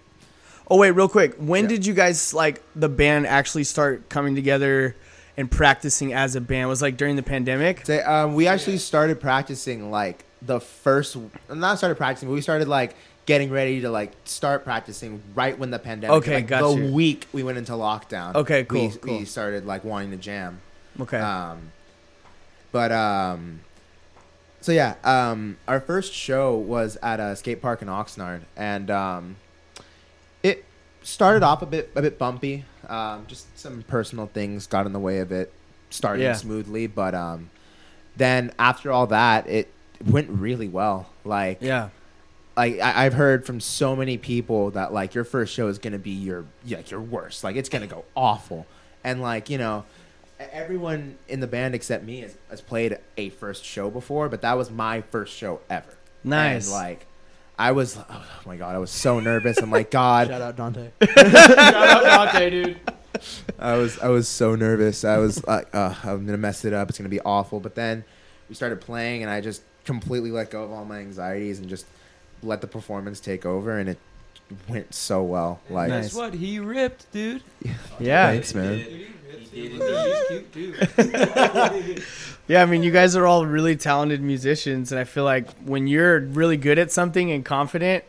oh 0.70 0.78
wait, 0.78 0.92
real 0.92 1.10
quick, 1.10 1.34
when 1.34 1.64
yeah. 1.64 1.68
did 1.68 1.84
you 1.84 1.92
guys 1.92 2.32
like 2.32 2.62
the 2.74 2.88
band 2.88 3.26
actually 3.26 3.64
start 3.64 4.08
coming 4.08 4.34
together 4.34 4.96
and 5.36 5.50
practicing 5.50 6.14
as 6.14 6.36
a 6.36 6.40
band? 6.40 6.70
Was 6.70 6.80
like 6.80 6.96
during 6.96 7.16
the 7.16 7.22
pandemic? 7.22 7.84
Say, 7.84 8.00
um, 8.00 8.34
we 8.34 8.46
actually 8.46 8.78
started 8.78 9.20
practicing 9.20 9.90
like 9.90 10.24
the 10.42 10.60
first, 10.60 11.16
not 11.52 11.78
started 11.78 11.96
practicing, 11.96 12.28
but 12.28 12.34
we 12.34 12.40
started 12.40 12.68
like 12.68 12.94
getting 13.26 13.50
ready 13.50 13.80
to 13.82 13.90
like 13.90 14.12
start 14.24 14.64
practicing 14.64 15.22
right 15.34 15.58
when 15.58 15.70
the 15.70 15.78
pandemic. 15.78 16.16
Okay, 16.18 16.34
like, 16.36 16.46
got 16.46 16.62
The 16.62 16.86
you. 16.86 16.92
week 16.92 17.26
we 17.32 17.42
went 17.42 17.58
into 17.58 17.72
lockdown. 17.72 18.34
Okay, 18.34 18.64
cool, 18.64 18.88
We, 18.88 18.96
cool. 18.96 19.18
we 19.18 19.24
started 19.24 19.66
like 19.66 19.84
wanting 19.84 20.10
to 20.12 20.16
jam. 20.16 20.60
Okay. 21.00 21.18
Um, 21.18 21.72
but 22.72 22.90
um, 22.92 23.60
so 24.60 24.72
yeah, 24.72 24.94
um, 25.04 25.56
our 25.68 25.80
first 25.80 26.12
show 26.12 26.56
was 26.56 26.96
at 27.02 27.20
a 27.20 27.36
skate 27.36 27.60
park 27.62 27.82
in 27.82 27.88
Oxnard, 27.88 28.42
and 28.56 28.90
um, 28.90 29.36
it 30.42 30.64
started 31.02 31.42
off 31.42 31.62
a 31.62 31.66
bit 31.66 31.90
a 31.94 32.02
bit 32.02 32.18
bumpy. 32.18 32.64
Um, 32.88 33.24
just 33.28 33.56
some 33.58 33.82
personal 33.82 34.26
things 34.26 34.66
got 34.66 34.86
in 34.86 34.92
the 34.92 34.98
way 34.98 35.18
of 35.18 35.30
it 35.32 35.52
starting 35.90 36.22
Yeah. 36.24 36.32
smoothly, 36.34 36.86
but 36.86 37.14
um, 37.14 37.50
then 38.16 38.52
after 38.58 38.90
all 38.92 39.06
that, 39.08 39.46
it 39.48 39.70
went 40.04 40.30
really 40.30 40.68
well. 40.68 41.08
Like 41.24 41.58
yeah. 41.60 41.90
like 42.56 42.80
I, 42.80 43.06
I've 43.06 43.14
heard 43.14 43.46
from 43.46 43.60
so 43.60 43.94
many 43.94 44.18
people 44.18 44.70
that 44.72 44.92
like 44.92 45.14
your 45.14 45.24
first 45.24 45.54
show 45.54 45.68
is 45.68 45.78
gonna 45.78 45.98
be 45.98 46.10
your 46.10 46.44
yeah, 46.64 46.78
like 46.78 46.90
your 46.90 47.00
worst. 47.00 47.44
Like 47.44 47.56
it's 47.56 47.68
gonna 47.68 47.86
go 47.86 48.04
awful, 48.14 48.66
and 49.04 49.20
like 49.20 49.50
you 49.50 49.58
know, 49.58 49.84
everyone 50.38 51.18
in 51.28 51.40
the 51.40 51.46
band 51.46 51.74
except 51.74 52.04
me 52.04 52.20
has, 52.20 52.36
has 52.48 52.60
played 52.60 52.98
a 53.16 53.30
first 53.30 53.64
show 53.64 53.90
before, 53.90 54.28
but 54.28 54.42
that 54.42 54.56
was 54.56 54.70
my 54.70 55.02
first 55.02 55.34
show 55.34 55.60
ever. 55.68 55.96
Nice. 56.24 56.66
And 56.66 56.74
like, 56.74 57.06
I 57.58 57.72
was 57.72 57.98
oh 57.98 58.24
my 58.46 58.56
god, 58.56 58.74
I 58.74 58.78
was 58.78 58.90
so 58.90 59.20
nervous. 59.20 59.58
I'm 59.58 59.70
like 59.70 59.90
God, 59.90 60.28
Shout 60.28 60.40
out 60.40 60.56
Dante. 60.56 60.90
Shout 61.14 61.34
out 61.34 62.32
Dante, 62.32 62.50
dude. 62.50 62.80
I 63.58 63.76
was 63.76 63.98
I 63.98 64.08
was 64.08 64.28
so 64.28 64.54
nervous. 64.54 65.04
I 65.04 65.18
was 65.18 65.46
like, 65.46 65.74
uh, 65.74 65.94
I'm 66.04 66.24
gonna 66.24 66.38
mess 66.38 66.64
it 66.64 66.72
up. 66.72 66.88
It's 66.88 66.96
gonna 66.96 67.10
be 67.10 67.20
awful. 67.20 67.60
But 67.60 67.74
then 67.74 68.04
we 68.48 68.54
started 68.54 68.80
playing, 68.80 69.22
and 69.22 69.30
I 69.30 69.40
just 69.42 69.62
completely 69.90 70.30
let 70.30 70.50
go 70.50 70.62
of 70.64 70.70
all 70.72 70.84
my 70.84 70.98
anxieties 70.98 71.58
and 71.58 71.68
just 71.68 71.86
let 72.42 72.60
the 72.60 72.66
performance 72.66 73.18
take 73.20 73.44
over, 73.44 73.78
and 73.78 73.88
it 73.88 73.98
went 74.68 74.94
so 74.94 75.22
well. 75.22 75.60
Like, 75.68 75.88
Nice. 75.88 76.04
Guess 76.06 76.14
what? 76.14 76.34
He 76.34 76.58
ripped, 76.58 77.10
dude. 77.12 77.42
Yeah. 78.00 78.30
thanks, 78.30 78.54
man. 78.54 78.78
Dude, 78.78 79.06
he 79.52 79.68
ripped. 79.78 80.54
He's 80.54 80.76
cute. 80.96 82.02
Yeah, 82.48 82.62
I 82.62 82.66
mean, 82.66 82.82
you 82.82 82.90
guys 82.90 83.14
are 83.14 83.28
all 83.28 83.46
really 83.46 83.76
talented 83.76 84.20
musicians, 84.20 84.90
and 84.90 84.98
I 85.00 85.04
feel 85.04 85.22
like 85.22 85.48
when 85.58 85.86
you're 85.86 86.18
really 86.18 86.56
good 86.56 86.80
at 86.80 86.90
something 86.90 87.30
and 87.30 87.44
confident, 87.44 88.02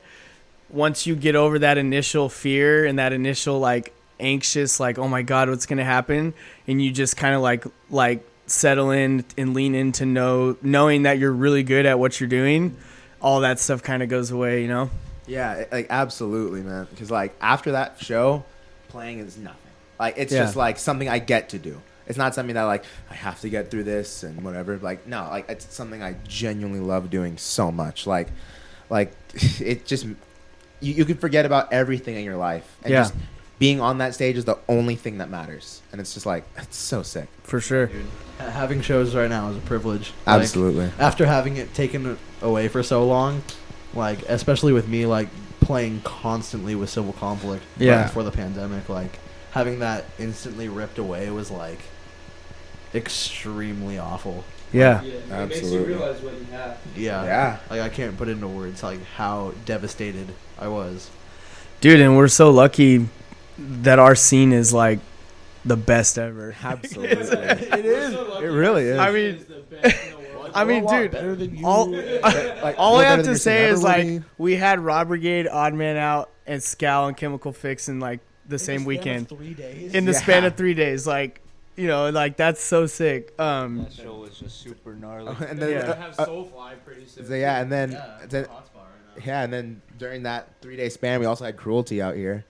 once 0.71 1.05
you 1.05 1.15
get 1.15 1.36
over 1.36 1.59
that 1.59 1.77
initial 1.77 2.27
fear 2.27 2.86
and 2.86 2.97
that 2.97 3.13
initial 3.13 3.59
like 3.59 3.93
anxious, 4.19 4.79
like 4.79 4.97
oh 4.97 5.07
my 5.07 5.21
god, 5.21 5.47
what's 5.49 5.67
gonna 5.67 5.84
happen, 5.84 6.34
and 6.67 6.82
you 6.82 6.91
just 6.91 7.17
kind 7.17 7.36
of 7.36 7.41
like 7.41 7.65
like 7.91 8.25
settle 8.51 8.91
in 8.91 9.25
and 9.37 9.53
lean 9.53 9.75
into 9.75 10.05
know 10.05 10.57
knowing 10.61 11.03
that 11.03 11.17
you're 11.19 11.31
really 11.31 11.63
good 11.63 11.85
at 11.85 11.97
what 11.99 12.19
you're 12.19 12.29
doing, 12.29 12.75
all 13.21 13.41
that 13.41 13.59
stuff 13.59 13.81
kind 13.83 14.03
of 14.03 14.09
goes 14.09 14.31
away, 14.31 14.61
you 14.61 14.67
know. 14.67 14.89
Yeah, 15.27 15.65
like 15.71 15.87
absolutely, 15.89 16.61
man. 16.61 16.87
Because 16.89 17.09
like 17.11 17.33
after 17.41 17.71
that 17.73 17.97
show, 18.01 18.43
playing 18.89 19.19
is 19.19 19.37
nothing. 19.37 19.57
Like 19.99 20.15
it's 20.17 20.33
Yeah. 20.33 20.39
just 20.43 20.55
like 20.55 20.77
something 20.79 21.07
I 21.07 21.19
get 21.19 21.49
to 21.49 21.59
do. 21.59 21.81
It's 22.07 22.17
not 22.17 22.35
something 22.35 22.55
that 22.55 22.63
like 22.63 22.83
I 23.09 23.13
have 23.13 23.39
to 23.41 23.49
get 23.49 23.71
through 23.71 23.83
this 23.83 24.23
and 24.23 24.43
whatever. 24.43 24.77
Like 24.77 25.07
no, 25.07 25.27
like 25.29 25.49
it's 25.49 25.73
something 25.73 26.01
I 26.03 26.15
genuinely 26.27 26.79
love 26.81 27.09
doing 27.09 27.37
so 27.37 27.71
much. 27.71 28.05
Like, 28.07 28.27
like 28.89 29.13
it 29.61 29.85
just 29.85 30.05
you, 30.05 30.15
you 30.93 31.05
can 31.05 31.17
forget 31.17 31.45
about 31.45 31.71
everything 31.71 32.15
in 32.15 32.25
your 32.25 32.37
life 32.37 32.65
and 32.83 32.91
Yeah. 32.91 33.01
just 33.01 33.13
being 33.62 33.80
on 33.80 33.99
that 33.99 34.16
stage 34.16 34.38
is 34.38 34.45
the 34.45 34.57
only 34.68 34.95
thing 34.95 35.20
that 35.20 35.30
matters. 35.30 35.84
And 35.91 36.01
it's 36.01 36.16
just 36.16 36.26
like 36.26 36.43
it's 36.57 36.76
so 36.76 37.03
sick. 37.03 37.30
For 37.43 37.62
sure. 37.62 37.91
Ha- 38.39 38.49
Having 38.49 38.82
shows 38.82 39.14
right 39.16 39.30
now 39.30 39.51
is 39.51 39.57
a 39.57 39.59
privilege. 39.62 40.14
Like, 40.26 40.41
Absolutely. 40.41 40.91
after 40.97 41.28
having 41.28 41.57
it 41.57 41.72
taken 41.76 42.18
away 42.41 42.68
for 42.70 42.82
so 42.82 43.05
long, 43.05 43.43
like 43.93 44.24
especially 44.24 44.74
with 44.74 44.88
me 44.88 45.05
like 45.05 45.30
playing 45.59 46.01
constantly 46.03 46.74
with 46.74 46.89
civil 46.89 47.14
conflict 47.14 47.64
right 47.78 47.86
Yeah. 47.86 48.03
before 48.07 48.24
the 48.24 48.32
pandemic, 48.32 48.89
like 48.89 49.20
having 49.51 49.78
that 49.80 50.05
instantly 50.18 50.68
ripped 50.68 50.97
away 50.97 51.30
was 51.30 51.51
like 51.51 51.82
extremely 52.95 53.97
awful. 53.99 54.43
Yeah. 54.74 55.01
Yeah, 55.03 55.14
it 55.14 55.28
makes 55.30 55.30
you 55.30 55.36
Absolutely. 55.68 55.93
realize 55.93 56.22
what 56.22 56.34
you 56.34 56.45
have. 56.51 56.78
Yeah. 56.95 57.24
Yeah. 57.26 57.57
Like 57.70 57.82
I 57.82 57.89
can't 57.89 58.18
put 58.18 58.28
into 58.28 58.47
words 58.47 58.82
like 58.82 59.03
how 59.03 59.53
devastated 59.66 60.30
I 60.57 60.68
was. 60.68 61.12
Dude, 61.80 61.99
and 61.99 62.16
we're 62.18 62.28
so 62.28 62.49
lucky 62.51 63.07
that 63.57 63.99
our 63.99 64.15
scene 64.15 64.53
is 64.53 64.73
like 64.73 64.99
the 65.65 65.77
best 65.77 66.17
ever. 66.17 66.55
Absolutely. 66.63 67.09
it 67.17 67.85
is. 67.85 68.13
It 68.13 68.47
really 68.47 68.83
is. 68.85 68.99
I 68.99 69.11
mean, 69.11 69.45
I 70.53 70.63
mean, 70.65 70.85
dude, 70.85 71.11
than 71.11 71.55
you. 71.55 71.65
all 71.65 71.89
like, 71.89 72.75
all 72.77 72.97
I 72.97 73.05
have 73.05 73.23
to 73.25 73.37
say 73.37 73.65
is 73.65 73.83
like 73.83 74.21
we 74.37 74.55
had 74.55 74.79
Rob 74.79 75.07
Brigade, 75.07 75.47
Odd 75.47 75.73
Man 75.73 75.97
Out, 75.97 76.29
and 76.45 76.61
Scowl 76.61 77.07
and 77.07 77.15
Chemical 77.15 77.53
Fix 77.53 77.87
in 77.89 77.99
like 77.99 78.19
the 78.47 78.59
same 78.59 78.83
weekend 78.85 79.29
Three 79.29 79.53
days. 79.53 79.93
in 79.93 80.05
the 80.05 80.13
span 80.13 80.43
of 80.43 80.55
three 80.55 80.73
days. 80.73 81.07
Like, 81.07 81.41
you 81.77 81.87
know, 81.87 82.09
like 82.09 82.35
that's 82.35 82.61
so 82.61 82.85
sick. 82.85 83.33
Um, 83.39 83.83
That 83.83 83.93
show 83.93 84.15
was 84.15 84.37
just 84.37 84.59
super 84.59 84.93
gnarly. 84.93 85.35
and 85.47 85.57
then 85.59 85.69
Yeah. 85.71 85.95
have 85.95 86.19
uh, 86.19 86.25
Soulfly 86.25 86.73
pretty 86.83 87.05
soon. 87.07 87.27
so 87.27 87.33
yeah, 87.33 87.61
and 87.61 87.71
then 87.71 87.91
Yeah, 87.91 88.17
then 88.27 88.47
yeah, 89.25 89.43
and 89.43 89.53
then 89.53 89.81
during 89.97 90.23
that 90.23 90.49
three 90.61 90.75
day 90.75 90.89
span, 90.89 91.19
we 91.19 91.25
also 91.25 91.45
had 91.45 91.55
cruelty 91.55 92.01
out 92.01 92.15
here. 92.15 92.43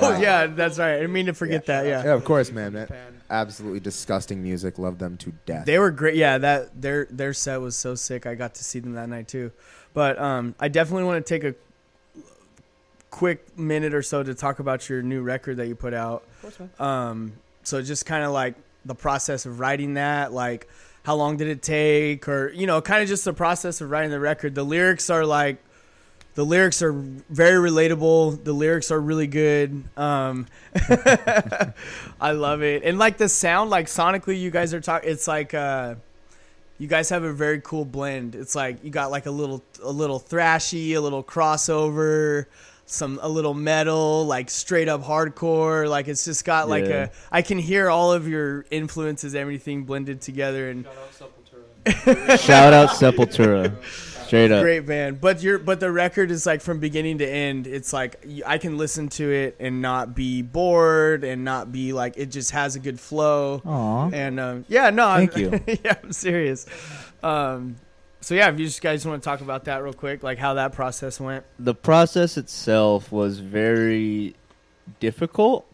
Oh 0.00 0.18
yeah, 0.20 0.46
that's 0.46 0.78
right. 0.78 0.94
I 0.94 0.96
didn't 0.96 1.12
mean 1.12 1.26
to 1.26 1.34
forget 1.34 1.66
that. 1.66 1.86
Yeah. 1.86 2.04
Yeah, 2.04 2.14
of 2.14 2.24
course, 2.24 2.50
man. 2.50 2.72
man. 2.72 2.88
Absolutely 3.30 3.80
disgusting 3.80 4.42
music. 4.42 4.78
Love 4.78 4.98
them 4.98 5.16
to 5.18 5.32
death. 5.46 5.66
They 5.66 5.78
were 5.78 5.90
great. 5.90 6.16
Yeah, 6.16 6.38
that 6.38 6.80
their 6.80 7.06
their 7.10 7.32
set 7.32 7.60
was 7.60 7.76
so 7.76 7.94
sick. 7.94 8.26
I 8.26 8.34
got 8.34 8.54
to 8.54 8.64
see 8.64 8.78
them 8.78 8.94
that 8.94 9.08
night 9.08 9.28
too. 9.28 9.52
But 9.94 10.18
um, 10.18 10.54
I 10.58 10.68
definitely 10.68 11.04
want 11.04 11.24
to 11.24 11.28
take 11.28 11.44
a 11.44 11.54
quick 13.10 13.58
minute 13.58 13.94
or 13.94 14.02
so 14.02 14.22
to 14.22 14.34
talk 14.34 14.58
about 14.58 14.88
your 14.88 15.02
new 15.02 15.22
record 15.22 15.56
that 15.58 15.66
you 15.66 15.74
put 15.74 15.94
out. 15.94 16.24
Um, 16.78 17.32
so 17.62 17.82
just 17.82 18.06
kind 18.06 18.24
of 18.24 18.32
like 18.32 18.54
the 18.84 18.94
process 18.94 19.46
of 19.46 19.60
writing 19.60 19.94
that, 19.94 20.32
like 20.32 20.68
how 21.02 21.16
long 21.16 21.36
did 21.36 21.48
it 21.48 21.62
take, 21.62 22.28
or 22.28 22.50
you 22.52 22.66
know, 22.66 22.80
kind 22.80 23.02
of 23.02 23.08
just 23.08 23.24
the 23.24 23.32
process 23.32 23.80
of 23.80 23.90
writing 23.90 24.10
the 24.10 24.20
record. 24.20 24.54
The 24.54 24.64
lyrics 24.64 25.10
are 25.10 25.24
like. 25.24 25.62
The 26.38 26.44
lyrics 26.44 26.82
are 26.82 26.92
very 26.92 27.68
relatable. 27.68 28.44
The 28.44 28.52
lyrics 28.52 28.92
are 28.92 29.00
really 29.00 29.26
good. 29.26 29.82
Um, 29.96 30.46
I 32.20 32.30
love 32.30 32.62
it, 32.62 32.84
and 32.84 32.96
like 32.96 33.18
the 33.18 33.28
sound, 33.28 33.70
like 33.70 33.86
sonically, 33.86 34.38
you 34.40 34.52
guys 34.52 34.72
are 34.72 34.80
talking. 34.80 35.10
It's 35.10 35.26
like 35.26 35.52
uh, 35.52 35.96
you 36.78 36.86
guys 36.86 37.08
have 37.08 37.24
a 37.24 37.32
very 37.32 37.60
cool 37.60 37.84
blend. 37.84 38.36
It's 38.36 38.54
like 38.54 38.84
you 38.84 38.90
got 38.90 39.10
like 39.10 39.26
a 39.26 39.32
little, 39.32 39.64
a 39.82 39.90
little 39.90 40.20
thrashy, 40.20 40.92
a 40.94 41.00
little 41.00 41.24
crossover, 41.24 42.46
some 42.86 43.18
a 43.20 43.28
little 43.28 43.54
metal, 43.54 44.24
like 44.24 44.48
straight 44.48 44.88
up 44.88 45.02
hardcore. 45.02 45.88
Like 45.88 46.06
it's 46.06 46.24
just 46.24 46.44
got 46.44 46.68
like 46.68 46.84
Yeah. 46.84 47.06
a. 47.06 47.10
I 47.32 47.42
can 47.42 47.58
hear 47.58 47.90
all 47.90 48.12
of 48.12 48.28
your 48.28 48.64
influences, 48.70 49.34
everything 49.34 49.82
blended 49.82 50.20
together, 50.20 50.70
and 50.70 50.86
Shout 52.38 52.72
out 52.72 52.90
Sepultura. 52.90 53.74
Straight 54.28 54.52
up. 54.52 54.62
great 54.62 54.86
band. 54.86 55.20
But 55.20 55.42
your 55.42 55.58
but 55.58 55.80
the 55.80 55.90
record 55.90 56.30
is 56.30 56.46
like 56.46 56.60
from 56.60 56.78
beginning 56.80 57.18
to 57.18 57.28
end. 57.28 57.66
It's 57.66 57.92
like 57.92 58.24
I 58.46 58.58
can 58.58 58.78
listen 58.78 59.08
to 59.10 59.30
it 59.30 59.56
and 59.58 59.82
not 59.82 60.14
be 60.14 60.42
bored 60.42 61.24
and 61.24 61.44
not 61.44 61.72
be 61.72 61.92
like 61.92 62.14
it 62.16 62.26
just 62.26 62.52
has 62.52 62.76
a 62.76 62.78
good 62.80 63.00
flow. 63.00 63.60
Aw. 63.64 64.10
And 64.12 64.38
um, 64.38 64.64
yeah, 64.68 64.90
no, 64.90 65.06
I'm, 65.08 65.28
Thank 65.28 65.66
you. 65.66 65.78
yeah, 65.84 65.94
I'm 66.02 66.12
serious. 66.12 66.66
Um, 67.22 67.76
so 68.20 68.34
yeah, 68.34 68.48
if 68.50 68.58
you 68.58 68.66
just 68.66 68.82
guys 68.82 69.06
want 69.06 69.22
to 69.22 69.26
talk 69.28 69.40
about 69.40 69.64
that 69.64 69.82
real 69.82 69.92
quick, 69.92 70.22
like 70.22 70.38
how 70.38 70.54
that 70.54 70.72
process 70.72 71.18
went. 71.20 71.44
the 71.58 71.74
process 71.74 72.36
itself 72.36 73.10
was 73.10 73.38
very 73.40 74.34
difficult 75.00 75.64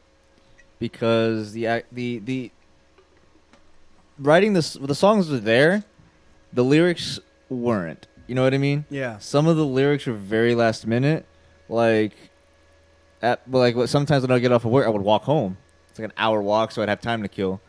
because 0.78 1.52
the 1.52 1.82
the 1.92 2.18
the 2.20 2.50
writing 4.18 4.52
the 4.52 4.58
s- 4.58 4.76
the 4.80 4.94
songs 4.94 5.30
were 5.30 5.38
there, 5.38 5.84
the 6.52 6.62
lyrics 6.64 7.18
weren't. 7.48 8.06
You 8.26 8.34
know 8.34 8.42
what 8.42 8.54
I 8.54 8.58
mean? 8.58 8.84
Yeah. 8.90 9.18
Some 9.18 9.46
of 9.46 9.56
the 9.56 9.64
lyrics 9.66 10.06
were 10.06 10.12
very 10.14 10.54
last 10.54 10.86
minute. 10.86 11.26
Like 11.68 12.12
at 13.22 13.40
like 13.50 13.76
what- 13.76 13.88
sometimes 13.88 14.22
when 14.22 14.30
I 14.30 14.38
get 14.38 14.52
off 14.52 14.64
of 14.64 14.70
work, 14.70 14.86
I 14.86 14.90
would 14.90 15.02
walk 15.02 15.24
home. 15.24 15.56
It's 15.90 15.98
like 15.98 16.06
an 16.06 16.14
hour 16.16 16.42
walk, 16.42 16.72
so 16.72 16.82
I'd 16.82 16.88
have 16.88 17.00
time 17.00 17.22
to 17.22 17.28
kill. 17.28 17.60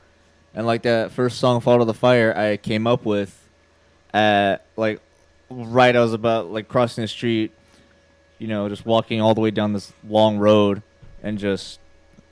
And 0.53 0.66
like 0.66 0.84
that 0.84 1.12
first 1.12 1.39
song, 1.39 1.60
"Fall 1.62 1.80
to 1.80 1.86
the 1.86 1.93
Fire," 1.93 2.36
I 2.36 2.58
came 2.58 2.88
up 2.88 3.06
with 3.06 3.49
at 4.14 4.66
like 4.78 5.01
right. 5.49 5.95
I 5.95 5.99
was 5.99 6.14
about 6.14 6.51
like 6.51 6.68
crossing 6.68 7.01
the 7.03 7.08
street, 7.08 7.51
you 8.39 8.47
know, 8.47 8.68
just 8.70 8.86
walking 8.86 9.22
all 9.22 9.36
the 9.36 9.41
way 9.41 9.51
down 9.51 9.74
this 9.74 9.91
long 10.08 10.38
road, 10.38 10.82
and 11.22 11.38
just 11.38 11.80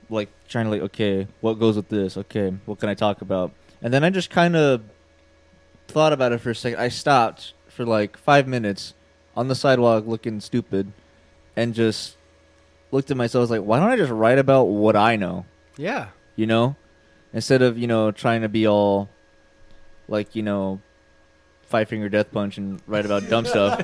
like 0.09 0.29
trying 0.47 0.65
to 0.65 0.71
like, 0.71 0.81
okay, 0.81 1.27
what 1.41 1.59
goes 1.59 1.75
with 1.75 1.89
this? 1.89 2.17
Okay, 2.17 2.53
what 2.65 2.79
can 2.79 2.87
I 2.89 2.93
talk 2.93 3.21
about? 3.21 3.51
And 3.81 3.93
then 3.93 4.03
I 4.03 4.09
just 4.09 4.29
kind 4.29 4.55
of 4.55 4.81
thought 5.87 6.13
about 6.13 6.31
it 6.31 6.39
for 6.39 6.51
a 6.51 6.55
second. 6.55 6.79
I 6.79 6.87
stopped 6.87 7.53
for 7.73 7.85
like 7.85 8.17
five 8.17 8.47
minutes 8.47 8.93
on 9.35 9.47
the 9.47 9.55
sidewalk, 9.55 10.05
looking 10.07 10.39
stupid, 10.39 10.91
and 11.55 11.73
just 11.73 12.17
looked 12.91 13.09
at 13.11 13.17
myself. 13.17 13.39
I 13.39 13.43
was 13.43 13.49
like, 13.51 13.61
why 13.61 13.79
don't 13.79 13.89
I 13.89 13.97
just 13.97 14.11
write 14.11 14.37
about 14.39 14.65
what 14.65 14.95
I 14.95 15.15
know? 15.15 15.45
Yeah. 15.77 16.09
you 16.35 16.45
know 16.45 16.75
instead 17.33 17.61
of 17.63 17.77
you 17.79 17.87
know 17.87 18.11
trying 18.11 18.41
to 18.43 18.49
be 18.49 18.67
all 18.67 19.09
like 20.07 20.35
you 20.35 20.43
know 20.43 20.79
five 21.63 21.89
finger 21.89 22.07
death 22.09 22.31
punch 22.31 22.59
and 22.59 22.79
write 22.85 23.05
about 23.07 23.27
dumb 23.27 23.43
stuff 23.53 23.81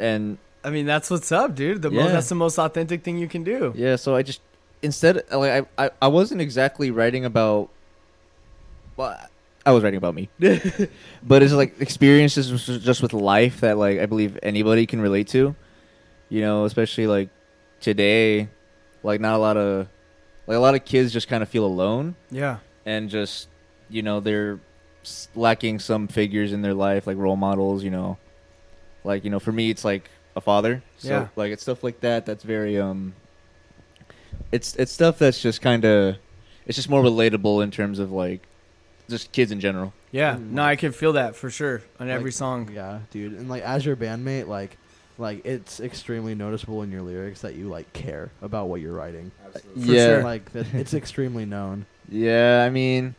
and 0.00 0.38
I 0.64 0.70
mean, 0.70 0.86
that's 0.86 1.10
what's 1.10 1.30
up, 1.30 1.54
dude. 1.54 1.82
The 1.82 1.90
Yeah. 1.90 2.02
most, 2.04 2.12
that's 2.12 2.28
the 2.30 2.34
most 2.34 2.58
authentic 2.58 3.04
thing 3.04 3.18
you 3.18 3.28
can 3.28 3.44
do. 3.44 3.72
yeah 3.76 3.94
so 3.96 4.14
i 4.16 4.22
just 4.22 4.40
instead 4.82 5.22
like 5.32 5.66
i 5.78 5.84
i, 5.86 5.90
I 6.02 6.08
wasn't 6.08 6.40
exactly 6.40 6.90
writing 6.90 7.24
about 7.24 7.70
well 8.96 9.16
i 9.66 9.72
was 9.72 9.82
writing 9.82 9.96
about 9.98 10.14
me 10.14 10.28
but 11.22 11.42
it's 11.42 11.52
like 11.52 11.80
experiences 11.80 12.48
just- 12.82 13.02
with 13.02 13.12
life 13.12 13.60
that 13.60 13.76
like 13.78 13.98
i 13.98 14.06
believe 14.06 14.38
anybody 14.42 14.86
can 14.86 15.00
relate 15.00 15.28
to 15.28 15.54
you 16.28 16.40
know 16.40 16.64
especially 16.64 17.06
like 17.06 17.28
today 17.80 18.48
like 19.02 19.20
not 19.20 19.34
a 19.34 19.38
lot 19.38 19.56
of 19.56 19.86
like 20.46 20.56
a 20.56 20.60
lot 20.60 20.74
of 20.74 20.84
kids 20.84 21.12
just 21.12 21.28
kind 21.28 21.42
of 21.42 21.48
feel 21.48 21.64
alone 21.64 22.14
Yeah. 22.30 22.58
and 22.86 23.08
just 23.10 23.48
you 23.88 24.02
know 24.02 24.20
they're 24.20 24.60
lacking 25.34 25.78
some 25.80 26.08
figures 26.08 26.52
in 26.52 26.62
their 26.62 26.74
life 26.74 27.06
like 27.06 27.16
role 27.18 27.36
models 27.36 27.84
you 27.84 27.90
know 27.90 28.16
like 29.04 29.24
you 29.24 29.30
know 29.30 29.38
for 29.38 29.52
me 29.52 29.70
it's 29.70 29.84
like 29.84 30.08
a 30.36 30.40
father 30.40 30.82
so 30.98 31.08
Yeah. 31.08 31.28
like 31.36 31.52
it's 31.52 31.62
stuff 31.62 31.84
like 31.84 32.00
that 32.00 32.24
that's 32.26 32.42
very 32.42 32.78
um 32.80 33.14
it's 34.50 34.74
it's 34.76 34.92
stuff 34.92 35.18
that's 35.18 35.40
just 35.40 35.60
kind 35.60 35.84
of 35.84 36.16
it's 36.66 36.76
just 36.76 36.88
more 36.88 37.02
relatable 37.02 37.62
in 37.62 37.70
terms 37.70 37.98
of 37.98 38.10
like 38.12 38.46
just 39.08 39.32
kids 39.32 39.52
in 39.52 39.60
general 39.60 39.92
Yeah. 40.12 40.36
Mm. 40.36 40.50
No, 40.52 40.62
I 40.64 40.76
can 40.76 40.92
feel 40.92 41.12
that 41.14 41.36
for 41.36 41.50
sure 41.50 41.82
on 42.00 42.08
every 42.08 42.26
Like, 42.30 42.32
song. 42.34 42.70
Yeah, 42.72 43.00
dude. 43.10 43.32
And 43.32 43.48
like 43.48 43.62
as 43.62 43.84
your 43.84 43.96
bandmate, 43.96 44.46
like 44.48 44.76
like 45.18 45.44
it's 45.46 45.78
extremely 45.80 46.34
noticeable 46.34 46.82
in 46.82 46.90
your 46.90 47.02
lyrics 47.02 47.40
that 47.42 47.54
you 47.54 47.68
like 47.68 47.92
care 47.92 48.30
about 48.42 48.68
what 48.68 48.80
you're 48.80 48.92
writing. 48.94 49.30
For 49.52 49.60
yeah 49.76 50.06
sure. 50.06 50.22
Like 50.22 50.52
that 50.52 50.72
it's 50.74 50.94
extremely 51.02 51.44
known. 51.44 51.86
yeah 52.08 52.64
i 52.66 52.70
mean 52.70 53.14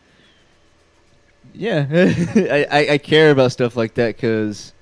yeah 1.53 1.87
I, 1.91 2.67
I 2.69 2.87
i 2.93 2.97
care 2.97 3.31
about 3.31 3.51
stuff 3.51 3.75
like 3.77 3.93
that 3.95 4.15
because 4.15 4.73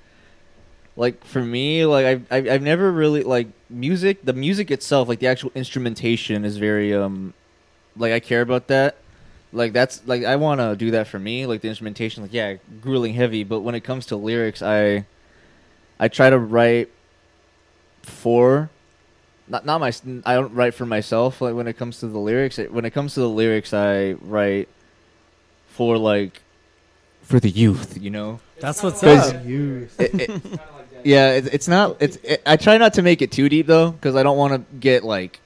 like 0.96 1.24
for 1.24 1.40
me 1.42 1.84
like 1.86 2.06
I've, 2.06 2.26
I've 2.32 2.48
i've 2.48 2.62
never 2.62 2.90
really 2.90 3.22
like 3.22 3.48
music 3.70 4.24
the 4.24 4.32
music 4.32 4.70
itself 4.70 5.08
like 5.08 5.20
the 5.20 5.26
actual 5.28 5.52
instrumentation 5.54 6.44
is 6.44 6.56
very 6.56 6.92
um 6.94 7.32
like 7.96 8.12
i 8.12 8.20
care 8.20 8.40
about 8.42 8.66
that 8.68 8.96
like 9.54 9.72
that's 9.72 10.02
like 10.06 10.24
i 10.24 10.36
want 10.36 10.60
to 10.60 10.76
do 10.76 10.90
that 10.90 11.06
for 11.06 11.18
me 11.18 11.46
like 11.46 11.60
the 11.62 11.68
instrumentation 11.68 12.22
like 12.22 12.32
yeah 12.32 12.56
grueling 12.82 13.14
heavy 13.14 13.44
but 13.44 13.60
when 13.60 13.74
it 13.74 13.80
comes 13.80 14.06
to 14.06 14.16
lyrics 14.16 14.60
i 14.62 15.06
i 15.98 16.08
try 16.08 16.28
to 16.28 16.38
write 16.38 16.90
for 18.02 18.68
not 19.48 19.64
not 19.64 19.80
my 19.80 19.92
i 20.26 20.34
don't 20.34 20.54
write 20.54 20.74
for 20.74 20.86
myself 20.86 21.40
like 21.40 21.54
when 21.54 21.66
it 21.66 21.74
comes 21.76 22.00
to 22.00 22.06
the 22.08 22.18
lyrics 22.18 22.58
it, 22.58 22.72
when 22.72 22.84
it 22.84 22.90
comes 22.90 23.14
to 23.14 23.20
the 23.20 23.28
lyrics 23.28 23.72
i 23.72 24.12
write 24.22 24.68
for 25.68 25.96
like 25.96 26.42
for 27.22 27.40
the 27.40 27.48
youth 27.50 27.96
you 28.00 28.10
know 28.10 28.40
That's 28.60 28.82
what's 28.82 29.00
Because- 29.00 29.32
up. 29.32 29.44
You 29.46 29.88
it, 29.98 30.14
it, 30.20 30.42
yeah, 31.04 31.32
it, 31.32 31.52
it's 31.52 31.68
not. 31.68 31.98
It's. 32.00 32.16
It, 32.22 32.40
I 32.46 32.56
try 32.56 32.78
not 32.78 32.94
to 32.94 33.02
make 33.02 33.20
it 33.20 33.30
too 33.30 33.50
deep 33.50 33.66
though, 33.66 33.90
because 33.90 34.16
I 34.16 34.22
don't 34.22 34.38
want 34.38 34.54
to 34.54 34.76
get 34.76 35.04
like 35.04 35.38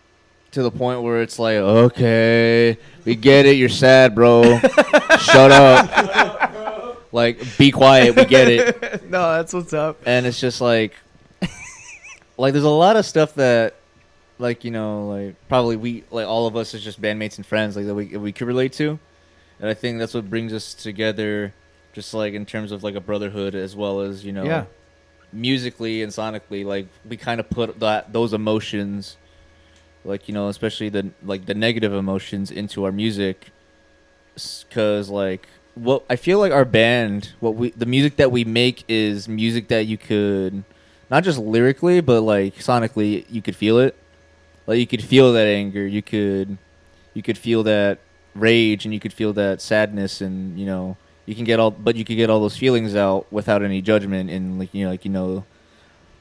to 0.52 0.62
the 0.62 0.70
point 0.70 1.02
where 1.02 1.20
it's 1.22 1.38
like, 1.38 1.56
okay, 1.56 2.78
we 3.04 3.14
get 3.14 3.46
it. 3.46 3.56
You're 3.56 3.68
sad, 3.68 4.14
bro. 4.14 4.58
Shut 5.20 5.50
up. 5.52 7.06
Like, 7.12 7.56
be 7.58 7.70
quiet. 7.70 8.16
We 8.16 8.24
get 8.24 8.48
it. 8.48 9.04
no, 9.10 9.32
that's 9.36 9.52
what's 9.52 9.72
up. 9.72 10.00
And 10.06 10.26
it's 10.26 10.40
just 10.40 10.60
like, 10.60 10.94
like 12.36 12.52
there's 12.52 12.64
a 12.64 12.68
lot 12.70 12.96
of 12.96 13.04
stuff 13.06 13.34
that, 13.34 13.74
like 14.38 14.64
you 14.64 14.70
know, 14.70 15.08
like 15.08 15.34
probably 15.48 15.76
we 15.76 16.04
like 16.10 16.26
all 16.26 16.46
of 16.46 16.56
us 16.56 16.74
as 16.74 16.84
just 16.84 17.00
bandmates 17.02 17.36
and 17.38 17.44
friends 17.46 17.76
like 17.76 17.86
that 17.86 17.94
we 17.94 18.16
we 18.16 18.30
could 18.32 18.46
relate 18.46 18.72
to, 18.74 18.98
and 19.58 19.68
I 19.68 19.74
think 19.74 19.98
that's 19.98 20.14
what 20.14 20.30
brings 20.30 20.52
us 20.52 20.74
together, 20.74 21.52
just 21.92 22.14
like 22.14 22.34
in 22.34 22.46
terms 22.46 22.70
of 22.70 22.84
like 22.84 22.94
a 22.94 23.00
brotherhood 23.00 23.56
as 23.56 23.74
well 23.74 24.00
as 24.00 24.24
you 24.24 24.30
know 24.32 24.44
Yeah. 24.44 24.66
musically 25.32 26.02
and 26.02 26.12
sonically 26.12 26.64
like 26.64 26.86
we 27.08 27.16
kind 27.16 27.40
of 27.40 27.50
put 27.50 27.80
that 27.80 28.12
those 28.12 28.32
emotions 28.32 29.16
like 30.04 30.28
you 30.28 30.34
know 30.34 30.48
especially 30.48 30.88
the 30.88 31.10
like 31.24 31.46
the 31.46 31.54
negative 31.54 31.92
emotions 31.92 32.50
into 32.50 32.84
our 32.84 32.92
music. 32.92 33.50
Because 34.68 35.10
like 35.10 35.48
what 35.74 36.04
i 36.10 36.16
feel 36.16 36.40
like 36.40 36.50
our 36.50 36.64
band 36.64 37.32
what 37.38 37.54
we 37.54 37.70
the 37.70 37.86
music 37.86 38.16
that 38.16 38.32
we 38.32 38.44
make 38.44 38.82
is 38.88 39.28
music 39.28 39.68
that 39.68 39.86
you 39.86 39.96
could 39.96 40.64
not 41.08 41.22
just 41.22 41.38
lyrically 41.38 42.00
but 42.00 42.20
like 42.20 42.56
sonically 42.56 43.24
you 43.30 43.42
could 43.42 43.56
feel 43.56 43.78
it. 43.78 43.96
Like 44.66 44.78
you 44.78 44.86
could 44.86 45.02
feel 45.02 45.32
that 45.32 45.46
anger. 45.46 45.86
You 45.86 46.02
could 46.02 46.58
you 47.14 47.22
could 47.22 47.38
feel 47.38 47.62
that 47.64 47.98
rage 48.34 48.84
and 48.84 48.94
you 48.94 49.00
could 49.00 49.12
feel 49.12 49.32
that 49.32 49.60
sadness 49.60 50.20
and 50.20 50.58
you 50.58 50.66
know 50.66 50.96
you 51.26 51.34
can 51.34 51.44
get 51.44 51.58
all 51.58 51.70
but 51.70 51.96
you 51.96 52.04
could 52.04 52.16
get 52.16 52.30
all 52.30 52.40
those 52.40 52.56
feelings 52.56 52.94
out 52.94 53.26
without 53.32 53.62
any 53.62 53.82
judgment 53.82 54.30
and 54.30 54.58
like 54.58 54.72
you 54.72 54.84
know 54.84 54.90
like 54.90 55.04
you 55.04 55.10
know 55.10 55.44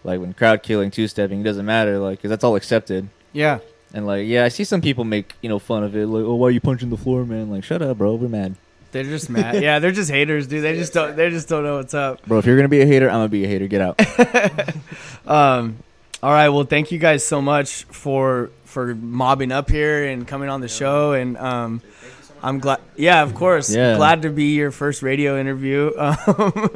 like 0.04 0.20
when 0.20 0.34
crowd 0.34 0.64
killing 0.64 0.90
two 0.90 1.08
stepping 1.08 1.42
it 1.42 1.44
doesn't 1.44 1.66
matter 1.66 2.00
like 2.00 2.18
because 2.18 2.30
that's 2.30 2.44
all 2.44 2.56
accepted 2.56 3.08
Yeah. 3.38 3.60
and 3.94 4.06
like 4.06 4.28
yeah 4.28 4.44
i 4.44 4.50
see 4.50 4.64
some 4.64 4.82
people 4.82 5.04
make 5.04 5.34
you 5.42 5.50
know 5.50 5.60
fun 5.60 5.84
of 5.84 5.96
it 5.96 6.08
like 6.08 6.24
oh 6.26 6.36
why 6.36 6.48
are 6.48 6.52
you 6.52 6.60
punching 6.62 6.90
the 6.90 6.98
floor 6.98 7.26
man 7.26 7.50
like 7.50 7.64
shut 7.64 7.82
up 7.82 7.98
bro 8.00 8.16
we're 8.16 8.28
mad 8.28 8.56
They're 8.92 9.04
just 9.04 9.30
mad. 9.30 9.62
yeah, 9.62 9.80
they're 9.80 9.92
just 10.02 10.10
haters, 10.10 10.48
dude. 10.48 10.64
They 10.64 10.74
just 10.76 10.94
don't. 10.94 11.16
They 11.16 11.30
just 11.30 11.48
don't 11.50 11.64
know 11.64 11.76
what's 11.78 11.94
up. 11.94 12.26
bro 12.26 12.40
if 12.40 12.46
you're 12.46 12.56
gonna 12.58 12.70
be 12.78 12.82
a 12.82 12.86
hater 12.86 13.08
i'm 13.10 13.16
gonna 13.24 13.30
be 13.30 13.44
a 13.46 13.48
hater 13.48 13.68
get 13.68 13.82
out 13.82 13.96
Um, 15.28 15.78
all 16.24 16.32
right. 16.32 16.50
Well, 16.50 16.64
thank 16.64 16.92
you 16.92 16.98
guys 17.00 17.24
so 17.26 17.42
much 17.42 17.84
for 17.86 18.50
for 18.66 18.96
mobbing 18.96 19.52
up 19.52 19.70
here 19.70 20.06
and 20.06 20.28
coming 20.28 20.50
on 20.50 20.62
the 20.62 20.68
show. 20.70 21.14
And 21.14 21.38
um, 21.38 21.82
I'm 22.42 22.60
glad. 22.60 22.80
Yeah, 22.96 23.22
of 23.24 23.36
course. 23.36 23.70
Yeah. 23.74 23.98
Glad 23.98 24.22
to 24.24 24.30
be 24.30 24.56
your 24.56 24.72
first 24.72 25.04
radio 25.04 25.40
interview. 25.40 25.92
Um, 26.28 26.70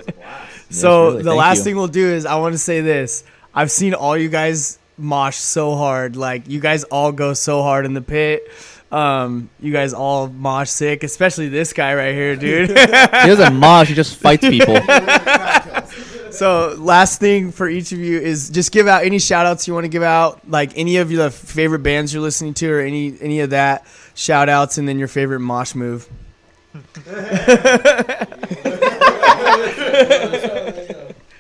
so 0.70 0.90
really. 1.12 1.18
the 1.24 1.30
Thank 1.32 1.40
last 1.40 1.58
you. 1.60 1.64
thing 1.66 1.76
we'll 1.76 1.88
do 1.88 2.08
is 2.14 2.26
I 2.26 2.36
want 2.36 2.54
to 2.54 2.58
say 2.60 2.80
this. 2.82 3.24
I've 3.54 3.72
seen 3.72 3.94
all 3.94 4.16
you 4.18 4.30
guys 4.30 4.80
mosh 5.02 5.36
so 5.36 5.76
hard. 5.76 6.16
Like 6.16 6.48
you 6.48 6.60
guys 6.60 6.84
all 6.86 7.12
go 7.12 7.34
so 7.34 7.62
hard 7.62 7.86
in 7.86 7.94
the 7.94 8.02
pit. 8.02 8.48
Um, 8.92 9.50
you 9.60 9.72
guys 9.72 9.94
all 9.94 10.28
mosh 10.28 10.70
sick, 10.70 11.04
especially 11.04 11.48
this 11.48 11.72
guy 11.74 11.96
right 11.96 12.14
here, 12.14 12.36
dude. 12.36 12.70
he 12.70 12.76
doesn't 12.76 13.56
mosh 13.60 13.88
he 13.88 13.94
just 13.94 14.18
fights 14.18 14.48
people 14.48 14.76
So, 16.32 16.76
last 16.78 17.20
thing 17.20 17.52
for 17.52 17.68
each 17.68 17.92
of 17.92 18.00
you 18.00 18.18
is 18.18 18.50
just 18.50 18.72
give 18.72 18.88
out 18.88 19.04
any 19.04 19.20
shout 19.20 19.46
outs 19.46 19.68
you 19.68 19.74
want 19.74 19.84
to 19.84 19.90
give 19.90 20.02
out, 20.02 20.50
like 20.50 20.72
any 20.78 20.98
of 20.98 21.12
your 21.12 21.30
favorite 21.30 21.84
bands 21.84 22.14
you're 22.14 22.24
listening 22.24 22.54
to, 22.56 22.72
or 22.72 22.80
any 22.80 23.18
any 23.22 23.42
of 23.42 23.50
that 23.50 23.86
shout 24.16 24.48
outs, 24.48 24.78
and 24.78 24.88
then 24.88 24.98
your 24.98 25.10
favorite 25.10 25.42
mosh 25.42 25.76
move. 25.76 26.08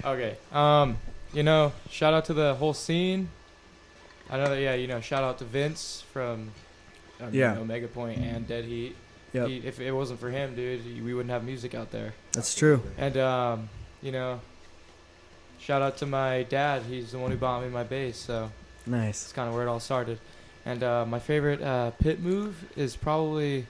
Okay. 0.03 0.36
Um, 0.51 0.97
you 1.34 1.43
know, 1.43 1.72
shout 1.89 2.14
out 2.14 2.26
to 2.26 2.34
the 2.34 2.55
whole 2.55 2.74
scene. 2.74 3.30
I 4.32 4.38
know 4.38 4.50
that. 4.50 4.62
Yeah, 4.62 4.74
you 4.76 4.88
know, 4.88 5.02
shout 5.02 5.24
out 5.24 5.38
to 5.40 5.46
Vince 5.46 6.04
from 6.14 6.52
um, 7.22 7.34
Yeah. 7.34 7.54
you 7.54 7.60
know, 7.60 7.66
Mega 7.66 7.88
Point 7.88 8.20
and 8.20 8.48
Dead 8.48 8.66
Heat. 8.66 8.96
Yep. 9.34 9.48
He, 9.48 9.58
if 9.58 9.80
it 9.80 9.92
wasn't 9.92 10.20
for 10.20 10.30
him, 10.30 10.56
dude, 10.56 10.84
we 11.06 11.14
wouldn't 11.14 11.32
have 11.32 11.44
music 11.44 11.74
out 11.76 11.92
there. 11.92 12.14
That's 12.34 12.54
true. 12.56 12.82
And 12.98 13.16
um, 13.18 13.70
you 14.02 14.12
know, 14.12 14.40
shout 15.60 15.82
out 15.82 15.98
to 15.98 16.06
my 16.06 16.44
dad. 16.44 16.84
He's 16.84 17.12
the 17.12 17.20
one 17.20 17.32
who 17.32 17.38
bought 17.38 17.64
me 17.64 17.70
my 17.70 17.84
bass. 17.84 18.18
So 18.18 18.52
Nice. 18.86 19.24
that's 19.24 19.34
kind 19.34 19.48
of 19.48 19.54
where 19.54 19.64
it 19.66 19.70
all 19.70 19.80
started. 19.80 20.20
And 20.66 20.84
uh, 20.84 21.06
my 21.06 21.20
favorite 21.20 21.62
uh, 21.62 21.92
pit 21.92 22.20
move 22.20 22.56
is 22.76 22.96
probably 22.96 23.66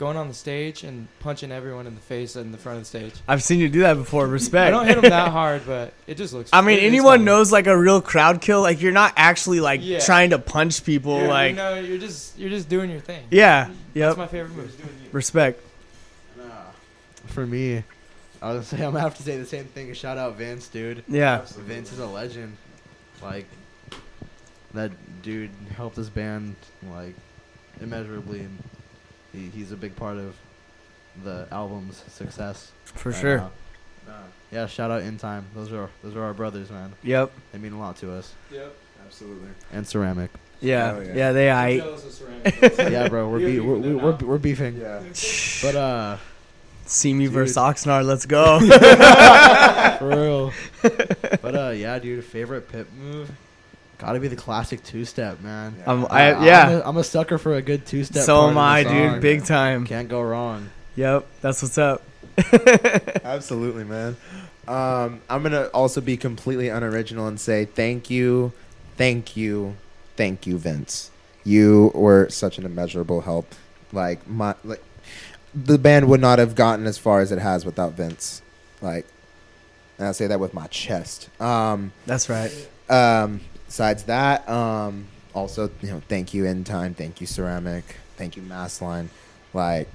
going 0.00 0.16
on 0.16 0.28
the 0.28 0.34
stage 0.34 0.82
and 0.82 1.06
punching 1.20 1.52
everyone 1.52 1.86
in 1.86 1.94
the 1.94 2.00
face 2.00 2.34
in 2.34 2.52
the 2.52 2.58
front 2.58 2.78
of 2.78 2.82
the 2.84 2.88
stage. 2.88 3.12
I've 3.28 3.42
seen 3.42 3.60
you 3.60 3.68
do 3.68 3.80
that 3.80 3.94
before. 3.94 4.26
Respect. 4.40 4.66
I 4.66 4.70
don't 4.70 4.86
hit 4.86 5.00
them 5.00 5.10
that 5.10 5.28
hard, 5.30 5.62
but 5.66 5.92
it 6.06 6.16
just 6.16 6.32
looks. 6.32 6.48
I 6.54 6.62
mean, 6.62 6.78
it- 6.78 6.84
anyone 6.84 7.24
knows 7.24 7.52
like 7.52 7.66
a 7.66 7.78
real 7.78 8.00
crowd 8.00 8.40
kill. 8.40 8.62
Like 8.62 8.80
you're 8.80 8.92
not 8.92 9.12
actually 9.16 9.60
like 9.60 9.80
Yeah. 9.84 10.00
trying 10.00 10.30
to 10.30 10.38
punch 10.38 10.84
people. 10.84 11.18
You're, 11.18 11.28
like 11.28 11.50
you 11.50 11.56
know, 11.56 11.74
you're 11.78 11.98
just 11.98 12.38
you're 12.38 12.48
just 12.50 12.68
doing 12.70 12.90
your 12.90 13.00
thing. 13.00 13.26
yeah, 13.30 13.64
That's 13.66 13.76
yep. 13.94 14.16
my 14.16 14.26
favorite 14.26 14.56
move. 14.56 15.08
Respect. 15.12 15.62
for 17.26 17.46
me, 17.46 17.84
I 18.42 18.52
was 18.54 18.54
gonna 18.54 18.64
say 18.64 18.76
I'm 18.86 18.92
gonna 18.92 19.00
have 19.00 19.16
to 19.18 19.22
say 19.22 19.36
the 19.36 19.44
same 19.46 19.66
thing. 19.66 19.92
Shout 19.92 20.16
out 20.18 20.36
Vince, 20.36 20.66
dude. 20.68 21.04
Yeah. 21.08 21.42
Vince 21.58 21.92
is 21.92 21.98
a 21.98 22.06
legend. 22.06 22.56
Like 23.22 23.44
that 24.72 24.90
dude 25.22 25.50
helped 25.76 25.96
this 25.96 26.08
band 26.08 26.56
like 26.90 27.14
immeasurably, 27.82 28.40
and 28.40 28.58
he, 29.32 29.48
he's 29.48 29.72
a 29.72 29.76
big 29.76 29.96
part 29.96 30.16
of 30.16 30.34
the 31.24 31.46
album's 31.50 32.02
success. 32.08 32.70
For 32.84 33.10
right 33.10 33.20
sure. 33.20 33.36
now. 33.38 33.50
Uh, 34.08 34.12
yeah, 34.50 34.66
shout 34.66 34.90
out 34.90 35.02
in 35.02 35.18
time. 35.18 35.46
Those 35.54 35.72
are 35.72 35.88
those 36.02 36.16
are 36.16 36.22
our 36.22 36.34
brothers, 36.34 36.70
man. 36.70 36.92
Yep. 37.02 37.30
They 37.52 37.58
mean 37.58 37.72
a 37.72 37.78
lot 37.78 37.96
to 37.98 38.12
us. 38.12 38.32
Yep. 38.50 38.74
Absolutely. 39.06 39.48
And 39.72 39.86
ceramic. 39.86 40.30
Yeah. 40.60 40.92
Hell 40.92 41.04
yeah. 41.04 41.14
yeah. 41.14 41.32
They 41.32 41.50
I. 41.50 41.78
Jealous 41.78 42.04
of 42.04 42.12
ceramic. 42.12 42.78
yeah, 42.78 43.08
bro, 43.08 43.28
we're 43.28 43.38
be- 43.38 43.60
we're, 43.60 43.76
beefing 43.76 43.96
we're, 43.98 44.12
we're, 44.12 44.16
we're 44.16 44.38
beefing. 44.38 44.76
Yeah. 44.76 45.02
But 45.62 45.74
uh, 45.76 46.16
Simi 46.86 47.24
Dude. 47.24 47.34
versus 47.34 47.56
Oxnard. 47.56 48.04
Let's 48.06 48.26
go. 48.26 48.58
for 49.98 50.08
real. 50.08 50.52
but 51.42 51.54
uh, 51.54 51.70
yeah, 51.70 51.98
dude, 51.98 52.24
favorite 52.24 52.68
pip 52.68 52.88
move. 52.92 53.30
Gotta 54.00 54.18
be 54.18 54.28
the 54.28 54.36
classic 54.36 54.82
two 54.82 55.04
step, 55.04 55.42
man. 55.42 55.74
Yeah. 55.78 55.92
I'm, 55.92 56.06
I, 56.06 56.32
I'm 56.32 56.72
a, 56.72 56.82
I'm 56.86 56.96
a 56.96 57.04
sucker 57.04 57.36
for 57.36 57.54
a 57.54 57.60
good 57.60 57.84
two 57.84 58.02
step. 58.02 58.24
So 58.24 58.48
am 58.48 58.56
I, 58.56 58.82
dude. 58.82 59.20
Big 59.20 59.44
time. 59.44 59.86
Can't 59.86 60.08
go 60.08 60.22
wrong. 60.22 60.70
Yep. 60.96 61.26
That's 61.42 61.62
what's 61.62 61.76
up. 61.76 62.02
Absolutely, 63.24 63.84
man. 63.84 64.16
Um, 64.66 65.20
I'm 65.28 65.42
gonna 65.42 65.66
also 65.74 66.00
be 66.00 66.16
completely 66.16 66.68
unoriginal 66.68 67.26
and 67.26 67.38
say 67.38 67.66
thank 67.66 68.08
you, 68.08 68.54
thank 68.96 69.36
you, 69.36 69.76
thank 70.16 70.46
you, 70.46 70.56
Vince. 70.56 71.10
You 71.44 71.90
were 71.94 72.30
such 72.30 72.56
an 72.56 72.64
immeasurable 72.64 73.20
help. 73.20 73.54
Like 73.92 74.26
my 74.26 74.54
like, 74.64 74.82
the 75.54 75.76
band 75.76 76.08
would 76.08 76.22
not 76.22 76.38
have 76.38 76.54
gotten 76.54 76.86
as 76.86 76.96
far 76.96 77.20
as 77.20 77.32
it 77.32 77.38
has 77.38 77.66
without 77.66 77.92
Vince. 77.92 78.40
Like, 78.80 79.06
and 79.98 80.08
I 80.08 80.12
say 80.12 80.26
that 80.26 80.40
with 80.40 80.54
my 80.54 80.68
chest. 80.68 81.28
Um, 81.38 81.92
That's 82.06 82.30
right. 82.30 82.50
um, 82.88 83.40
besides 83.70 84.02
that, 84.02 84.48
um, 84.48 85.06
also 85.32 85.70
you 85.80 85.90
know, 85.90 86.02
thank 86.08 86.34
you 86.34 86.44
in 86.44 86.64
time, 86.64 86.92
thank 86.92 87.20
you 87.20 87.26
ceramic, 87.26 87.84
thank 88.16 88.34
you 88.36 88.42
Massline, 88.42 89.06
like 89.54 89.86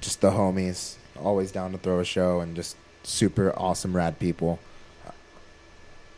just 0.00 0.22
the 0.22 0.30
homies, 0.30 0.94
always 1.22 1.52
down 1.52 1.70
to 1.72 1.76
throw 1.76 2.00
a 2.00 2.04
show 2.04 2.40
and 2.40 2.56
just 2.56 2.76
super 3.02 3.52
awesome 3.58 3.94
rad 3.94 4.18
people. 4.18 4.58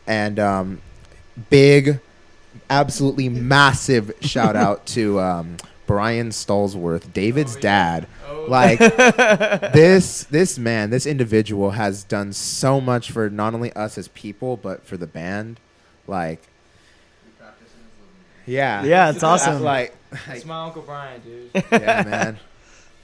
And 0.07 0.39
um, 0.39 0.81
big, 1.49 1.99
absolutely 2.69 3.27
massive 3.27 4.13
shout 4.21 4.55
out 4.55 4.85
to 4.87 5.19
um, 5.19 5.57
Brian 5.85 6.29
Stallsworth, 6.29 7.11
David's 7.11 7.55
Oh, 7.55 7.57
yeah. 7.57 7.61
dad. 7.61 8.07
Oh, 8.29 8.45
Like 8.47 8.79
this 9.73 10.23
this 10.23 10.57
man, 10.57 10.89
this 10.89 11.05
individual 11.05 11.71
has 11.71 12.05
done 12.05 12.31
so 12.31 12.79
much 12.79 13.11
for 13.11 13.29
not 13.29 13.53
only 13.53 13.73
us 13.73 13.97
as 13.97 14.07
people, 14.09 14.55
but 14.55 14.85
for 14.85 14.95
the 14.95 15.07
band. 15.07 15.59
Like 16.07 16.41
Yeah. 18.45 18.83
Yeah, 18.83 19.09
it's 19.11 19.23
awesome. 19.23 19.61
Like 19.63 19.95
it's 20.29 20.45
my 20.45 20.65
Uncle 20.65 20.81
Brian, 20.81 21.21
dude. 21.21 21.49
yeah, 21.71 22.03
man. 22.03 22.39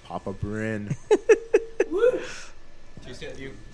Papa 0.06 0.34
Bryn. 0.34 0.96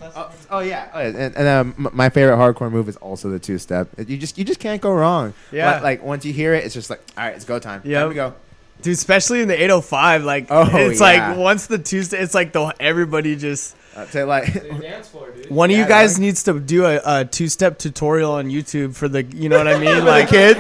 Oh, 0.02 0.32
oh 0.52 0.60
yeah, 0.60 0.90
oh, 0.94 1.00
and, 1.02 1.36
and 1.36 1.48
um, 1.48 1.90
my 1.94 2.10
favorite 2.10 2.38
hardcore 2.38 2.72
move 2.72 2.88
is 2.88 2.96
also 2.98 3.30
the 3.30 3.40
two 3.40 3.58
step. 3.58 3.90
You 3.98 4.18
just 4.18 4.38
you 4.38 4.46
just 4.46 4.60
can't 4.62 4.82
go 4.82 4.92
wrong. 4.94 5.34
Yeah. 5.52 5.74
like, 5.74 5.82
like, 5.84 6.04
once 6.04 6.24
you 6.26 6.32
hear 6.32 6.54
it, 6.54 6.64
it's 6.64 6.74
just 6.74 6.90
like 6.90 7.02
all 7.18 7.26
right, 7.26 7.36
it's 7.36 7.44
go 7.44 7.60
time. 7.60 7.82
Yeah, 7.84 8.08
we 8.08 8.14
go. 8.16 8.34
Dude, 8.82 8.94
especially 8.94 9.42
in 9.42 9.48
the 9.48 9.56
805, 9.56 10.24
like 10.24 10.48
Oh, 10.50 10.70
it's 10.74 11.00
yeah. 11.02 11.30
like 11.30 11.38
once 11.38 11.68
the 11.68 11.78
Tuesday, 11.80 12.20
it's 12.20 12.34
like 12.34 12.54
the 12.54 12.74
everybody 12.80 13.36
just 13.36 13.76
Uh, 13.96 14.06
to 14.08 14.26
like 14.26 14.54
dance 14.82 15.08
floor, 15.10 15.32
dude. 15.32 15.50
one 15.50 15.70
of 15.70 15.76
Yeah, 15.76 15.84
you 15.84 15.88
guys 15.90 16.14
like- 16.14 16.22
needs 16.22 16.44
to 16.44 16.60
do 16.60 16.86
a, 16.86 17.02
a 17.04 17.26
two 17.26 17.48
step 17.50 17.78
tutorial 17.80 18.34
on 18.34 18.48
YouTube 18.50 18.96
for 18.96 19.08
the, 19.10 19.24
you 19.24 19.50
know 19.50 19.58
what 19.58 19.68
I 19.68 19.78
mean? 19.80 19.96
the 19.96 20.02
like 20.04 20.30
kids. 20.30 20.60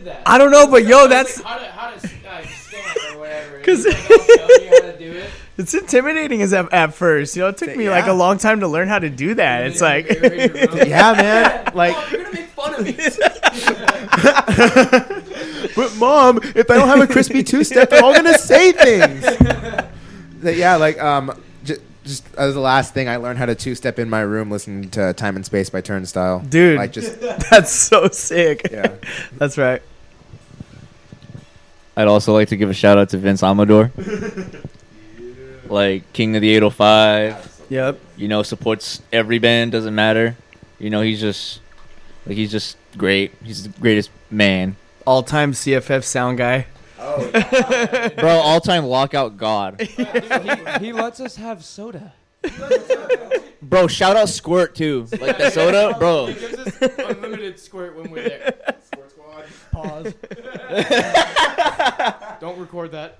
Henry 0.00 0.08
Ron- 0.08 0.08
who 0.08 0.10
did 0.10 0.14
that? 0.16 0.22
I 0.26 0.38
don't 0.38 0.50
know, 0.50 0.66
but 0.66 0.86
yo, 0.86 1.06
that's 1.08 1.42
like, 1.42 1.46
how 1.46 1.58
to 1.58 1.64
how 1.70 1.90
to 1.90 1.96
uh, 1.96 2.42
stand 2.46 3.14
or 3.14 3.18
whatever. 3.20 3.60
'Cause- 3.60 3.84
He's 3.84 3.94
like, 3.94 4.10
I'll 4.10 4.48
tell 4.48 4.62
you 4.62 4.70
how 4.70 4.80
to 4.92 4.98
do 4.98 5.12
it. 5.12 5.30
it's 5.58 5.74
intimidating 5.74 6.40
as 6.42 6.52
at, 6.52 6.72
at 6.72 6.94
first. 6.94 7.36
You 7.36 7.42
know, 7.42 7.48
it 7.48 7.56
took 7.58 7.76
me 7.76 7.88
like 7.90 8.06
a 8.06 8.12
long 8.12 8.38
time 8.38 8.60
to 8.60 8.68
learn 8.68 8.88
how 8.88 8.98
to 8.98 9.10
do 9.10 9.34
that. 9.34 9.66
It's 9.66 9.80
like 9.80 10.08
yeah, 10.08 11.12
man. 11.16 11.56
Like, 11.74 11.94
oh, 11.96 12.08
you're 12.10 12.22
gonna 12.24 12.34
make 12.34 12.48
fun 12.48 12.74
of 12.74 12.84
me. 12.84 12.92
but 15.76 15.94
mom, 15.96 16.40
if 16.56 16.70
I 16.70 16.74
don't 16.74 16.88
have 16.88 17.00
a 17.00 17.06
crispy 17.06 17.42
two 17.42 17.64
step, 17.64 17.90
they're 17.90 18.02
all 18.02 18.14
gonna 18.14 18.38
say 18.38 18.72
things. 18.72 19.22
That- 19.22 20.56
yeah, 20.56 20.76
like 20.76 21.00
um, 21.02 21.32
just, 21.64 21.80
just 22.04 22.24
as 22.36 22.54
the 22.54 22.60
last 22.60 22.94
thing, 22.94 23.08
I 23.08 23.16
learned 23.16 23.38
how 23.38 23.46
to 23.46 23.54
two 23.54 23.74
step 23.74 23.98
in 23.98 24.08
my 24.10 24.20
room 24.20 24.50
listening 24.50 24.88
to 24.90 25.12
"Time 25.12 25.36
and 25.36 25.44
Space" 25.44 25.68
by 25.70 25.80
Turnstile. 25.80 26.40
Dude. 26.40 26.78
like 26.78 26.92
just 26.92 27.20
that's 27.50 27.70
so 27.72 28.08
sick. 28.08 28.66
yeah. 28.72 28.94
That's 29.36 29.58
right. 29.58 29.82
I'd 32.00 32.08
also 32.08 32.32
like 32.32 32.48
to 32.48 32.56
give 32.56 32.70
a 32.70 32.74
shout 32.74 32.96
out 32.96 33.10
to 33.10 33.18
Vince 33.18 33.42
Amador. 33.42 33.92
like 35.66 36.10
King 36.14 36.34
of 36.34 36.40
the 36.40 36.48
805. 36.48 37.64
Yep. 37.68 38.00
You 38.16 38.28
know, 38.28 38.42
supports 38.42 39.02
every 39.12 39.38
band, 39.38 39.72
doesn't 39.72 39.94
matter. 39.94 40.34
You 40.78 40.88
know, 40.88 41.02
he's 41.02 41.20
just 41.20 41.60
like 42.26 42.36
he's 42.36 42.50
just 42.50 42.78
great. 42.96 43.32
He's 43.44 43.64
the 43.64 43.68
greatest 43.80 44.10
man. 44.30 44.76
All 45.06 45.22
time 45.22 45.52
CFF 45.52 46.02
sound 46.02 46.38
guy. 46.38 46.66
Oh, 46.98 48.10
Bro, 48.16 48.30
all 48.30 48.60
time 48.62 48.86
lockout 48.86 49.36
god. 49.36 49.80
he, 49.82 50.06
he 50.80 50.92
lets 50.94 51.20
us 51.20 51.36
have 51.36 51.62
soda. 51.62 52.14
Bro, 53.60 53.88
shout 53.88 54.16
out 54.16 54.30
Squirt 54.30 54.74
too. 54.74 55.06
Like 55.20 55.36
the 55.36 55.50
soda, 55.50 55.94
bro. 55.98 56.26
He 56.26 56.34
gives 56.34 56.58
us 56.58 56.98
unlimited 56.98 57.58
squirt 57.58 57.94
when 57.94 58.10
we're 58.10 58.26
there. 58.26 58.54
Squirt 59.70 60.14
squad. 60.14 60.14
Pause. 60.70 62.36
Don't 62.40 62.58
record 62.58 62.92
that. 62.92 63.18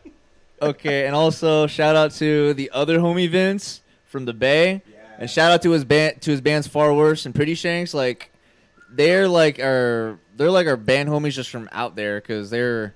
Okay, 0.63 1.07
and 1.07 1.15
also 1.15 1.67
shout 1.67 1.97
out 1.97 2.13
to 2.13 2.53
the 2.55 2.71
other 2.73 2.99
homie 2.99 3.29
Vince 3.31 3.81
from 4.05 4.27
the 4.27 4.35
Bay, 4.35 4.83
and 5.19 5.31
shout 5.31 5.53
out 5.53 5.63
to 5.63 5.71
his 5.71 5.85
band 5.85 6.21
to 6.23 6.31
his 6.31 6.41
bands 6.41 6.67
Far 6.67 6.93
Worse 6.93 7.25
and 7.25 7.35
Pretty 7.35 7.55
Shanks. 7.55 7.95
Like 7.95 8.31
they're 8.91 9.27
like 9.29 9.59
our 9.59 10.19
they're 10.37 10.51
like 10.51 10.67
our 10.67 10.77
band 10.77 11.09
homies 11.09 11.33
just 11.33 11.51
from 11.51 11.69
out 11.73 11.97
there 11.97 12.21
because 12.21 12.51
they're 12.51 12.95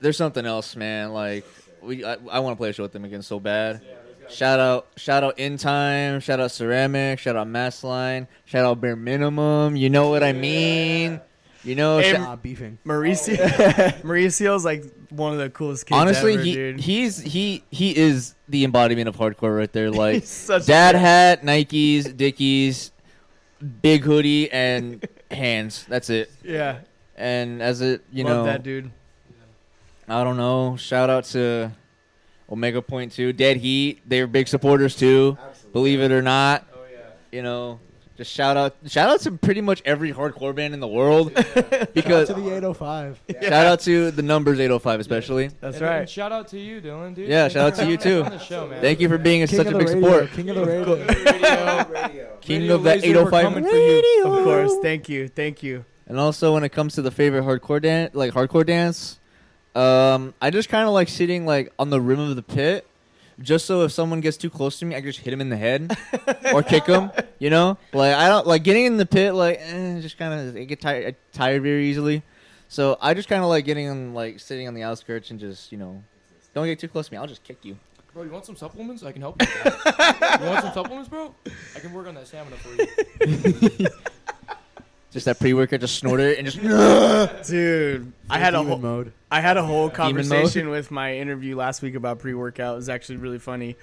they're 0.00 0.12
something 0.12 0.44
else, 0.44 0.76
man. 0.76 1.12
Like 1.12 1.46
we 1.80 2.04
I, 2.04 2.16
I 2.30 2.40
want 2.40 2.52
to 2.52 2.56
play 2.56 2.70
a 2.70 2.72
show 2.74 2.82
with 2.82 2.92
them 2.92 3.04
again 3.04 3.22
so 3.22 3.40
bad. 3.40 3.80
Shout 4.28 4.58
out, 4.58 4.88
shout 4.96 5.22
out 5.22 5.38
in 5.38 5.56
time, 5.56 6.18
shout 6.18 6.40
out 6.40 6.50
ceramic, 6.50 7.20
shout 7.20 7.36
out 7.36 7.46
mass 7.46 7.84
line, 7.84 8.26
shout 8.44 8.64
out 8.64 8.80
bare 8.80 8.96
minimum. 8.96 9.76
You 9.76 9.88
know 9.88 10.08
what 10.08 10.24
I 10.24 10.32
mean? 10.32 11.20
You 11.66 11.74
know, 11.74 11.98
Hey, 11.98 12.12
sha- 12.12 12.24
Ah, 12.32 12.36
beefing. 12.36 12.78
Mauricio 12.86 13.36
Mauricio's 14.02 14.64
like 14.64 14.84
one 15.10 15.32
of 15.32 15.38
the 15.38 15.50
coolest 15.50 15.86
kids 15.86 15.98
honestly, 15.98 16.34
ever, 16.34 16.42
he 16.42 16.54
dude. 16.54 16.80
he's 16.80 17.18
he 17.20 17.64
he 17.70 17.96
is 17.96 18.34
the 18.48 18.64
embodiment 18.64 19.08
of 19.08 19.16
hardcore 19.16 19.56
right 19.56 19.72
there. 19.72 19.90
Like 19.96 20.20
He's 20.20 20.28
such 20.28 20.62
a 20.62 20.66
dad 20.66 20.92
good- 20.92 21.00
hat, 21.00 21.42
Nikes, 21.42 22.16
Dickies, 22.16 22.92
big 23.82 24.02
hoodie, 24.04 24.50
and 24.52 25.04
hands. 25.30 25.84
That's 25.88 26.08
it. 26.08 26.30
Yeah. 26.44 26.78
And 27.16 27.60
as 27.62 27.80
it 27.80 28.02
you 28.12 28.24
Love 28.24 28.36
know, 28.36 28.44
that 28.44 28.62
dude. 28.62 28.90
I 30.08 30.22
don't 30.22 30.36
know. 30.36 30.76
Shout 30.76 31.10
out 31.10 31.24
to 31.26 31.72
Omega 32.50 32.80
Point 32.80 33.10
Two, 33.12 33.32
Dead 33.32 33.56
Heat. 33.56 34.00
They're 34.06 34.28
big 34.28 34.46
supporters 34.46 34.94
too. 34.94 35.36
Believe 35.72 36.00
it 36.00 36.12
or 36.12 36.22
not, 36.22 36.64
Oh 36.74 36.78
yeah. 36.92 36.98
you 37.32 37.42
know. 37.42 37.80
Just 38.16 38.32
shout 38.32 38.56
out, 38.56 38.74
shout 38.86 39.10
out 39.10 39.20
to 39.20 39.32
pretty 39.32 39.60
much 39.60 39.82
every 39.84 40.12
hardcore 40.12 40.54
band 40.54 40.72
in 40.74 40.80
the 40.80 40.88
world, 40.88 41.34
because 41.34 41.94
shout 41.94 42.10
out 42.12 42.26
to 42.28 42.34
the 42.34 42.56
805. 42.56 43.20
shout 43.42 43.52
out 43.52 43.80
to 43.80 44.10
the 44.10 44.22
numbers 44.22 44.58
805 44.58 45.00
especially. 45.00 45.48
That's 45.60 45.76
And- 45.76 45.84
right. 45.84 45.96
And 46.00 46.08
shout 46.08 46.32
out 46.32 46.48
to 46.48 46.58
you, 46.58 46.80
Dylan, 46.80 47.14
dude. 47.14 47.28
Yeah, 47.28 47.42
Thank 47.42 47.52
shout 47.52 47.66
out 47.66 47.76
for 47.76 47.82
to 47.84 47.90
you, 47.90 47.96
having 47.98 48.12
us 48.32 48.32
too. 48.32 48.38
The 48.38 48.44
show, 48.44 48.66
man. 48.68 48.80
Thank 48.80 49.00
you 49.00 49.08
for 49.08 49.18
being 49.18 49.46
King 49.46 49.56
such 49.58 49.66
of 49.66 49.74
a 49.74 49.78
the 49.78 49.84
big 49.84 49.88
radio, 49.94 50.10
support. 50.10 50.32
King 50.32 50.48
of 50.50 50.56
the 50.56 50.66
radio. 50.66 52.36
King 52.40 52.60
Radio 52.60 52.74
of 52.76 52.82
that 52.84 53.00
Laser, 53.02 53.14
we're 53.14 53.20
805 53.28 53.42
coming 53.44 53.64
for 53.64 53.76
you. 53.76 54.22
Of 54.26 54.44
course. 54.44 54.72
Thank 54.82 55.08
you. 55.08 55.28
Thank 55.28 55.62
you. 55.62 55.84
And 56.06 56.18
also, 56.18 56.54
when 56.54 56.64
it 56.64 56.70
comes 56.70 56.94
to 56.94 57.02
the 57.02 57.10
favorite 57.10 57.44
hardcore 57.44 57.82
dance, 57.82 58.14
like 58.14 58.32
hardcore 58.32 58.64
dance, 58.64 59.18
um, 59.74 60.32
I 60.40 60.50
just 60.50 60.68
kind 60.68 60.86
of 60.86 60.94
like 60.94 61.08
sitting 61.08 61.44
like 61.46 61.72
on 61.78 61.90
the 61.90 62.00
rim 62.00 62.20
of 62.20 62.36
the 62.36 62.42
pit, 62.42 62.86
just 63.40 63.66
so 63.66 63.82
if 63.82 63.92
someone 63.92 64.20
gets 64.20 64.36
too 64.36 64.50
close 64.50 64.78
to 64.78 64.84
me, 64.86 64.94
I 64.94 65.00
can 65.00 65.10
just 65.10 65.20
hit 65.20 65.32
him 65.32 65.40
in 65.40 65.48
the 65.48 65.56
head 65.56 65.96
or 66.52 66.62
kick 66.62 66.86
him. 66.86 67.10
You 67.38 67.50
know, 67.50 67.78
like 67.92 68.14
I 68.14 68.28
don't 68.28 68.46
like 68.46 68.62
getting 68.62 68.86
in 68.86 68.96
the 68.96 69.06
pit. 69.06 69.34
Like, 69.34 69.60
eh, 69.60 70.00
just 70.00 70.18
kind 70.18 70.48
of 70.48 70.56
I 70.56 70.64
get 70.64 70.80
tired, 70.80 71.16
tired 71.32 71.62
very 71.62 71.86
easily. 71.86 72.22
So 72.68 72.96
I 73.00 73.14
just 73.14 73.28
kind 73.28 73.42
of 73.42 73.48
like 73.48 73.64
getting 73.64 73.88
on 73.88 74.14
like 74.14 74.40
sitting 74.40 74.66
on 74.68 74.74
the 74.74 74.82
outskirts 74.82 75.30
and 75.30 75.38
just 75.38 75.70
you 75.70 75.78
know, 75.78 76.02
don't 76.54 76.66
get 76.66 76.78
too 76.78 76.88
close 76.88 77.08
to 77.08 77.12
me. 77.14 77.18
I'll 77.18 77.26
just 77.26 77.44
kick 77.44 77.64
you. 77.64 77.76
Bro, 78.14 78.24
you 78.24 78.30
want 78.30 78.46
some 78.46 78.56
supplements? 78.56 79.02
I 79.02 79.12
can 79.12 79.20
help 79.20 79.42
you. 79.42 79.46
you 79.46 80.46
want 80.46 80.62
some 80.62 80.72
supplements, 80.72 81.10
bro? 81.10 81.34
I 81.74 81.80
can 81.80 81.92
work 81.92 82.06
on 82.06 82.14
that 82.14 82.26
stamina 82.26 82.56
for 82.56 82.70
you. 82.72 83.88
Just 85.16 85.24
that 85.24 85.38
pre 85.38 85.54
workout, 85.54 85.80
just 85.80 85.94
snort 85.94 86.20
it 86.20 86.36
and 86.36 86.46
just. 86.46 86.60
Dude, 87.48 88.12
I 88.28 88.38
had 88.38 88.52
a 88.52 88.62
whole 88.62 88.76
mode. 88.76 89.14
I 89.30 89.40
had 89.40 89.56
a 89.56 89.62
whole 89.62 89.88
conversation 89.88 90.68
with 90.68 90.90
my 90.90 91.16
interview 91.16 91.56
last 91.56 91.80
week 91.80 91.94
about 91.94 92.18
pre-workout. 92.18 92.74
It 92.74 92.76
was 92.76 92.90
actually 92.90 93.16
really 93.16 93.38
funny. 93.38 93.76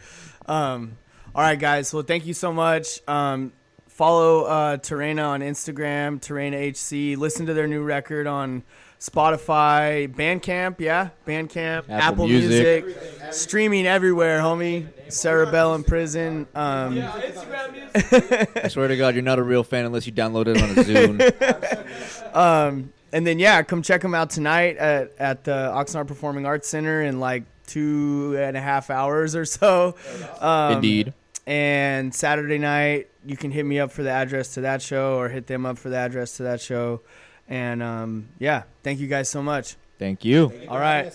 Um, 0.45 0.95
all 1.33 1.41
right, 1.41 1.57
guys. 1.57 1.91
Well, 1.91 2.03
thank 2.03 2.27
you 2.27 2.35
so 2.35 2.53
much. 2.53 3.01
Um, 3.07 3.51
follow 3.87 4.43
uh, 4.43 4.77
Terena 4.77 5.25
on 5.29 5.41
Instagram, 5.41 6.21
Terena 6.21 6.69
HC. 6.69 7.17
Listen 7.17 7.47
to 7.47 7.55
their 7.55 7.65
new 7.65 7.81
record 7.81 8.27
on 8.27 8.61
Spotify, 9.03 10.07
Bandcamp, 10.07 10.79
yeah, 10.79 11.09
Bandcamp, 11.27 11.89
Apple, 11.89 11.93
Apple 11.93 12.27
Music. 12.27 12.85
Music. 12.85 13.33
streaming 13.33 13.85
everywhere, 13.85 14.39
homie. 14.39 14.87
Sarah 15.11 15.51
Bell 15.51 15.75
in 15.75 15.83
prison. 15.83 16.47
Um, 16.55 16.99
I 17.95 18.69
swear 18.69 18.87
to 18.87 18.95
God, 18.95 19.13
you're 19.13 19.21
not 19.21 19.39
a 19.39 19.43
real 19.43 19.65
fan 19.65 19.85
unless 19.85 20.07
you 20.07 20.13
download 20.13 20.47
it 20.47 20.63
on 20.63 20.69
a 20.69 20.83
Zune. 20.83 22.35
um, 22.35 22.93
and 23.11 23.27
then 23.27 23.39
yeah, 23.39 23.61
come 23.63 23.81
check 23.81 24.01
them 24.01 24.15
out 24.15 24.29
tonight 24.29 24.77
at 24.77 25.11
at 25.19 25.43
the 25.43 25.51
Oxnard 25.51 26.07
Performing 26.07 26.45
Arts 26.45 26.69
Center 26.69 27.01
in 27.01 27.19
like 27.19 27.43
two 27.67 28.37
and 28.39 28.55
a 28.55 28.61
half 28.61 28.89
hours 28.89 29.35
or 29.35 29.43
so. 29.43 29.95
Um, 30.39 30.75
Indeed. 30.75 31.13
And 31.45 32.15
Saturday 32.15 32.57
night, 32.57 33.09
you 33.25 33.35
can 33.35 33.51
hit 33.51 33.65
me 33.65 33.81
up 33.81 33.91
for 33.91 34.01
the 34.01 34.11
address 34.11 34.53
to 34.53 34.61
that 34.61 34.81
show, 34.81 35.19
or 35.19 35.27
hit 35.27 35.47
them 35.47 35.65
up 35.65 35.77
for 35.77 35.89
the 35.89 35.97
address 35.97 36.37
to 36.37 36.43
that 36.43 36.61
show. 36.61 37.01
And 37.47 37.83
um, 37.83 38.29
yeah, 38.39 38.63
thank 38.83 38.99
you 38.99 39.07
guys 39.07 39.29
so 39.29 39.43
much. 39.43 39.75
Thank 39.99 40.25
you. 40.25 40.51
All 40.67 40.79
right. 40.79 41.13